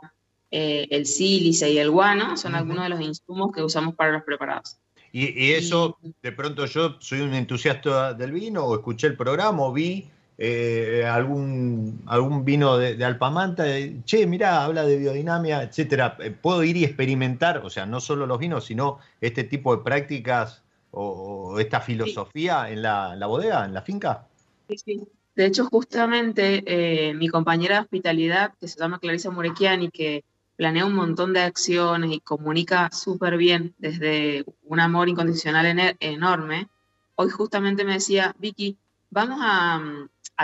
eh, 0.51 0.87
el 0.91 1.05
sílice 1.05 1.71
y 1.71 1.79
el 1.79 1.91
guano 1.91 2.37
son 2.37 2.55
algunos 2.55 2.85
de 2.85 2.91
los 2.91 3.01
insumos 3.01 3.51
que 3.53 3.63
usamos 3.63 3.95
para 3.97 4.13
los 4.13 4.23
preparados. 4.23 4.79
Y, 5.13 5.53
eso, 5.53 5.99
de 6.23 6.33
pronto 6.33 6.67
yo 6.67 6.97
soy 6.99 7.21
un 7.21 7.35
entusiasta 7.35 8.15
del 8.15 8.33
vino, 8.33 8.65
o 8.65 8.75
escuché 8.75 9.07
el 9.07 9.17
programa, 9.17 9.63
o 9.63 9.73
vi 9.73 10.09
eh, 10.39 11.05
algún, 11.09 12.03
algún 12.07 12.45
vino 12.45 12.77
de, 12.79 13.05
Alpamanta, 13.05 13.65
che, 14.05 14.27
mirá, 14.27 14.65
habla 14.65 14.85
de 14.85 14.97
biodinamia, 14.97 15.63
etcétera. 15.63 16.17
Eh, 16.21 16.31
puedo 16.31 16.65
ir 16.65 16.77
y 16.77 16.85
experimentar, 16.85 17.59
o 17.59 17.71
sea, 17.71 17.87
no 17.87 18.01
solo 18.01 18.27
los 18.27 18.39
vinos, 18.39 18.65
sino 18.65 18.99
este 19.21 19.45
tipo 19.45 19.77
de 19.77 19.85
prácticas 19.85 20.63
o, 20.91 21.59
esta 21.61 21.81
filosofía 21.81 22.71
en, 22.71 22.83
la, 22.83 23.27
bodega, 23.27 23.65
en 23.65 23.75
la 23.75 23.83
finca. 23.83 24.27
Sí, 24.69 24.79
sí. 24.79 25.09
De 25.35 25.47
hecho, 25.47 25.67
justamente 25.67 26.63
eh, 26.67 27.15
mi 27.15 27.29
compañera 27.29 27.77
de 27.77 27.83
hospitalidad, 27.83 28.55
que 28.61 28.69
se 28.69 28.79
llama 28.79 29.01
Clarisa 29.01 29.31
Murequiani, 29.31 29.91
que 29.91 30.25
planea 30.57 30.87
un 30.87 30.95
montón 30.95 31.33
de 31.33 31.41
acciones 31.41 32.13
y 32.13 32.21
comunica 32.21 32.91
súper 32.93 33.37
bien 33.37 33.75
desde 33.79 34.45
un 34.63 34.81
amor 34.81 35.09
incondicional 35.09 35.97
enorme, 35.99 36.69
hoy 37.17 37.31
justamente 37.31 37.85
me 37.85 37.95
decía, 37.95 38.35
Vicky, 38.39 38.77
vamos 39.11 39.39
a, 39.43 39.83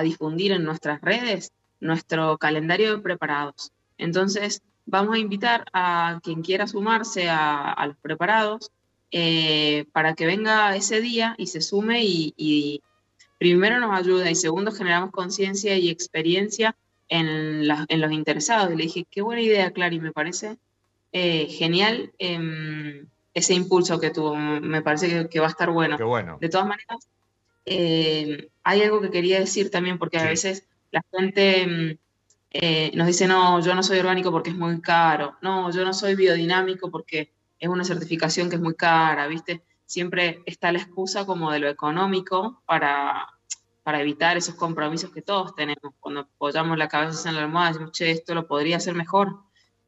difundir 0.03 0.53
en 0.53 0.65
nuestras 0.65 1.01
redes 1.01 1.53
nuestro 1.81 2.39
calendario 2.39 2.97
de 2.97 3.03
preparados. 3.03 3.73
Entonces, 3.99 4.63
vamos 4.87 5.15
a 5.15 5.19
invitar 5.19 5.65
a 5.73 6.21
quien 6.23 6.43
quiera 6.43 6.67
sumarse 6.67 7.29
a, 7.29 7.85
los 7.87 7.97
preparados 7.97 8.71
eh, 9.11 9.87
para 9.93 10.15
que 10.15 10.27
venga 10.27 10.77
ese 10.77 11.01
día 11.01 11.35
y 11.39 11.49
se 11.49 11.61
sume 11.61 12.05
y, 12.05 12.83
primero 13.41 13.81
nos 13.81 13.99
ayuda 13.99 14.31
y 14.31 14.35
segundo 14.35 14.71
generamos 14.71 15.13
conciencia 15.13 15.75
y 15.79 15.89
experiencia 15.89 16.77
en, 17.09 17.67
los 17.67 18.13
interesados. 18.13 18.71
Y 18.71 18.77
le 18.77 18.83
dije, 18.83 19.07
qué 19.11 19.23
buena 19.23 19.41
idea, 19.41 19.71
Clary, 19.71 19.99
me 19.99 20.13
parece 20.13 20.59
eh, 21.11 21.47
genial 21.47 22.13
em, 22.19 23.07
ese 23.33 23.55
impulso 23.55 23.99
que 23.99 24.11
tuvo, 24.11 24.37
me 24.37 24.83
parece 24.83 25.27
que, 25.31 25.41
va 25.41 25.47
a 25.47 25.51
estar 25.51 25.71
bueno. 25.71 25.97
bueno. 26.07 26.37
De 26.39 26.51
todas 26.51 26.67
maneras, 26.67 27.09
eh, 27.65 28.51
hay 28.63 28.83
algo 28.83 29.01
que 29.01 29.11
quería 29.11 29.41
decir 29.41 29.71
también, 29.71 29.97
porque 29.97 30.19
a 30.19 30.25
veces 30.25 30.67
la 30.91 31.03
gente 31.11 31.63
em, 31.63 31.97
eh, 32.51 32.91
nos 32.95 33.07
dice, 33.07 33.27
no, 33.27 33.65
yo 33.65 33.75
no 33.75 33.83
soy 33.83 34.01
orgánico 34.01 34.31
porque 34.31 34.51
es 34.51 34.57
muy 34.57 34.83
caro, 34.83 35.39
no, 35.41 35.73
yo 35.73 35.83
no 35.83 35.95
soy 35.95 36.15
biodinámico 36.15 36.91
porque 36.91 37.33
es 37.59 37.71
una 37.71 37.85
certificación 37.85 38.51
que 38.51 38.57
es 38.57 38.63
muy 38.63 38.75
cara, 38.75 39.27
¿viste? 39.29 39.63
Siempre 39.91 40.41
está 40.47 40.71
la 40.71 40.79
excusa 40.79 41.27
como 41.27 41.51
de 41.51 41.59
lo 41.59 41.69
económico 41.69 42.63
para, 42.65 43.27
para 43.83 44.01
evitar 44.01 44.37
esos 44.37 44.55
compromisos 44.55 45.11
que 45.11 45.21
todos 45.21 45.57
tenemos. 45.57 45.95
Cuando 45.99 46.21
apoyamos 46.21 46.79
la 46.79 46.87
cabeza 46.87 47.29
en 47.29 47.35
la 47.35 47.43
almohada, 47.43 47.73
decimos, 47.73 47.91
che, 47.91 48.13
esto 48.13 48.33
lo 48.37 48.47
podría 48.47 48.77
hacer 48.77 48.95
mejor. 48.95 49.41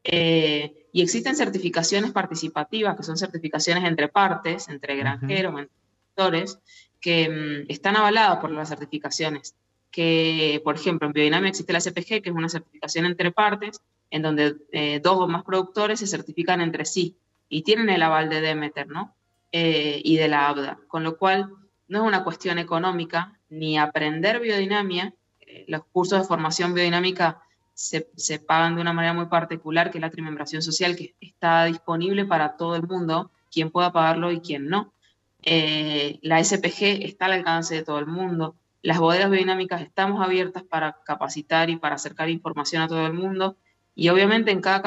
Eh, 0.03 0.89
y 0.93 1.03
existen 1.03 1.37
certificaciones 1.37 2.11
participativas, 2.11 2.97
que 2.97 3.05
son 3.05 3.17
certificaciones 3.17 3.85
entre 3.85 4.09
partes, 4.09 4.69
entre 4.69 4.97
granjeros, 4.97 5.53
entre 5.53 5.77
sectores, 6.09 6.59
que 7.01 7.29
mm, 7.29 7.71
están 7.71 7.95
avaladas 7.95 8.39
por 8.41 8.51
las 8.51 8.71
certificaciones. 8.71 9.55
Que, 9.93 10.61
por 10.65 10.75
ejemplo, 10.75 11.07
en 11.07 11.13
biodinamia 11.13 11.51
existe 11.51 11.73
la 11.73 11.81
CPG, 11.81 12.23
que 12.23 12.31
es 12.31 12.35
una 12.35 12.49
certificación 12.49 13.07
entre 13.07 13.31
partes, 13.31 13.81
en 14.11 14.23
donde 14.23 14.57
eh, 14.73 14.99
dos 15.01 15.17
o 15.19 15.29
más 15.29 15.45
productores 15.45 16.01
se 16.01 16.09
certifican 16.09 16.61
entre 16.61 16.87
sí 16.87 17.17
y 17.49 17.63
tienen 17.63 17.89
el 17.89 18.03
aval 18.03 18.29
de 18.29 18.41
Demeter, 18.41 18.89
¿no? 18.89 19.15
Eh, 19.55 20.01
y 20.03 20.17
de 20.17 20.29
la 20.29 20.49
ABDA. 20.49 20.79
Con 20.89 21.05
lo 21.05 21.19
cual, 21.19 21.51
no 21.87 22.01
es 22.01 22.09
una 22.09 22.25
cuestión 22.25 22.59
económica, 22.59 23.39
ni 23.51 23.79
aprender 23.79 24.41
biodinamia. 24.41 25.15
Eh, 25.41 25.67
los 25.69 25.85
cursos 25.85 26.21
de 26.21 26.27
formación 26.27 26.73
biodinámica 26.73 27.43
se, 27.75 28.01
pagan 28.39 28.77
de 28.77 28.81
una 28.81 28.95
manera 28.95 29.13
muy 29.13 29.27
particular, 29.27 29.91
que 29.91 29.99
es 29.99 30.03
la 30.03 30.11
trimembración 30.11 30.63
social, 30.63 30.97
que 30.97 31.15
está 31.21 31.67
disponible 31.67 32.25
para 32.25 32.57
todo 32.57 32.77
el 32.77 32.85
mundo, 32.85 33.31
quien 33.51 33.71
pueda 33.71 33.93
pagarlo 33.93 34.33
y 34.33 34.41
quien 34.41 34.69
no. 34.69 34.95
Eh, 35.43 36.19
la 36.23 36.43
SPG 36.43 37.05
está 37.05 37.27
al 37.27 37.33
alcance 37.33 37.75
de 37.75 37.83
todo 37.83 37.99
el 37.99 38.07
mundo. 38.07 38.57
Las 38.81 38.99
bodegas 39.01 39.31
biodinámicas 39.31 39.83
estamos 39.83 40.25
abiertas 40.25 40.63
para 40.63 40.97
capacitar 41.05 41.69
y 41.69 41.77
para 41.77 41.97
acercar 41.97 42.31
información 42.31 42.81
a 42.81 42.89
todo 42.89 43.07
el 43.07 43.13
mundo. 43.13 43.59
Y 43.95 44.09
obviamente 44.09 44.51
en 44.51 44.61
cada, 44.61 44.83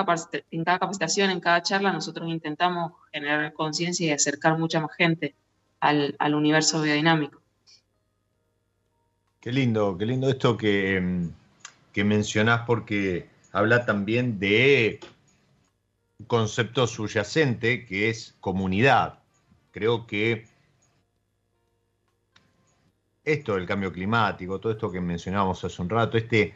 en 0.51 0.63
cada 0.63 0.79
capacitación, 0.79 1.29
en 1.29 1.39
cada 1.39 1.61
charla, 1.61 1.91
nosotros 1.93 2.27
intentamos 2.27 2.93
generar 3.11 3.53
conciencia 3.53 4.07
y 4.07 4.11
acercar 4.11 4.57
mucha 4.57 4.79
más 4.79 4.95
gente 4.95 5.35
al, 5.79 6.15
al 6.17 6.33
universo 6.33 6.81
biodinámico. 6.81 7.41
Qué 9.39 9.51
lindo, 9.51 9.95
qué 9.97 10.07
lindo 10.07 10.27
esto 10.27 10.57
que, 10.57 11.29
que 11.93 12.03
mencionás 12.03 12.61
porque 12.65 13.29
habla 13.51 13.85
también 13.85 14.39
de 14.39 14.99
un 16.17 16.25
concepto 16.25 16.87
subyacente 16.87 17.85
que 17.85 18.09
es 18.09 18.35
comunidad. 18.39 19.19
Creo 19.71 20.07
que 20.07 20.47
esto 23.23 23.55
del 23.55 23.67
cambio 23.67 23.91
climático, 23.91 24.59
todo 24.59 24.71
esto 24.71 24.91
que 24.91 24.99
mencionábamos 24.99 25.63
hace 25.63 25.81
un 25.81 25.89
rato, 25.89 26.17
este, 26.17 26.55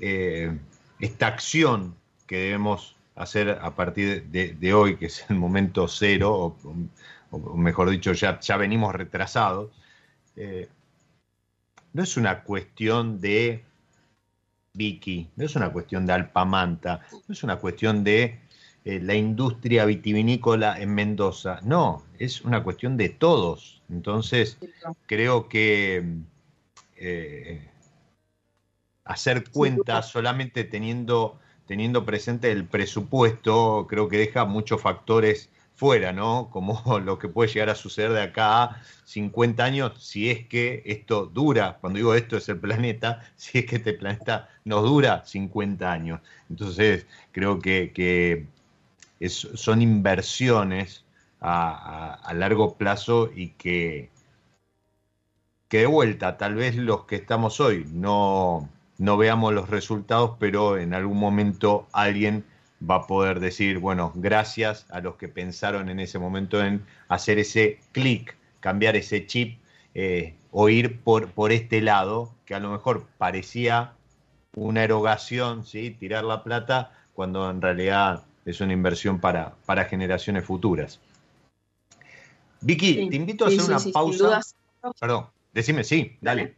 eh, 0.00 0.58
esta 0.98 1.26
acción 1.26 1.94
que 2.26 2.36
debemos 2.36 2.96
hacer 3.14 3.50
a 3.50 3.74
partir 3.74 4.24
de, 4.24 4.74
hoy, 4.74 4.96
que 4.96 5.06
es 5.06 5.24
el 5.28 5.36
momento 5.36 5.88
cero, 5.88 6.56
o, 7.30 7.56
mejor 7.56 7.90
dicho, 7.90 8.12
ya, 8.12 8.40
ya 8.40 8.56
venimos 8.56 8.94
retrasados, 8.94 9.70
eh, 10.36 10.68
no 11.92 12.02
es 12.02 12.16
una 12.16 12.42
cuestión 12.42 13.20
de 13.20 13.64
Vicky, 14.72 15.30
no 15.36 15.44
es 15.44 15.54
una 15.54 15.72
cuestión 15.72 16.06
de 16.06 16.12
Alpamanta, 16.12 17.06
no 17.12 17.32
es 17.32 17.42
una 17.44 17.56
cuestión 17.56 18.02
de 18.02 18.40
eh, 18.84 19.00
la 19.00 19.14
industria 19.14 19.84
vitivinícola 19.84 20.80
en 20.80 20.94
Mendoza, 20.94 21.60
no, 21.62 22.02
es 22.18 22.42
una 22.42 22.62
cuestión 22.62 22.96
de 22.96 23.08
todos. 23.08 23.82
Entonces, 23.88 24.58
creo 25.06 25.48
que 25.48 26.04
eh, 26.96 27.68
hacer 29.04 29.50
cuentas 29.50 30.08
solamente 30.10 30.64
teniendo, 30.64 31.38
teniendo 31.66 32.04
presente 32.04 32.50
el 32.50 32.66
presupuesto, 32.66 33.86
creo 33.88 34.08
que 34.08 34.18
deja 34.18 34.44
muchos 34.44 34.80
factores 34.80 35.50
fuera, 35.74 36.12
¿no? 36.12 36.50
Como 36.50 36.98
lo 37.04 37.18
que 37.18 37.28
puede 37.28 37.52
llegar 37.52 37.70
a 37.70 37.74
suceder 37.74 38.12
de 38.12 38.22
acá 38.22 38.62
a 38.62 38.82
50 39.04 39.64
años, 39.64 39.92
si 40.02 40.30
es 40.30 40.46
que 40.46 40.82
esto 40.86 41.26
dura, 41.26 41.78
cuando 41.80 41.98
digo 41.98 42.14
esto 42.14 42.36
es 42.36 42.48
el 42.48 42.58
planeta, 42.58 43.22
si 43.36 43.58
es 43.58 43.66
que 43.66 43.76
este 43.76 43.94
planeta 43.94 44.48
nos 44.64 44.84
dura 44.84 45.24
50 45.24 45.90
años. 45.90 46.20
Entonces, 46.48 47.06
creo 47.32 47.58
que, 47.60 48.46
son 49.28 49.82
inversiones 49.82 51.04
a, 51.40 52.32
largo 52.34 52.76
plazo 52.76 53.30
y 53.34 53.50
que, 53.50 54.10
que 55.68 55.78
de 55.80 55.86
vuelta, 55.86 56.36
tal 56.36 56.54
vez 56.54 56.76
los 56.76 57.04
que 57.06 57.16
estamos 57.16 57.60
hoy 57.60 57.86
no, 57.90 58.68
no 59.04 59.18
veamos 59.18 59.52
los 59.52 59.68
resultados, 59.68 60.36
pero 60.38 60.78
en 60.78 60.94
algún 60.94 61.18
momento 61.18 61.86
alguien 61.92 62.42
va 62.80 62.96
a 62.96 63.06
poder 63.06 63.38
decir, 63.38 63.78
bueno, 63.78 64.12
gracias 64.14 64.86
a 64.90 65.00
los 65.00 65.16
que 65.16 65.28
pensaron 65.28 65.90
en 65.90 66.00
ese 66.00 66.18
momento 66.18 66.64
en 66.64 66.82
hacer 67.08 67.38
ese 67.38 67.80
clic, 67.92 68.34
cambiar 68.60 68.96
ese 68.96 69.26
chip 69.26 69.58
eh, 69.94 70.34
o 70.50 70.70
ir 70.70 71.00
por, 71.00 71.28
por 71.32 71.52
este 71.52 71.82
lado, 71.82 72.32
que 72.46 72.54
a 72.54 72.60
lo 72.60 72.70
mejor 72.70 73.06
parecía 73.18 73.92
una 74.56 74.82
erogación, 74.82 75.66
¿sí? 75.66 75.90
tirar 75.90 76.24
la 76.24 76.42
plata, 76.42 76.92
cuando 77.12 77.50
en 77.50 77.60
realidad 77.60 78.24
es 78.46 78.62
una 78.62 78.72
inversión 78.72 79.20
para, 79.20 79.54
para 79.66 79.84
generaciones 79.84 80.46
futuras. 80.46 80.98
Vicky, 82.62 83.10
te 83.10 83.16
invito 83.16 83.44
a 83.44 83.48
hacer 83.48 83.60
una 83.64 83.92
pausa. 83.92 84.40
Perdón, 84.98 85.26
decime, 85.52 85.84
sí, 85.84 86.16
dale. 86.22 86.56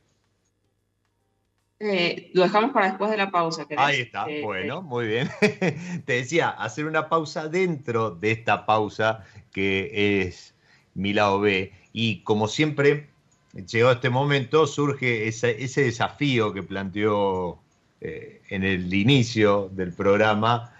Eh, 1.79 2.31
lo 2.33 2.43
dejamos 2.43 2.73
para 2.73 2.89
después 2.89 3.11
de 3.11 3.19
la 3.19 3.31
pausa. 3.31 3.67
Ahí 3.77 4.01
está, 4.01 4.27
eh, 4.29 4.43
bueno, 4.43 4.81
muy 4.81 5.07
bien. 5.07 5.29
Te 6.07 6.15
decía, 6.15 6.49
hacer 6.49 6.87
una 6.87 7.09
pausa 7.09 7.49
dentro 7.49 8.11
de 8.11 8.31
esta 8.31 8.65
pausa 8.65 9.25
que 9.53 10.23
es 10.23 10.55
mi 10.95 11.13
lado 11.13 11.41
B. 11.41 11.73
Y 11.93 12.23
como 12.23 12.49
siempre, 12.49 13.11
llegado 13.53 13.93
este 13.93 14.09
momento, 14.09 14.67
surge 14.67 15.29
ese, 15.29 15.55
desafío 15.83 16.55
que 16.55 16.63
planteó 16.63 17.59
eh, 18.01 18.41
en 18.49 18.65
el 18.65 18.93
inicio 18.93 19.69
del 19.73 19.93
programa 19.93 20.73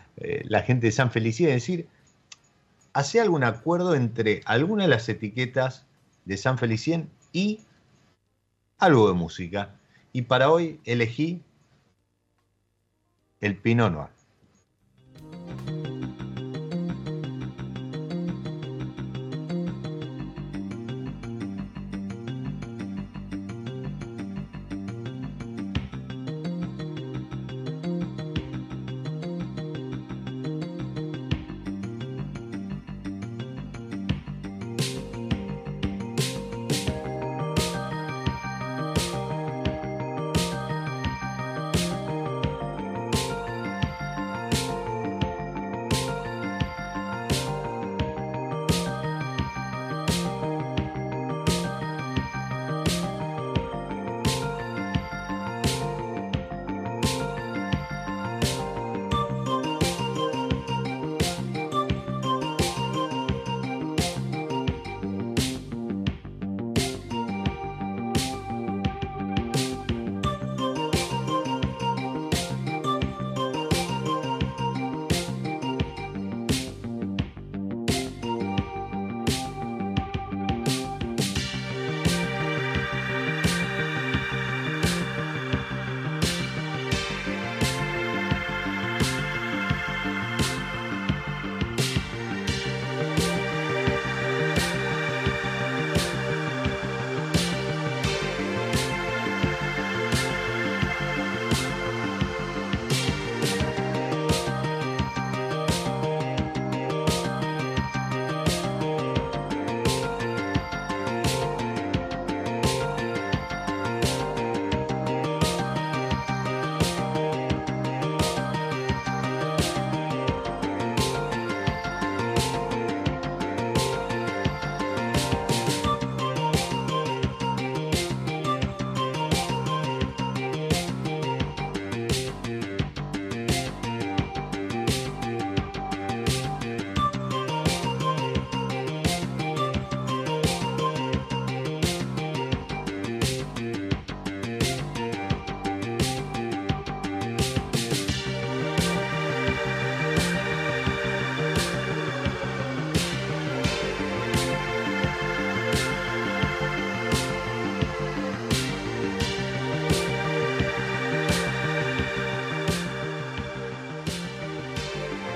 la 0.45 0.63
gente 0.63 0.87
de 0.87 0.93
San 0.93 1.11
Felicien, 1.11 1.51
es 1.51 1.57
decir, 1.57 1.89
¿hace 2.95 3.21
algún 3.21 3.45
acuerdo 3.45 3.95
entre 3.95 4.41
alguna 4.47 4.85
de 4.85 4.89
las 4.89 5.07
etiquetas 5.11 5.85
de 6.25 6.39
San 6.39 6.57
Felicien 6.57 7.11
y 7.35 7.61
algo 8.79 9.09
de 9.09 9.13
música? 9.13 9.75
Y 10.17 10.23
para 10.23 10.51
hoy 10.51 10.81
elegí 10.87 11.43
el 13.43 13.55
Pinot 13.55 13.93
Noir. 13.93 14.16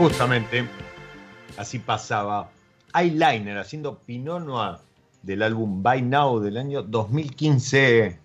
Justamente 0.01 0.65
así 1.59 1.79
pasaba 1.79 2.49
Eyeliner 2.95 3.59
haciendo 3.59 3.99
Pinot 3.99 4.43
Noir 4.43 4.79
del 5.23 5.43
álbum 5.43 5.83
By 5.83 6.01
Now 6.01 6.41
del 6.41 6.57
año 6.57 6.83
2015. 6.83 8.19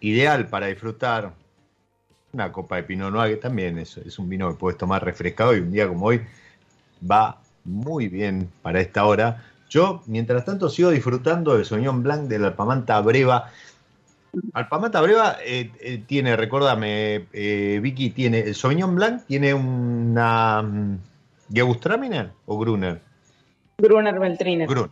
Ideal 0.00 0.48
para 0.48 0.68
disfrutar 0.68 1.34
una 2.32 2.50
copa 2.50 2.76
de 2.76 2.84
Pinot 2.84 3.12
Noir, 3.12 3.34
que 3.34 3.36
también 3.36 3.76
es, 3.76 4.18
un 4.18 4.30
vino 4.30 4.48
que 4.48 4.56
puedes 4.56 4.78
tomar 4.78 5.04
refrescado 5.04 5.54
y 5.54 5.60
un 5.60 5.72
día 5.72 5.86
como 5.86 6.06
hoy 6.06 6.22
va 7.04 7.38
muy 7.64 8.08
bien 8.08 8.50
para 8.62 8.80
esta 8.80 9.04
hora. 9.04 9.44
Yo, 9.68 10.02
mientras 10.06 10.46
tanto, 10.46 10.70
sigo 10.70 10.88
disfrutando 10.88 11.54
del 11.54 11.66
Soñón 11.66 12.02
Blanc 12.02 12.28
de 12.28 12.38
la 12.38 12.46
Alpamanta 12.46 12.98
Breva. 13.02 13.50
Alpamanta 14.52 15.00
Breva 15.00 15.36
eh, 15.44 15.70
eh, 15.80 16.02
tiene, 16.06 16.36
recuérdame, 16.36 17.26
eh, 17.32 17.78
Vicky, 17.82 18.10
tiene 18.10 18.40
el 18.40 18.54
Sauvignon 18.54 18.94
Blanc, 18.94 19.24
tiene 19.26 19.54
una 19.54 20.60
um, 20.60 20.98
Gewürztraminer 21.52 22.30
o 22.46 22.58
Gruner. 22.58 23.00
Gruner 23.78 24.18
Veltliner. 24.18 24.68
Gruner. 24.68 24.90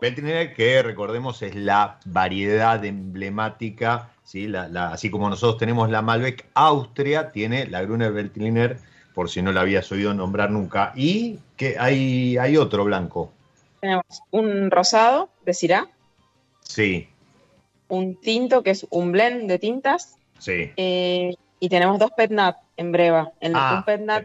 Veltliner, 0.00 0.54
que 0.54 0.82
recordemos 0.82 1.40
es 1.42 1.54
la 1.54 1.98
variedad 2.04 2.84
emblemática, 2.84 4.10
¿sí? 4.24 4.48
La, 4.48 4.68
la, 4.68 4.92
así 4.92 5.10
como 5.10 5.30
nosotros 5.30 5.58
tenemos 5.58 5.88
la 5.90 6.02
Malbec 6.02 6.46
Austria, 6.54 7.30
tiene 7.30 7.66
la 7.66 7.82
Gruner 7.82 8.12
Veltliner, 8.12 8.78
por 9.14 9.30
si 9.30 9.40
no 9.40 9.52
la 9.52 9.60
habías 9.60 9.90
oído 9.92 10.12
nombrar 10.12 10.50
nunca. 10.50 10.92
Y 10.96 11.38
que 11.56 11.76
hay, 11.78 12.36
hay 12.36 12.56
otro 12.56 12.84
blanco. 12.84 13.32
Tenemos 13.80 14.22
un 14.30 14.70
rosado 14.70 15.28
de 15.44 15.54
Syrah. 15.54 15.88
Sí. 16.62 17.08
Un 17.94 18.16
tinto, 18.20 18.62
que 18.62 18.70
es 18.70 18.86
un 18.90 19.12
blend 19.12 19.48
de 19.48 19.58
tintas. 19.58 20.16
Sí. 20.38 20.72
Eh, 20.76 21.34
y 21.60 21.68
tenemos 21.68 21.98
dos 21.98 22.10
petnat 22.16 22.56
en 22.76 22.92
breva. 22.92 23.32
El, 23.40 23.52
Ah, 23.54 23.76
un 23.78 23.84
petnat, 23.84 24.24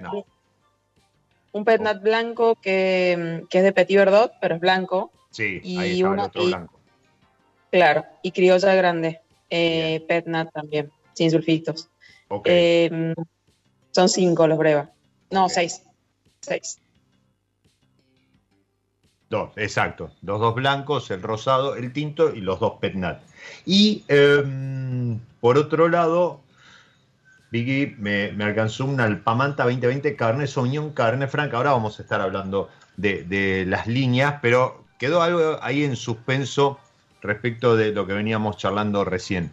un 1.51 1.65
petnat 1.65 2.01
blanco 2.01 2.55
que, 2.55 3.43
que 3.49 3.57
es 3.59 3.63
de 3.63 3.71
Petit 3.73 3.97
Verdot, 3.97 4.33
pero 4.41 4.55
es 4.55 4.61
blanco. 4.61 5.11
Sí, 5.31 5.59
Y 5.63 5.77
ahí 5.77 5.95
estaba 5.97 6.13
una- 6.13 6.23
el 6.23 6.27
otro 6.29 6.43
y- 6.43 6.47
blanco. 6.47 6.79
Claro. 7.71 8.05
Y 8.23 8.31
criolla 8.31 8.73
grande. 8.75 9.21
Eh, 9.49 10.03
petnat 10.07 10.51
también, 10.51 10.91
sin 11.13 11.29
sulfitos. 11.31 11.89
Eh, 12.45 13.13
son 13.91 14.09
cinco 14.09 14.47
los 14.47 14.57
breva. 14.57 14.91
No, 15.31 15.47
seis. 15.49 15.83
Seis. 16.41 16.79
Dos, 19.29 19.51
exacto. 19.57 20.11
Los 20.23 20.39
dos 20.39 20.55
blancos, 20.55 21.11
el 21.11 21.21
rosado, 21.21 21.75
el 21.75 21.93
tinto 21.93 22.33
y 22.33 22.41
los 22.41 22.59
dos 22.59 22.73
petnat. 22.79 23.21
Y 23.65 24.03
em, 24.07 25.19
por 25.39 25.57
otro 25.57 25.87
lado, 25.87 26.41
Vicky 27.51 27.95
me, 27.99 28.31
me 28.31 28.43
alcanzó 28.43 28.85
una 28.85 29.03
Alpamanta 29.03 29.63
2020 29.63 30.15
Cabernet 30.15 30.47
Sauvignon, 30.47 30.91
Cabernet 30.91 31.29
Franc. 31.29 31.53
Ahora 31.53 31.71
vamos 31.71 31.99
a 31.99 32.03
estar 32.03 32.21
hablando 32.21 32.69
de, 32.97 33.23
de 33.23 33.65
las 33.67 33.85
líneas, 33.85 34.35
pero 34.41 34.83
quedó 34.97 35.21
algo 35.21 35.57
ahí 35.61 35.83
en 35.83 35.95
suspenso 35.95 36.79
respecto 37.21 37.75
de 37.75 37.91
lo 37.91 38.07
que 38.07 38.13
veníamos 38.13 38.57
charlando 38.57 39.05
recién. 39.05 39.51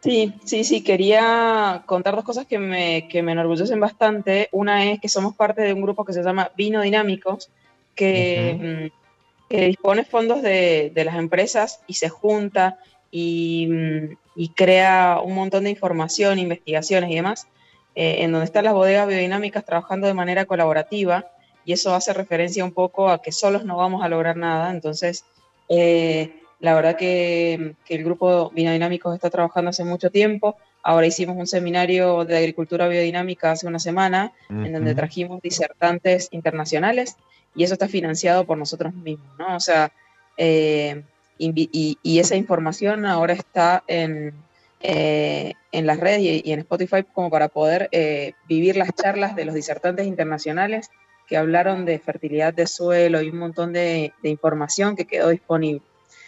Sí, 0.00 0.34
sí, 0.44 0.62
sí, 0.62 0.84
quería 0.84 1.82
contar 1.86 2.14
dos 2.14 2.24
cosas 2.24 2.46
que 2.46 2.58
me, 2.58 3.08
que 3.08 3.22
me 3.22 3.32
enorgullecen 3.32 3.80
bastante. 3.80 4.48
Una 4.52 4.84
es 4.84 5.00
que 5.00 5.08
somos 5.08 5.34
parte 5.34 5.62
de 5.62 5.72
un 5.72 5.82
grupo 5.82 6.04
que 6.04 6.12
se 6.12 6.22
llama 6.22 6.50
Vino 6.56 6.80
Dinámicos, 6.82 7.50
que, 7.96 8.90
mm, 8.92 9.48
que 9.48 9.66
dispone 9.66 10.04
fondos 10.04 10.42
de, 10.42 10.92
de 10.94 11.04
las 11.04 11.16
empresas 11.16 11.80
y 11.88 11.94
se 11.94 12.08
junta 12.08 12.78
y, 13.10 13.66
mm, 13.68 14.16
y 14.36 14.48
crea 14.50 15.20
un 15.24 15.34
montón 15.34 15.64
de 15.64 15.70
información, 15.70 16.38
investigaciones 16.38 17.10
y 17.10 17.16
demás, 17.16 17.48
eh, 17.94 18.18
en 18.20 18.30
donde 18.30 18.44
están 18.44 18.64
las 18.64 18.74
bodegas 18.74 19.08
biodinámicas 19.08 19.64
trabajando 19.64 20.06
de 20.06 20.14
manera 20.14 20.44
colaborativa 20.44 21.26
y 21.64 21.72
eso 21.72 21.94
hace 21.94 22.12
referencia 22.12 22.64
un 22.64 22.72
poco 22.72 23.08
a 23.08 23.22
que 23.22 23.32
solos 23.32 23.64
no 23.64 23.76
vamos 23.76 24.04
a 24.04 24.08
lograr 24.08 24.36
nada. 24.36 24.70
Entonces, 24.70 25.24
eh, 25.68 26.40
la 26.60 26.74
verdad 26.74 26.96
que, 26.96 27.74
que 27.84 27.96
el 27.96 28.04
grupo 28.04 28.50
Biodinámicos 28.50 29.14
está 29.14 29.30
trabajando 29.30 29.70
hace 29.70 29.84
mucho 29.84 30.10
tiempo. 30.10 30.56
Ahora 30.82 31.06
hicimos 31.06 31.36
un 31.36 31.46
seminario 31.46 32.24
de 32.24 32.36
agricultura 32.36 32.86
biodinámica 32.86 33.50
hace 33.50 33.66
una 33.66 33.80
semana, 33.80 34.32
en 34.48 34.72
donde 34.72 34.94
trajimos 34.94 35.42
disertantes 35.42 36.28
internacionales 36.30 37.16
y 37.56 37.64
eso 37.64 37.72
está 37.74 37.88
financiado 37.88 38.44
por 38.44 38.58
nosotros 38.58 38.94
mismos, 38.94 39.26
¿no? 39.38 39.56
O 39.56 39.60
sea, 39.60 39.90
eh, 40.36 41.02
y, 41.38 41.98
y 42.02 42.18
esa 42.18 42.36
información 42.36 43.04
ahora 43.06 43.32
está 43.32 43.82
en, 43.86 44.34
eh, 44.80 45.54
en 45.72 45.86
las 45.86 45.98
redes 45.98 46.20
y, 46.20 46.42
y 46.44 46.52
en 46.52 46.60
Spotify 46.60 47.02
como 47.12 47.30
para 47.30 47.48
poder 47.48 47.88
eh, 47.92 48.34
vivir 48.48 48.76
las 48.76 48.94
charlas 48.94 49.34
de 49.36 49.44
los 49.44 49.54
disertantes 49.54 50.06
internacionales 50.06 50.88
que 51.28 51.36
hablaron 51.36 51.84
de 51.84 51.98
fertilidad 51.98 52.54
de 52.54 52.66
suelo 52.66 53.20
y 53.20 53.30
un 53.30 53.38
montón 53.38 53.72
de, 53.72 54.12
de 54.22 54.28
información 54.28 54.94
que 54.94 55.06
quedó 55.06 55.30
disponible. 55.30 55.82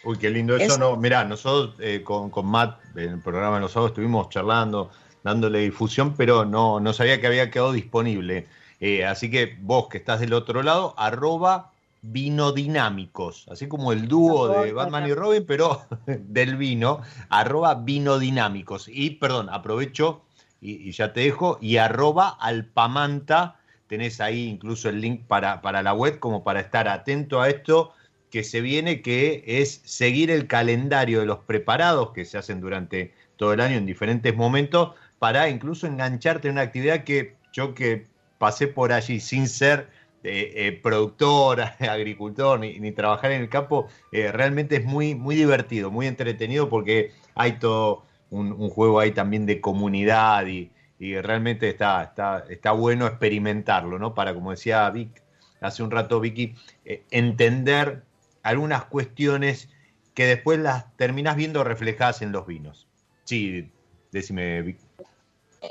Uy, 0.04 0.16
qué 0.18 0.30
lindo 0.30 0.56
eso, 0.56 0.72
Es- 0.74 0.78
no. 0.78 0.96
Mirá, 0.96 1.24
nosotros 1.24 1.76
eh, 1.80 2.02
con, 2.02 2.30
con 2.30 2.46
Matt 2.46 2.80
en 2.96 3.10
el 3.14 3.20
programa 3.20 3.56
de 3.56 3.62
los 3.62 3.72
sábados 3.72 3.92
estuvimos 3.92 4.28
charlando, 4.28 4.90
dándole 5.22 5.60
difusión, 5.60 6.14
pero 6.16 6.44
no, 6.44 6.80
no 6.80 6.92
sabía 6.92 7.20
que 7.20 7.26
había 7.26 7.50
quedado 7.50 7.72
disponible. 7.72 8.46
Eh, 8.80 9.04
así 9.04 9.30
que 9.30 9.56
vos 9.60 9.88
que 9.88 9.98
estás 9.98 10.20
del 10.20 10.32
otro 10.32 10.62
lado, 10.62 10.94
arroba 10.96 11.72
vinodinámicos, 12.02 13.46
así 13.50 13.66
como 13.66 13.92
el 13.92 14.06
dúo 14.06 14.48
de 14.48 14.72
Batman 14.72 15.08
y 15.08 15.14
Robin, 15.14 15.44
pero 15.46 15.82
del 16.06 16.56
vino, 16.56 17.02
arroba 17.28 17.74
vinodinámicos. 17.74 18.88
Y 18.88 19.10
perdón, 19.10 19.48
aprovecho 19.50 20.22
y, 20.60 20.88
y 20.88 20.92
ya 20.92 21.12
te 21.12 21.20
dejo, 21.20 21.58
y 21.60 21.76
arroba 21.78 22.28
alpamanta, 22.28 23.56
tenés 23.88 24.20
ahí 24.20 24.46
incluso 24.46 24.88
el 24.88 25.00
link 25.00 25.22
para, 25.26 25.60
para 25.60 25.82
la 25.82 25.92
web 25.94 26.18
como 26.18 26.44
para 26.44 26.60
estar 26.60 26.88
atento 26.88 27.40
a 27.40 27.48
esto 27.48 27.92
que 28.30 28.44
se 28.44 28.60
viene, 28.60 29.02
que 29.02 29.42
es 29.46 29.80
seguir 29.84 30.30
el 30.30 30.46
calendario 30.46 31.20
de 31.20 31.26
los 31.26 31.38
preparados 31.38 32.12
que 32.12 32.24
se 32.24 32.38
hacen 32.38 32.60
durante 32.60 33.14
todo 33.36 33.52
el 33.52 33.60
año 33.60 33.76
en 33.76 33.86
diferentes 33.86 34.34
momentos, 34.36 34.94
para 35.18 35.48
incluso 35.48 35.86
engancharte 35.86 36.48
en 36.48 36.52
una 36.52 36.62
actividad 36.62 37.04
que 37.04 37.36
yo 37.52 37.74
que 37.74 38.06
pasé 38.38 38.68
por 38.68 38.92
allí 38.92 39.20
sin 39.20 39.48
ser 39.48 39.88
eh, 40.24 40.52
eh, 40.54 40.80
productor, 40.82 41.60
agricultor, 41.80 42.58
ni, 42.60 42.78
ni 42.80 42.92
trabajar 42.92 43.32
en 43.32 43.42
el 43.42 43.48
campo, 43.48 43.88
eh, 44.12 44.32
realmente 44.32 44.76
es 44.76 44.84
muy, 44.84 45.14
muy 45.14 45.36
divertido, 45.36 45.90
muy 45.90 46.06
entretenido 46.06 46.68
porque 46.68 47.12
hay 47.34 47.58
todo 47.58 48.04
un, 48.30 48.68
juego 48.70 49.00
ahí 49.00 49.12
también 49.12 49.46
de 49.46 49.60
comunidad 49.60 50.46
y, 50.46 50.70
y 50.98 51.18
realmente 51.20 51.68
está, 51.68 52.02
está, 52.02 52.44
está 52.48 52.72
bueno 52.72 53.06
experimentarlo, 53.06 53.98
¿no? 53.98 54.14
Para, 54.14 54.34
como 54.34 54.50
decía 54.50 54.88
Vic 54.90 55.22
hace 55.60 55.82
un 55.82 55.90
rato, 55.90 56.20
Vicky, 56.20 56.54
eh, 56.84 57.04
entender 57.10 58.02
algunas 58.42 58.84
cuestiones 58.84 59.68
que 60.14 60.26
después 60.26 60.58
las 60.58 60.94
terminás 60.96 61.36
viendo 61.36 61.64
reflejadas 61.64 62.22
en 62.22 62.32
los 62.32 62.46
vinos. 62.46 62.88
Sí, 63.24 63.70
decime, 64.12 64.62
Vic. 64.62 64.87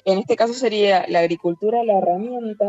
En 0.06 0.20
este 0.20 0.36
caso 0.36 0.54
sería 0.54 1.06
la 1.08 1.20
agricultura 1.20 1.84
la 1.84 1.98
herramienta, 1.98 2.66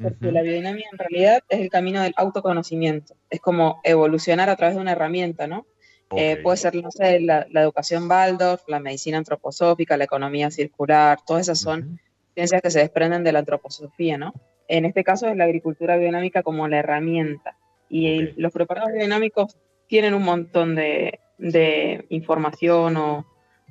porque 0.00 0.32
la 0.32 0.42
biodinámica 0.42 0.88
en 0.92 0.98
realidad 0.98 1.44
es 1.48 1.60
el 1.60 1.70
camino 1.70 2.02
del 2.02 2.14
autoconocimiento. 2.16 3.14
Es 3.30 3.40
como 3.40 3.80
evolucionar 3.84 4.48
a 4.50 4.56
través 4.56 4.74
de 4.74 4.80
una 4.80 4.92
herramienta, 4.92 5.46
¿no? 5.46 5.66
Eh, 6.14 6.36
puede 6.42 6.58
ser, 6.58 6.74
no 6.74 6.90
sé, 6.90 7.20
la, 7.20 7.46
la 7.50 7.62
educación 7.62 8.10
Waldorf, 8.10 8.62
la 8.68 8.80
medicina 8.80 9.16
antroposófica, 9.16 9.96
la 9.96 10.04
economía 10.04 10.50
circular, 10.50 11.18
todas 11.26 11.42
esas 11.42 11.60
son 11.60 12.00
ciencias 12.34 12.60
que 12.60 12.70
se 12.70 12.80
desprenden 12.80 13.24
de 13.24 13.32
la 13.32 13.38
antroposofía, 13.38 14.18
¿no? 14.18 14.34
En 14.68 14.84
este 14.84 15.04
caso 15.04 15.28
es 15.28 15.36
la 15.36 15.44
agricultura 15.44 15.96
biodinámica 15.96 16.42
como 16.42 16.68
la 16.68 16.78
herramienta. 16.78 17.56
Y 17.88 18.40
los 18.40 18.52
preparados 18.52 18.92
biodinámicos 18.92 19.58
tienen 19.86 20.14
un 20.14 20.22
montón 20.22 20.74
de, 20.74 21.20
de 21.38 22.06
información 22.08 22.96
o, 22.96 23.26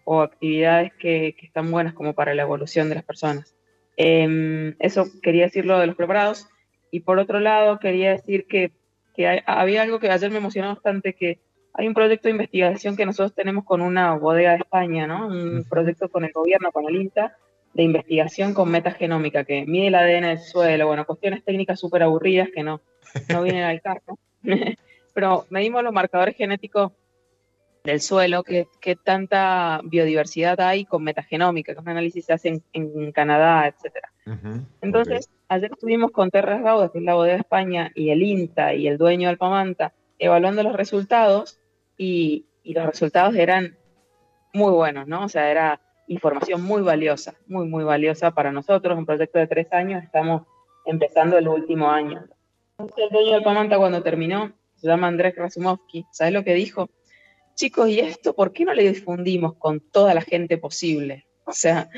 o 0.06 0.22
actividades 0.22 0.93
que, 0.93 1.36
que 1.39 1.45
están 1.45 1.72
buenas 1.72 1.93
como 1.93 2.14
para 2.14 2.34
la 2.34 2.41
evolución 2.43 2.89
de 2.89 2.95
las 2.95 3.04
personas. 3.04 3.56
Em, 3.97 4.76
eso 4.80 5.06
quería 5.22 5.45
decirlo 5.45 5.78
de 5.80 5.88
los 5.88 5.95
preparados. 5.95 6.47
Y 6.91 7.02
por 7.02 7.20
otro 7.20 7.39
lado, 7.39 7.80
quería 7.80 8.12
decir 8.12 8.45
que, 8.47 8.72
que 9.16 9.28
hay- 9.28 9.41
había 9.45 9.82
algo 9.84 9.99
que 9.99 10.10
ayer 10.10 10.32
me 10.32 10.38
emocionó 10.38 10.70
bastante, 10.70 11.14
que 11.14 11.39
hay 11.74 11.88
un 11.88 11.93
proyecto 11.93 12.28
de 12.28 12.32
investigación 12.34 12.97
que 12.97 13.06
nosotros 13.06 13.34
tenemos 13.34 13.64
con 13.64 13.82
una 13.82 14.16
bodega 14.16 14.52
de 14.52 14.58
España, 14.58 15.08
¿no? 15.08 15.28
Un 15.28 15.66
proyecto 15.70 16.10
con 16.10 16.26
el 16.26 16.32
gobierno, 16.34 16.72
con 16.72 16.86
el 16.89 16.95
INTA, 17.02 17.38
de 17.74 17.84
investigación 17.84 18.54
con 18.54 18.70
metagenómica, 18.70 19.45
que 19.45 19.66
mide 19.66 19.88
el 19.88 19.95
ADN 19.95 20.28
del 20.28 20.39
suelo, 20.39 20.88
bueno, 20.88 21.06
cuestiones 21.06 21.43
técnicas 21.45 21.80
súper 21.80 22.04
aburridas 22.04 22.49
que 22.54 22.64
no, 22.64 22.82
no 23.30 23.43
vienen 23.43 23.64
al 23.64 23.82
caso. 23.82 24.18
Pero 25.14 25.45
medimos 25.49 25.84
los 25.84 25.93
marcadores 25.93 26.36
genéticos 26.36 26.91
del 27.84 28.00
suelo, 28.00 28.44
que, 28.44 28.68
que 28.80 28.96
tanta 28.96 29.82
biodiversidad 29.84 30.60
hay 30.62 30.86
con 30.86 31.04
metagenómica, 31.04 31.74
que 31.74 31.80
es 31.80 31.84
un 31.84 31.90
análisis 31.90 32.24
que 32.24 32.28
se 32.28 32.34
hace 32.34 32.50
en, 32.50 32.64
en 32.74 33.12
Canadá, 33.12 33.68
etcétera. 33.68 34.12
Ujú. 34.28 34.66
Entonces, 34.82 35.30
ayer 35.48 35.72
estuvimos 35.72 36.12
con 36.12 36.30
Terras 36.30 36.62
Gaudas, 36.62 36.92
que 36.92 37.00
es 37.00 37.04
la 37.04 37.16
bodega 37.16 37.34
de 37.36 37.42
España, 37.42 37.92
y 37.96 38.12
el 38.12 38.22
INTA 38.22 38.76
y 38.76 38.88
el 38.88 38.98
dueño 38.98 39.28
de 39.28 39.32
Alpamanta, 39.32 39.94
evaluando 40.20 40.62
los 40.62 40.74
resultados, 40.74 41.60
y, 41.98 42.46
y 42.64 42.74
los 42.74 42.86
resultados 42.86 43.36
eran 43.36 43.78
muy 44.54 44.72
buenos, 44.72 45.08
¿no? 45.08 45.26
O 45.26 45.30
sea, 45.30 45.50
era 45.50 45.80
información 46.08 46.62
muy 46.62 46.82
valiosa, 46.82 47.34
muy, 47.48 47.68
muy 47.68 47.84
valiosa 47.84 48.32
para 48.32 48.52
nosotros. 48.52 48.98
Un 48.98 49.06
proyecto 49.06 49.40
de 49.40 49.48
tres 49.48 49.72
años, 49.72 50.04
estamos 50.04 50.44
empezando 50.86 51.38
el 51.38 51.48
último 51.48 51.90
año. 51.90 52.26
Entonces, 52.78 53.06
el 53.06 53.10
dueño 53.12 53.34
del 53.34 53.44
Pamanta 53.44 53.78
cuando 53.78 54.04
terminó, 54.04 54.52
se 54.76 54.88
llama 54.88 55.08
Andrés 55.08 55.36
Rasumovsky, 55.36 56.06
¿sabes 56.12 56.34
lo 56.34 56.44
que 56.44 56.54
dijo? 56.54 56.90
Chicos, 57.62 57.89
¿y 57.89 57.99
esto 57.99 58.34
por 58.34 58.53
qué 58.53 58.66
no 58.66 58.74
le 58.74 58.91
difundimos 58.91 59.53
con 59.53 59.82
toda 59.82 60.16
la 60.16 60.22
gente 60.22 60.57
posible? 60.57 61.28
O 61.45 61.51
sea, 61.51 61.91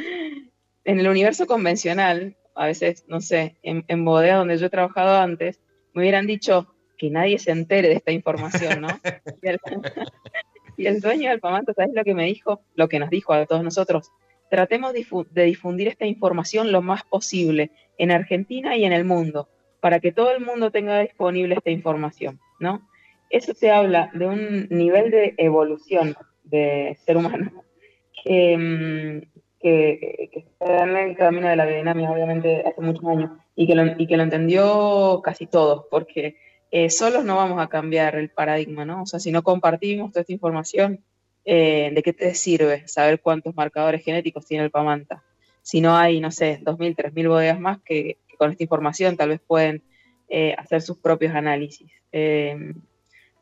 en 0.84 1.00
el 1.00 1.08
universo 1.08 1.48
convencional, 1.48 2.36
a 2.54 2.66
veces, 2.66 3.06
no 3.08 3.22
sé, 3.22 3.56
en, 3.64 3.86
en 3.88 4.04
bodega 4.04 4.36
donde 4.36 4.58
yo 4.58 4.66
he 4.66 4.70
trabajado 4.70 5.16
antes, 5.22 5.62
me 5.94 6.02
hubieran 6.02 6.28
dicho 6.28 6.76
que 6.98 7.10
nadie 7.10 7.40
se 7.40 7.52
entere 7.52 7.88
de 7.88 7.94
esta 7.94 8.12
información, 8.12 8.82
¿no? 8.82 8.88
y, 10.78 10.86
el, 10.86 11.00
dueño 11.00 11.30
del 11.30 11.40
Pamanta, 11.40 11.74
¿sabes 11.74 11.94
lo 11.94 12.04
que 12.04 12.14
me 12.14 12.26
dijo? 12.26 12.60
Lo 12.76 12.90
que 12.90 13.00
nos 13.00 13.10
dijo 13.10 13.32
a 13.32 13.46
todos 13.46 13.64
nosotros. 13.64 14.12
Tratemos 14.50 14.92
de 14.92 15.44
difundir 15.46 15.88
esta 15.88 16.06
información 16.06 16.74
lo 16.74 16.82
más 16.82 17.04
posible 17.06 17.72
en 17.98 18.12
Argentina 18.12 18.76
y 18.76 18.84
en 18.84 18.92
el 18.92 19.06
mundo, 19.06 19.48
para 19.80 20.02
que 20.02 20.12
todo 20.12 20.32
el 20.32 20.44
mundo 20.44 20.72
tenga 20.72 21.00
disponible 21.00 21.56
esta 21.56 21.70
información, 21.70 22.42
¿no? 22.60 22.86
Eso 23.34 23.56
te 23.56 23.72
habla 23.72 24.12
de 24.14 24.28
un 24.28 24.68
nivel 24.70 25.10
de 25.10 25.34
evolución 25.38 26.16
de 26.44 26.96
ser 27.04 27.18
humano 27.18 27.64
que, 28.24 28.56
mm, 28.56 29.22
que, 29.60 30.30
está 30.36 30.84
en 30.84 30.96
el 30.96 31.18
camino 31.18 31.48
de 31.48 31.56
la 31.56 31.66
biodinámica, 31.66 32.12
obviamente, 32.12 32.64
hace 32.64 32.80
muchos 32.80 33.04
años, 33.06 33.32
y 33.56 33.66
que 33.66 33.74
lo, 33.74 34.24
entendió 34.24 35.20
casi 35.24 35.48
todos, 35.48 35.86
porque 35.90 36.38
eh, 36.70 36.92
solos 36.92 37.26
no 37.26 37.38
vamos 37.38 37.60
a 37.60 37.70
cambiar 37.70 38.16
el 38.18 38.30
paradigma, 38.30 38.86
¿no? 38.86 39.02
O 39.02 39.06
sea, 39.08 39.20
si 39.20 39.32
no 39.32 39.42
compartimos 39.42 40.12
toda 40.12 40.22
esta 40.22 40.34
información, 40.34 41.04
eh, 41.44 41.90
¿de 41.92 42.04
qué 42.04 42.14
te 42.14 42.36
sirve 42.36 42.88
saber 42.88 43.20
cuántos 43.20 43.56
marcadores 43.56 44.04
genéticos 44.06 44.46
tiene 44.46 44.64
el 44.64 44.70
Pamanta? 44.70 45.24
Si 45.64 45.82
no 45.82 45.98
hay, 45.98 46.20
no 46.20 46.30
sé, 46.30 46.60
2.000, 46.62 46.96
3.000 46.96 47.28
bodegas 47.30 47.60
más 47.60 47.82
que, 47.82 48.20
con 48.38 48.52
esta 48.52 48.62
información 48.62 49.18
tal 49.18 49.30
vez 49.30 49.42
pueden 49.42 49.82
eh, 50.30 50.54
hacer 50.56 50.84
sus 50.84 51.00
propios 51.00 51.34
análisis. 51.34 51.92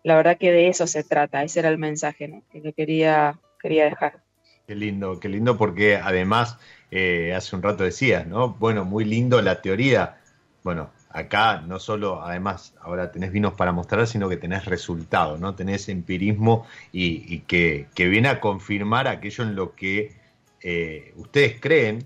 La 0.04 0.16
verdad 0.16 0.38
que 0.38 0.52
de 0.52 0.68
eso 0.68 0.88
se 0.88 1.04
trata, 1.04 1.44
ese 1.44 1.60
era 1.60 1.70
el 1.70 1.78
mensaje 1.78 2.28
¿no? 2.28 2.44
que 2.52 2.74
quería, 2.74 3.40
quería 3.60 3.86
dejar. 3.86 4.24
Qué 4.68 4.76
lindo, 4.76 5.20
qué 5.20 5.30
lindo, 5.30 5.58
porque 5.58 5.98
además, 5.98 6.58
eh, 6.92 7.34
hace 7.36 7.56
un 7.56 7.62
rato 7.62 7.84
decías, 7.84 8.26
¿no? 8.26 8.50
Bueno, 8.54 8.86
muy 8.86 9.06
lindo 9.06 9.42
la 9.42 9.62
teoría. 9.62 10.18
Bueno, 10.64 10.92
acá 11.10 11.62
no 11.62 11.80
solo, 11.80 12.24
además, 12.24 12.74
ahora 12.82 13.12
tenés 13.12 13.32
vinos 13.32 13.54
para 13.54 13.72
mostrar, 13.72 14.08
sino 14.08 14.30
que 14.30 14.38
tenés 14.38 14.66
resultados, 14.66 15.40
¿no? 15.40 15.56
Tenés 15.56 15.90
empirismo 15.90 16.66
y, 16.92 17.40
que, 17.40 17.88
viene 17.98 18.30
a 18.30 18.40
confirmar 18.40 19.08
aquello 19.08 19.44
en 19.44 19.56
lo 19.56 19.76
que 19.76 20.14
eh, 20.62 21.14
ustedes 21.18 21.60
creen 21.60 22.06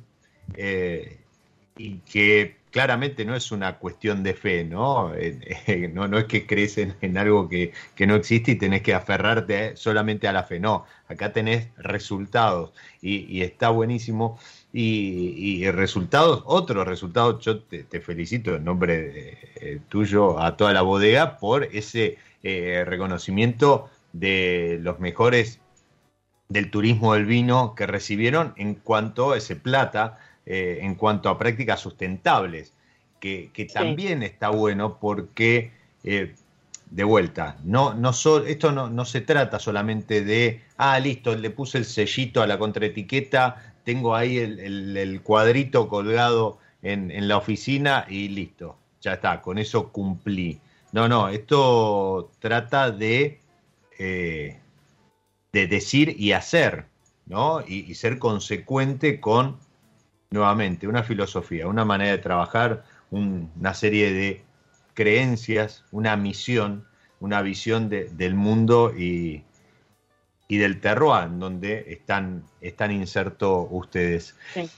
eh, 0.56 1.20
y 1.78 1.98
que 2.00 2.56
claramente 2.76 3.24
no 3.24 3.38
es 3.38 3.54
una 3.54 3.78
cuestión 3.78 4.22
de 4.22 4.34
fe, 4.34 4.66
¿no? 4.66 5.14
Eh, 5.16 5.90
no, 5.94 6.10
no 6.10 6.18
es 6.18 6.26
que 6.26 6.46
crees 6.46 6.78
en, 6.78 7.18
algo 7.18 7.48
que, 7.48 7.72
no 8.06 8.16
existe 8.16 8.52
y 8.52 8.56
tenés 8.56 8.82
que 8.82 8.94
aferrarte 8.94 9.78
solamente 9.78 10.28
a 10.28 10.34
la 10.34 10.44
fe, 10.44 10.60
no, 10.60 10.86
acá 11.08 11.32
tenés 11.32 11.70
resultados 11.78 12.74
y, 13.02 13.42
está 13.44 13.70
buenísimo. 13.70 14.38
Y, 14.74 15.66
resultados, 15.72 16.44
otros 16.46 16.86
resultados, 16.86 17.42
yo 17.46 17.62
te, 17.64 18.02
felicito 18.02 18.58
en 18.58 18.66
nombre 18.66 19.38
eh, 19.56 19.80
tuyo 19.88 20.38
a 20.42 20.58
toda 20.58 20.74
la 20.74 20.82
bodega 20.82 21.38
por 21.38 21.64
ese 21.64 22.18
eh, 22.44 22.84
reconocimiento 22.86 23.90
de 24.12 24.80
los 24.82 25.00
mejores 25.00 25.62
del 26.50 26.70
turismo 26.70 27.14
del 27.14 27.26
vino 27.26 27.74
que 27.74 27.88
recibieron 27.88 28.54
en 28.58 28.76
cuanto 28.76 29.32
a 29.32 29.38
ese 29.38 29.56
plata 29.56 30.20
eh, 30.46 30.80
en 30.82 30.96
cuanto 30.96 31.30
a 31.30 31.38
prácticas 31.38 31.80
sustentables, 31.80 32.74
que, 33.20 33.68
también 33.74 34.22
está 34.22 34.50
bueno 34.50 35.00
porque, 35.00 35.72
eh, 36.04 36.36
de 36.92 37.04
vuelta, 37.04 37.58
no, 37.64 37.96
no 37.96 38.12
esto 38.46 38.72
no, 38.72 39.06
se 39.06 39.22
trata 39.22 39.58
solamente 39.58 40.24
de, 40.24 40.62
ah, 40.78 41.00
listo, 41.00 41.36
le 41.36 41.50
puse 41.50 41.80
el 41.80 41.86
sellito 41.86 42.44
a 42.44 42.48
la 42.48 42.60
contraetiqueta, 42.60 43.74
tengo 43.84 44.16
ahí 44.16 44.38
el, 44.38 45.22
cuadrito 45.24 45.90
colgado 45.90 46.60
en, 46.84 47.28
la 47.28 47.38
oficina 47.38 48.06
y 48.08 48.28
listo, 48.30 48.78
ya 49.02 49.14
está, 49.14 49.42
con 49.42 49.58
eso 49.58 49.90
cumplí. 49.90 50.60
No, 50.92 51.10
no, 51.10 51.30
esto 51.30 52.30
trata 52.40 52.92
de, 52.92 53.40
eh, 53.98 54.60
de 55.52 55.68
decir 55.68 56.16
y 56.18 56.34
hacer, 56.34 56.86
¿no? 57.26 57.62
y, 57.68 57.96
ser 57.96 58.20
consecuente 58.20 59.20
con 59.20 59.58
nuevamente, 60.30 60.88
una 60.88 61.04
filosofía, 61.04 61.68
una 61.68 61.86
manera 61.86 62.12
de 62.12 62.18
trabajar, 62.18 62.84
una 63.12 63.74
serie 63.74 64.12
de 64.12 64.44
creencias, 64.94 65.86
una 65.92 66.16
misión, 66.16 66.88
una 67.20 67.42
visión 67.42 67.90
del 67.90 68.36
mundo 68.36 68.94
y, 68.98 69.44
del 70.50 70.80
terroir, 70.80 71.26
en 71.26 71.40
donde 71.40 71.86
están, 71.88 72.44
están 72.62 72.92
insertos 72.92 73.68
ustedes. 73.70 74.36
Sí. 74.54 74.70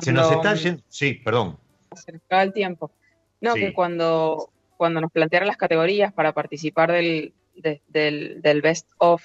Se 0.00 0.12
nos 0.12 0.32
está 0.32 0.54
yendo. 0.54 0.82
Sí, 0.88 1.14
perdón. 1.14 1.58
Se 1.94 2.20
el 2.30 2.52
tiempo. 2.52 2.90
No, 3.40 3.54
que 3.54 3.72
cuando, 3.72 4.50
cuando 4.76 5.00
nos 5.00 5.12
plantearon 5.12 5.46
las 5.46 5.56
categorías 5.56 6.12
para 6.12 6.32
participar 6.32 6.90
del, 6.90 7.32
del, 7.54 8.60
Best 8.62 8.90
of, 8.98 9.22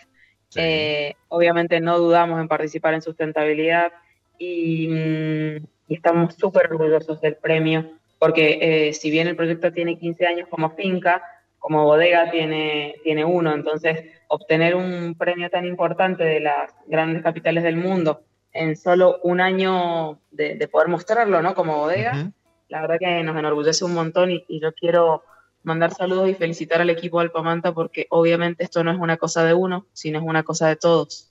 eh, 0.55 1.15
obviamente 1.29 1.79
no 1.79 1.97
dudamos 1.97 2.39
en 2.39 2.47
participar 2.47 2.93
en 2.93 3.01
sustentabilidad 3.01 3.91
Mm, 4.39 5.57
y, 5.89 5.95
estamos 5.95 6.35
súper 6.35 6.71
orgullosos 6.71 7.19
del 7.21 7.35
premio, 7.35 7.91
porque 8.19 8.59
eh, 8.61 8.93
si 8.93 9.09
bien 9.11 9.27
el 9.27 9.35
proyecto 9.35 9.71
tiene 9.71 9.97
15 9.97 10.25
años 10.25 10.47
como 10.49 10.71
finca, 10.71 11.21
como 11.57 11.83
bodega 11.83 12.31
tiene, 12.31 12.95
tiene 13.03 13.25
uno, 13.25 13.53
entonces 13.53 14.05
obtener 14.27 14.75
un 14.75 15.15
premio 15.17 15.49
tan 15.49 15.65
importante 15.65 16.23
de 16.23 16.39
las 16.39 16.71
grandes 16.87 17.21
capitales 17.21 17.63
del 17.63 17.75
mundo 17.75 18.21
en 18.53 18.75
solo 18.77 19.19
un 19.23 19.41
año 19.41 20.19
de, 20.31 20.67
poder 20.71 20.87
mostrarlo, 20.87 21.41
¿no? 21.41 21.53
Como 21.53 21.77
bodega, 21.77 22.31
la 22.69 22.81
verdad 22.81 22.97
que 22.99 23.23
nos 23.23 23.37
enorgullece 23.37 23.83
un 23.83 23.93
montón 23.93 24.31
y, 24.31 24.45
y, 24.47 24.61
yo 24.61 24.73
quiero 24.73 25.23
mandar 25.63 25.93
saludos 25.93 26.29
y 26.29 26.33
felicitar 26.33 26.81
al 26.81 26.89
equipo 26.89 27.19
Alpamanta 27.19 27.73
porque 27.73 28.07
obviamente 28.09 28.63
esto 28.63 28.83
no 28.83 28.91
es 28.91 28.97
una 28.97 29.17
cosa 29.17 29.43
de 29.43 29.53
uno, 29.53 29.85
sino 29.93 30.19
es 30.19 30.25
una 30.25 30.43
cosa 30.43 30.67
de 30.67 30.77
todos. 30.77 31.28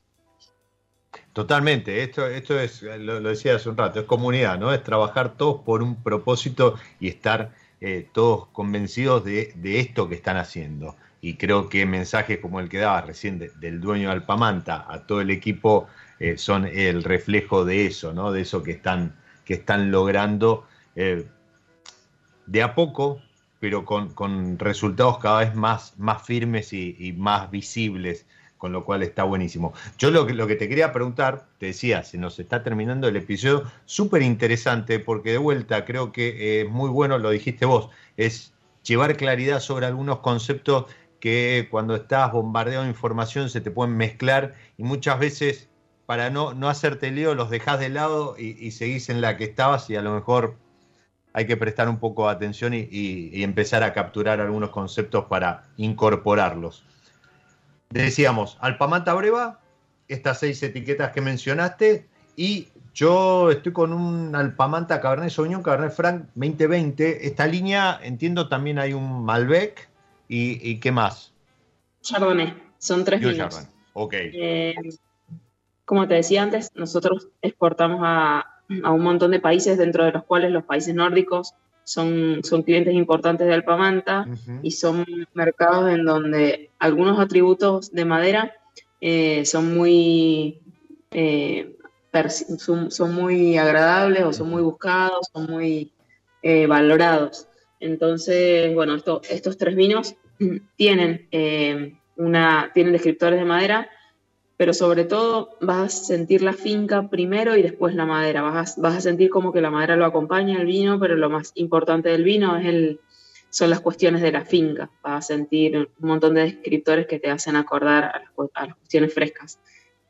Totalmente, 1.39 2.03
esto, 2.03 2.27
esto 2.27 2.59
es, 2.59 2.83
lo, 2.83 3.21
decía 3.21 3.55
hace 3.55 3.69
un 3.69 3.77
rato, 3.77 4.01
es 4.01 4.07
comunidad, 4.07 4.59
¿no? 4.59 4.75
Es 4.75 4.83
trabajar 4.83 5.37
todos 5.37 5.61
por 5.61 5.85
un 5.85 6.03
propósito 6.03 6.75
y 6.99 7.07
estar 7.07 7.53
eh, 7.81 8.09
todos 8.13 8.49
convencidos 8.49 9.23
de, 9.23 9.55
esto 9.63 10.09
que 10.09 10.17
están 10.17 10.37
haciendo. 10.37 10.97
Y 11.21 11.35
creo 11.35 11.69
que 11.69 11.87
mensajes 11.87 12.39
como 12.39 12.59
el 12.59 12.69
que 12.69 12.79
daba 12.79 13.03
recién 13.03 13.39
del 13.39 13.81
dueño 13.81 14.09
de 14.09 14.15
Alpamanta 14.15 14.85
a 14.89 15.07
todo 15.07 15.21
el 15.21 15.31
equipo 15.31 15.87
eh, 16.19 16.37
son 16.39 16.67
el 16.67 17.05
reflejo 17.05 17.65
de 17.65 17.87
eso, 17.87 18.13
¿no? 18.13 18.33
De 18.33 18.41
eso 18.41 18.65
que 18.65 18.73
están, 18.73 19.15
que 19.45 19.55
están 19.55 19.93
logrando 19.93 20.67
eh, 20.97 21.25
de 22.47 22.63
a 22.65 22.75
poco, 22.75 23.23
pero 23.61 23.85
con, 23.85 24.59
resultados 24.59 25.19
cada 25.19 25.39
vez 25.39 25.55
más, 25.55 25.97
más 25.99 26.21
firmes 26.21 26.73
y 26.73 27.15
más 27.17 27.49
visibles 27.49 28.27
con 28.59 28.73
lo 28.73 28.85
cual 28.85 29.03
está 29.03 29.23
buenísimo. 29.23 29.73
Yo 29.99 30.11
lo 30.11 30.27
que, 30.27 30.57
te 30.57 30.69
quería 30.69 30.93
preguntar, 30.93 31.47
te 31.59 31.67
decía, 31.67 32.03
se 32.03 32.19
nos 32.19 32.39
está 32.39 32.63
terminando 32.63 33.09
el 33.09 33.17
episodio, 33.17 33.65
súper 33.87 34.23
interesante, 34.23 34.99
porque 34.99 35.31
de 35.31 35.39
vuelta 35.39 35.85
creo 35.85 36.13
que 36.13 36.61
es 36.61 36.69
muy 36.69 36.91
bueno, 36.91 37.19
lo 37.19 37.31
dijiste 37.31 37.65
vos, 37.65 37.89
es 38.17 38.53
llevar 38.83 39.17
claridad 39.17 39.61
sobre 39.61 39.87
algunos 39.87 40.19
conceptos 40.19 40.87
que 41.21 41.69
cuando 41.71 41.97
estás 41.97 42.33
bombardeado 42.33 42.85
de 42.85 42.91
información 42.91 43.49
se 43.49 43.61
te 43.61 43.71
pueden 43.71 43.97
mezclar 43.97 44.55
y 44.77 44.83
muchas 44.83 45.19
veces 45.19 45.69
para 46.07 46.31
no, 46.31 46.55
no 46.55 46.69
hacerte 46.69 47.11
lío 47.11 47.35
los 47.35 47.51
dejas 47.51 47.81
de 47.81 47.89
lado 47.89 48.37
y, 48.39 48.71
seguís 48.71 49.09
en 49.09 49.21
la 49.21 49.37
que 49.37 49.45
estabas 49.45 49.91
y 49.91 49.97
a 49.97 50.03
lo 50.03 50.15
mejor 50.15 50.57
hay 51.33 51.47
que 51.47 51.57
prestar 51.57 51.89
un 51.89 51.99
poco 51.99 52.27
de 52.27 52.33
atención 52.33 52.73
y 52.75 53.43
empezar 53.43 53.83
a 53.83 53.93
capturar 53.93 54.41
algunos 54.41 54.71
conceptos 54.71 55.27
para 55.27 55.65
incorporarlos 55.77 56.85
decíamos, 57.91 58.59
Alpamanta 58.61 59.15
Breva, 59.15 59.61
estas 60.09 60.41
seis 60.41 60.63
etiquetas 60.63 61.13
que 61.13 61.21
mencionaste, 61.21 62.07
y 62.37 62.69
yo 62.95 63.51
estoy 63.51 63.73
con 63.73 63.93
un 63.93 64.35
Alpamanta 64.35 65.01
Cabernet 65.01 65.31
Sauvignon, 65.31 65.63
Cabernet 65.63 65.93
Franc 65.93 66.27
2020. 66.35 67.27
Esta 67.27 67.47
línea, 67.47 67.99
entiendo, 68.03 68.49
también 68.49 68.79
hay 68.79 68.93
un 68.93 69.25
Malbec, 69.25 69.89
¿y, 70.29 70.79
qué 70.81 70.91
más? 70.93 71.33
Chardonnay, 72.03 72.55
son 72.79 73.05
tres 73.05 73.21
vinos. 73.21 73.69
Ok. 73.93 74.15
Eh, 74.15 74.75
como 75.85 76.07
te 76.07 76.15
decía 76.15 76.43
antes, 76.43 76.71
nosotros 76.75 77.29
exportamos 77.41 78.01
a, 78.03 78.47
un 78.69 79.01
montón 79.01 79.31
de 79.31 79.41
países, 79.41 79.79
dentro 79.79 80.05
de 80.05 80.13
los 80.13 80.25
cuales 80.25 80.51
los 80.51 80.65
países 80.65 80.95
nórdicos 80.95 81.55
son, 81.89 82.41
son 82.45 82.63
clientes 82.63 82.95
importantes 82.95 83.47
de 83.47 83.55
Alpamanta 83.55 84.27
y 84.63 84.73
son 84.73 85.05
mercados 85.35 85.91
en 85.91 86.05
donde 86.05 86.71
algunos 86.79 87.19
atributos 87.19 87.93
de 87.93 88.05
madera 88.05 88.55
eh, 89.01 89.45
son 89.45 89.75
muy 89.75 90.61
eh, 91.11 91.79
son, 92.91 93.15
muy 93.15 93.57
agradables 93.57 94.23
o 94.25 94.33
son 94.33 94.51
muy 94.51 94.63
buscados, 94.63 95.29
son 95.33 95.47
muy 95.51 95.93
eh, 96.43 96.67
valorados. 96.67 97.49
Entonces, 97.81 98.75
bueno, 98.75 98.97
estos 98.97 99.57
tres 99.57 99.77
vinos 99.77 100.17
tienen, 100.77 101.29
eh, 101.31 101.95
una, 102.17 102.71
tienen 102.75 102.93
descriptores 102.93 103.39
de 103.39 103.45
madera, 103.45 103.89
pero 104.59 104.75
sobre 104.75 105.05
todo 105.05 105.57
vas 105.61 106.03
a 106.03 106.05
sentir 106.05 106.43
la 106.43 106.53
finca 106.53 107.09
primero 107.09 107.57
y 107.57 107.63
después 107.63 107.95
la 107.95 108.07
madera. 108.07 108.43
Vas 108.43 108.77
a, 108.77 108.81
vas 108.81 108.97
a 108.97 109.01
sentir 109.01 109.31
como 109.31 109.53
que 109.53 109.61
la 109.61 109.71
madera 109.71 109.95
lo 109.95 110.05
acompaña 110.05 110.59
al 110.59 110.67
vino, 110.67 110.99
pero 110.99 111.15
lo 111.15 111.31
más 111.31 111.53
importante 111.55 112.09
del 112.09 112.25
vino 112.25 112.57
es 112.57 112.67
el, 112.67 113.01
son 113.51 113.71
las 113.71 113.79
cuestiones 113.79 114.21
de 114.21 114.33
la 114.33 114.45
finca. 114.45 114.91
Vas 115.01 115.25
a 115.25 115.35
sentir 115.35 115.77
un 115.77 116.09
montón 116.09 116.35
de 116.35 116.43
descriptores 116.43 117.07
que 117.07 117.21
te 117.21 117.31
hacen 117.31 117.55
acordar 117.55 118.05
a 118.05 118.19
las, 118.19 118.75
cuestiones 118.75 119.15
frescas. 119.15 119.61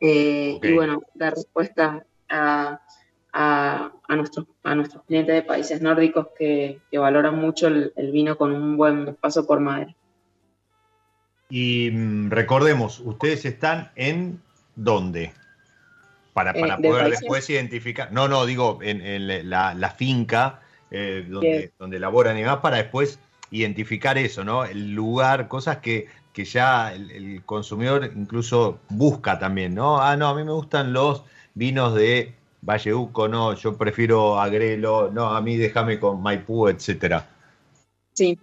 Eh, 0.00 0.58
y 0.62 0.72
bueno, 0.72 1.02
dar 1.12 1.34
respuesta 1.34 2.06
a, 2.30 2.80
nuestros, 4.08 4.46
a 4.62 4.74
nuestros 4.74 5.04
clientes 5.04 5.34
de 5.34 5.42
países 5.42 5.82
nórdicos 5.82 6.28
que, 6.38 6.80
valoran 6.90 7.38
mucho 7.38 7.66
el, 7.66 7.92
vino 8.12 8.38
con 8.38 8.52
un 8.52 8.78
buen 8.78 9.14
paso 9.16 9.46
por 9.46 9.60
madera. 9.60 9.94
Y 11.50 11.90
mm, 11.90 12.30
recordemos, 12.30 13.00
ustedes 13.00 13.44
están 13.44 13.90
en 13.96 14.40
dónde? 14.76 15.32
Para, 16.32 16.52
para 16.52 16.74
eh, 16.74 16.82
poder 16.82 17.10
después 17.10 17.48
identificar. 17.50 18.12
No, 18.12 18.28
no, 18.28 18.46
digo, 18.46 18.78
en, 18.82 19.50
la, 19.50 19.94
finca 19.96 20.60
eh, 20.90 21.26
donde, 21.28 21.72
donde 21.78 21.96
elaboran 21.96 22.38
y 22.38 22.44
más, 22.44 22.58
para 22.58 22.76
después 22.76 23.18
identificar 23.50 24.18
eso, 24.18 24.44
¿no? 24.44 24.64
El 24.64 24.94
lugar, 24.94 25.48
cosas 25.48 25.78
que, 25.78 26.06
que 26.32 26.44
ya 26.44 26.92
el, 26.92 27.42
consumidor 27.44 28.12
incluso 28.14 28.78
busca 28.88 29.38
también, 29.38 29.74
¿no? 29.74 30.00
Ah, 30.00 30.16
no, 30.16 30.28
a 30.28 30.34
mí 30.34 30.44
me 30.44 30.52
gustan 30.52 30.92
los 30.92 31.24
vinos 31.54 31.94
de 31.94 32.34
Valleuco, 32.62 33.28
no, 33.28 33.54
yo 33.54 33.76
prefiero 33.76 34.38
Agrelo, 34.38 35.10
no, 35.10 35.34
a 35.34 35.40
mí 35.40 35.56
déjame 35.56 35.98
con 35.98 36.22
Maipú, 36.22 36.68
etcétera. 36.68 37.26
Sí, 38.12 38.38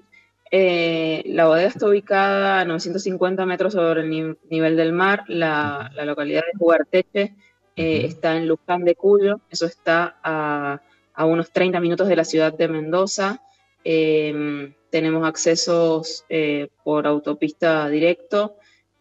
eh, 0.51 1.23
la 1.25 1.47
bodega 1.47 1.67
está 1.67 1.87
ubicada 1.87 2.61
a 2.61 2.65
950 2.65 3.45
metros 3.45 3.73
sobre 3.73 4.01
el 4.01 4.37
nivel 4.49 4.75
del 4.77 4.93
mar, 4.93 5.23
la, 5.27 5.91
localidad 6.05 6.41
de 6.41 6.57
Jugarteche 6.57 7.35
eh, 7.75 8.05
está 8.05 8.37
en 8.37 8.47
Luján 8.47 8.83
de 8.83 8.95
Cuyo, 8.95 9.41
eso 9.49 9.65
está 9.65 10.17
a, 10.23 10.81
a, 11.13 11.25
unos 11.25 11.51
30 11.51 11.79
minutos 11.79 12.07
de 12.07 12.15
la 12.15 12.23
ciudad 12.23 12.53
de 12.53 12.67
Mendoza. 12.67 13.41
Eh, 13.87 14.73
tenemos 14.89 15.27
accesos 15.27 16.25
eh, 16.27 16.69
por 16.83 17.05
autopista 17.05 17.87
directo. 17.87 18.55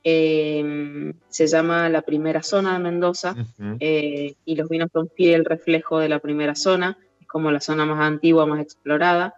Eh, 0.04 1.14
se 1.28 1.46
llama 1.46 1.88
la 1.88 2.02
primera 2.02 2.42
zona 2.42 2.74
de 2.74 2.78
Mendoza 2.78 3.34
y 3.80 4.54
los 4.54 4.68
vinos 4.68 4.90
son 4.92 5.08
fiel 5.08 5.46
reflejo 5.46 5.98
de 5.98 6.10
la 6.10 6.18
primera 6.18 6.54
zona, 6.54 6.98
es 7.18 7.26
como 7.26 7.50
la 7.50 7.60
zona 7.60 7.86
más 7.86 8.00
antigua, 8.00 8.44
más 8.44 8.60
explorada. 8.60 9.34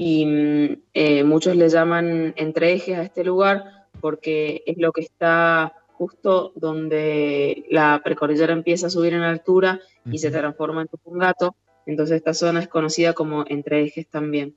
Y 0.00 1.24
muchos 1.24 1.56
le 1.56 1.68
llaman 1.68 2.32
entre 2.36 2.72
ejes 2.72 2.98
a 2.98 3.02
este 3.02 3.24
lugar 3.24 3.86
porque 4.00 4.62
es 4.66 4.78
lo 4.78 4.92
que 4.92 5.00
está 5.00 5.72
justo 5.92 6.52
donde 6.54 7.64
la 7.70 8.00
precordillera 8.04 8.52
empieza 8.52 8.86
a 8.86 8.90
subir 8.90 9.14
en 9.14 9.22
altura 9.22 9.80
y 10.10 10.18
se 10.18 10.30
transforma 10.30 10.82
en 10.82 10.88
Tupungato. 10.88 11.56
Entonces 11.86 12.18
esta 12.18 12.34
zona 12.34 12.60
es 12.60 12.68
conocida 12.68 13.12
como 13.12 13.44
entre 13.48 13.82
ejes 13.82 14.06
también. 14.06 14.54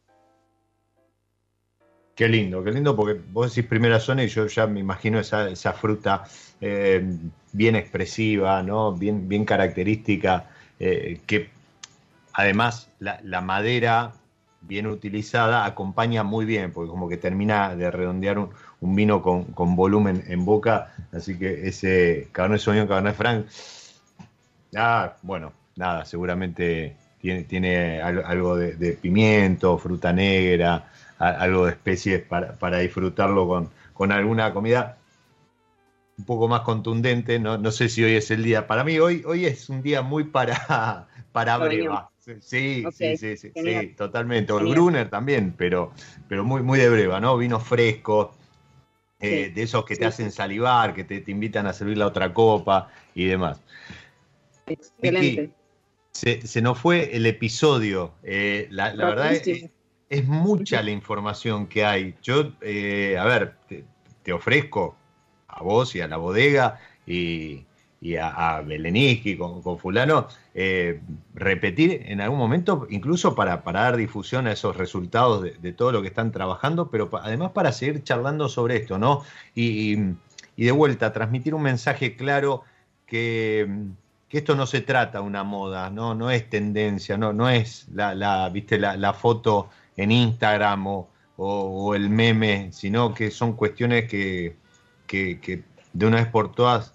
Qué 2.13 2.27
lindo, 2.27 2.63
qué 2.63 2.71
lindo, 2.71 2.95
porque 2.95 3.19
vos 3.31 3.55
decís 3.55 3.67
primera 3.67 3.99
zona 3.99 4.23
y 4.23 4.27
yo 4.27 4.45
ya 4.45 4.67
me 4.67 4.79
imagino 4.79 5.19
esa, 5.19 5.49
esa 5.49 5.73
fruta 5.73 6.25
eh, 6.59 7.03
bien 7.53 7.75
expresiva, 7.75 8.61
¿no? 8.61 8.93
bien, 8.93 9.27
bien 9.27 9.45
característica, 9.45 10.49
eh, 10.79 11.19
que 11.25 11.49
además 12.33 12.89
la, 12.99 13.41
madera 13.41 14.13
bien 14.61 14.87
utilizada 14.87 15.65
acompaña 15.65 16.23
muy 16.23 16.45
bien, 16.45 16.71
porque 16.71 16.89
como 16.89 17.09
que 17.09 17.17
termina 17.17 17.75
de 17.75 17.91
redondear 17.91 18.37
un, 18.39 18.95
vino 18.95 19.21
con, 19.21 19.75
volumen 19.75 20.23
en 20.27 20.45
boca, 20.45 20.93
así 21.11 21.37
que 21.37 21.67
ese 21.67 22.29
Cabernet 22.31 22.61
Sauvignon, 22.61 22.87
Cabernet 22.87 23.15
Franc, 23.15 23.45
ah, 24.75 25.15
bueno, 25.21 25.53
nada, 25.75 26.05
seguramente 26.05 26.95
tiene, 27.19 27.43
tiene 27.43 28.01
algo 28.01 28.55
de, 28.55 28.73
de 28.73 28.93
pimiento, 28.93 29.77
fruta 29.77 30.13
negra, 30.13 30.85
algo 31.21 31.65
de 31.65 31.71
especies 31.71 32.23
para, 32.23 32.79
disfrutarlo 32.79 33.47
con, 33.47 33.69
con, 33.93 34.11
alguna 34.11 34.53
comida 34.53 34.97
un 36.17 36.25
poco 36.25 36.47
más 36.47 36.61
contundente. 36.61 37.39
No, 37.39 37.57
no, 37.57 37.71
sé 37.71 37.89
si 37.89 38.03
hoy 38.03 38.15
es 38.15 38.31
el 38.31 38.43
día. 38.43 38.67
Para 38.67 38.83
mí 38.83 38.99
hoy, 38.99 39.23
hoy 39.25 39.45
es 39.45 39.69
un 39.69 39.81
día 39.81 40.01
muy 40.01 40.25
para, 40.25 41.07
para 41.31 41.57
breva. 41.57 42.09
Sí, 42.39 42.83
sí, 42.93 43.17
sí, 43.17 43.37
sí, 43.37 43.51
sí, 43.53 43.93
totalmente. 43.97 44.53
O 44.53 44.59
el 44.59 44.67
Brunner 44.67 45.09
también, 45.09 45.53
pero, 45.57 45.91
pero 46.27 46.43
muy, 46.43 46.61
muy 46.63 46.79
de 46.79 46.89
breva, 46.89 47.19
¿no? 47.19 47.37
Vino 47.37 47.59
fresco, 47.59 48.33
eh, 49.19 49.51
de 49.53 49.61
esos 49.63 49.85
que 49.85 49.95
te 49.95 50.05
hacen 50.05 50.31
salivar, 50.31 50.93
que 50.93 51.03
te, 51.03 51.23
invitan 51.31 51.67
a 51.67 51.73
servir 51.73 51.97
la 51.97 52.07
otra 52.07 52.33
copa 52.33 52.89
y 53.13 53.25
demás. 53.25 53.61
Excelente. 54.65 55.51
se, 56.11 56.45
se, 56.47 56.61
nos 56.61 56.79
fue 56.79 57.15
el 57.15 57.25
episodio. 57.25 58.13
Eh, 58.23 58.67
la, 58.71 58.93
la 58.93 59.05
verdad 59.05 59.33
es, 59.33 59.71
es 60.11 60.27
mucha 60.27 60.81
la 60.83 60.91
información 60.91 61.67
que 61.67 61.85
hay. 61.85 62.15
Yo, 62.21 62.51
eh, 62.59 63.17
a 63.17 63.23
ver, 63.23 63.55
te, 64.23 64.33
ofrezco 64.33 64.97
a 65.47 65.63
vos 65.63 65.95
y 65.95 66.01
a 66.01 66.07
la 66.07 66.17
bodega 66.17 66.79
y, 67.07 67.65
a, 68.19 68.57
a 68.57 68.61
Beleniski 68.61 69.37
con, 69.37 69.63
fulano, 69.79 70.27
eh, 70.53 70.99
repetir 71.33 72.03
en 72.07 72.19
algún 72.19 72.37
momento, 72.37 72.85
incluso 72.89 73.35
para, 73.35 73.57
dar 73.57 73.95
difusión 73.95 74.47
a 74.47 74.51
esos 74.51 74.75
resultados 74.75 75.43
de, 75.43 75.73
todo 75.73 75.91
lo 75.91 76.01
que 76.01 76.09
están 76.09 76.31
trabajando, 76.31 76.89
pero 76.89 77.09
además 77.21 77.51
para 77.51 77.71
seguir 77.71 78.03
charlando 78.03 78.49
sobre 78.49 78.77
esto, 78.77 78.97
¿no? 78.97 79.23
Y, 79.55 79.97
de 80.57 80.71
vuelta, 80.71 81.11
transmitir 81.11 81.55
un 81.55 81.63
mensaje 81.63 82.15
claro 82.15 82.63
que, 83.07 83.67
esto 84.29 84.55
no 84.55 84.65
se 84.65 84.81
trata 84.81 85.19
de 85.19 85.25
una 85.25 85.43
moda, 85.43 85.89
no, 85.89 86.15
no 86.15 86.31
es 86.31 86.49
tendencia, 86.49 87.17
no, 87.17 87.33
no 87.33 87.49
es 87.49 87.87
la, 87.93 88.49
¿viste? 88.49 88.77
la, 88.77 88.95
la 88.95 89.13
foto 89.13 89.69
en 89.97 90.11
Instagram 90.11 90.85
o, 91.37 91.95
el 91.95 92.09
meme, 92.09 92.71
sino 92.71 93.13
que 93.13 93.31
son 93.31 93.53
cuestiones 93.53 94.07
que, 94.07 94.55
de 95.07 96.05
una 96.05 96.17
vez 96.17 96.27
por 96.27 96.53
todas 96.53 96.93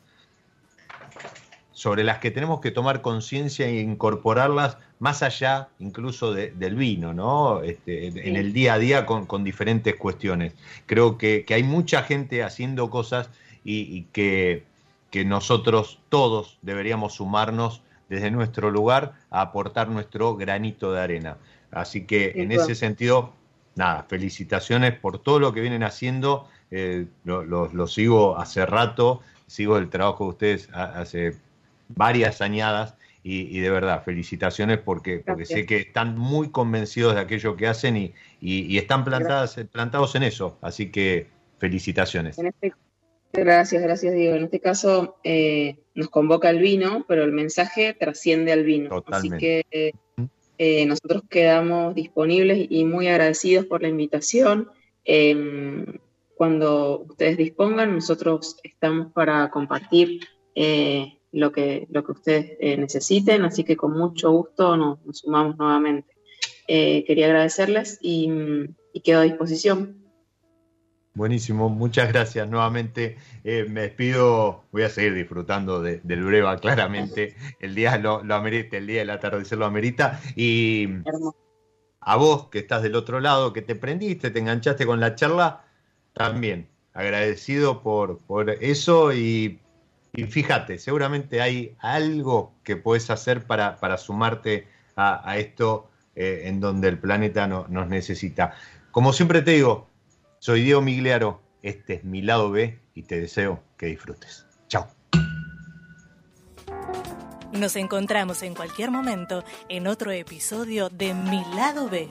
sobre 1.76 2.04
las 2.04 2.20
que 2.20 2.30
tenemos 2.30 2.62
que 2.62 2.70
tomar 2.70 3.02
conciencia 3.02 3.66
e 3.66 3.82
incorporarlas 3.82 4.78
más 4.98 5.22
allá 5.22 5.68
incluso 5.78 6.32
del 6.32 6.74
vino, 6.74 7.12
¿no? 7.12 7.60
Este, 7.62 8.06
en 8.06 8.36
el 8.36 8.54
día 8.54 8.72
a 8.72 8.78
día 8.78 9.04
con, 9.04 9.44
diferentes 9.44 9.94
cuestiones. 9.96 10.54
Creo 10.86 11.18
que, 11.18 11.44
hay 11.50 11.62
mucha 11.64 12.02
gente 12.02 12.42
haciendo 12.42 12.88
cosas 12.88 13.28
y, 13.62 14.04
que, 14.04 14.64
que, 15.10 15.26
nosotros 15.26 16.00
todos 16.08 16.58
deberíamos 16.62 17.16
sumarnos 17.16 17.82
desde 18.08 18.30
nuestro 18.30 18.70
lugar 18.70 19.12
a 19.28 19.42
aportar 19.42 19.90
nuestro 19.90 20.34
granito 20.34 20.94
de 20.94 21.02
arena. 21.02 21.36
Así 21.70 22.06
que 22.06 22.32
en 22.36 22.52
ese 22.52 22.74
sentido, 22.74 23.34
nada, 23.74 24.06
felicitaciones 24.08 24.98
por 24.98 25.18
todo 25.18 25.40
lo 25.40 25.52
que 25.52 25.60
vienen 25.60 25.82
haciendo. 25.82 26.48
Eh, 26.70 27.04
lo, 27.24 27.86
sigo 27.86 28.38
hace 28.38 28.64
rato, 28.64 29.20
sigo 29.46 29.76
el 29.76 29.90
trabajo 29.90 30.24
de 30.24 30.30
ustedes 30.30 30.70
hace 30.72 31.36
varias 31.88 32.40
añadas 32.40 32.96
y, 33.28 33.58
de 33.58 33.70
verdad, 33.70 34.04
felicitaciones 34.04 34.78
porque, 34.78 35.18
porque 35.26 35.46
sé 35.46 35.66
que 35.66 35.78
están 35.78 36.16
muy 36.16 36.50
convencidos 36.50 37.16
de 37.16 37.20
aquello 37.20 37.56
que 37.56 37.66
hacen 37.66 37.96
y, 37.96 38.14
y, 38.40 38.78
están 38.78 39.04
plantadas, 39.04 39.56
plantados 39.72 40.14
en 40.14 40.22
eso. 40.22 40.58
Así 40.60 40.92
que 40.92 41.26
felicitaciones. 41.58 42.38
Este, 42.38 42.72
gracias, 43.32 43.82
gracias 43.82 44.14
Diego. 44.14 44.36
En 44.36 44.44
este 44.44 44.60
caso 44.60 45.16
eh, 45.24 45.76
nos 45.96 46.08
convoca 46.08 46.50
el 46.50 46.60
vino, 46.60 47.04
pero 47.08 47.24
el 47.24 47.32
mensaje 47.32 47.94
trasciende 47.94 48.52
al 48.52 48.62
vino. 48.62 48.90
Totalmente. 48.90 49.36
Así 49.36 49.66
que 49.70 49.92
eh, 50.58 50.86
nosotros 50.86 51.24
quedamos 51.28 51.96
disponibles 51.96 52.66
y 52.70 52.84
muy 52.84 53.08
agradecidos 53.08 53.66
por 53.66 53.82
la 53.82 53.88
invitación. 53.88 54.70
Em, 55.04 55.84
cuando 56.36 57.06
ustedes 57.08 57.36
dispongan, 57.36 57.94
nosotros 57.94 58.58
estamos 58.62 59.12
para 59.12 59.50
compartir 59.50 60.20
eh, 60.54 61.18
lo, 61.36 61.52
que, 61.52 61.86
lo 61.90 62.04
que 62.04 62.12
ustedes 62.12 62.52
eh, 62.60 62.76
necesiten, 62.76 63.44
así 63.44 63.64
que 63.64 63.76
con 63.76 63.92
mucho 63.92 64.30
gusto 64.30 64.76
nos, 64.76 64.98
sumamos 65.12 65.56
nuevamente. 65.56 66.14
quería 66.66 67.26
agradecerles 67.26 67.98
y 68.00 68.28
quedo 69.04 69.20
a 69.20 69.24
disposición. 69.24 70.06
Buenísimo, 71.16 71.70
muchas 71.70 72.12
gracias 72.12 72.46
nuevamente. 72.46 73.16
Eh, 73.42 73.64
me 73.70 73.80
despido, 73.80 74.64
voy 74.70 74.82
a 74.82 74.90
seguir 74.90 75.14
disfrutando 75.14 75.80
del 75.80 76.22
breva, 76.22 76.58
claramente. 76.58 77.34
El 77.58 77.74
día 77.74 77.96
lo, 77.96 78.20
amerita, 78.34 78.76
el 78.76 78.86
día 78.86 78.98
del 78.98 79.08
atardecer 79.08 79.56
lo 79.56 79.64
amerita. 79.64 80.20
Y 80.36 80.88
a 82.00 82.16
vos 82.16 82.48
que 82.48 82.58
estás 82.58 82.82
del 82.82 82.96
otro 82.96 83.20
lado, 83.20 83.54
que 83.54 83.62
te 83.62 83.74
prendiste, 83.74 84.30
te 84.30 84.40
enganchaste 84.40 84.84
con 84.84 85.00
la 85.00 85.14
charla, 85.14 85.64
también 86.12 86.68
agradecido 86.92 87.82
por, 87.82 88.18
por 88.18 88.50
eso. 88.50 89.14
Y, 89.14 89.58
fíjate, 90.12 90.78
seguramente 90.78 91.40
hay 91.42 91.76
algo 91.78 92.54
que 92.64 92.76
puedes 92.76 93.10
hacer 93.10 93.44
para, 93.44 93.76
para 93.76 93.98
sumarte 93.98 94.68
a, 94.96 95.36
esto 95.36 95.90
eh, 96.14 96.42
en 96.44 96.60
donde 96.60 96.88
el 96.88 96.98
planeta 96.98 97.46
no, 97.46 97.66
nos 97.68 97.88
necesita. 97.88 98.54
Como 98.90 99.12
siempre 99.12 99.42
te 99.42 99.52
digo, 99.52 99.88
soy 100.38 100.62
Diego 100.62 100.80
Migliaro, 100.80 101.42
este 101.62 101.94
es 101.94 102.04
mi 102.04 102.22
lado 102.22 102.50
B 102.50 102.78
y 102.94 103.02
te 103.02 103.20
deseo 103.20 103.62
que 103.76 103.86
disfrutes. 103.86 104.46
Chao. 104.68 104.88
Nos 107.52 107.76
encontramos 107.76 108.42
en 108.42 108.54
cualquier 108.54 108.90
momento 108.90 109.44
en 109.68 109.86
otro 109.86 110.10
episodio 110.10 110.88
de 110.88 111.14
Mi 111.14 111.42
lado 111.54 111.88
B. 111.88 112.08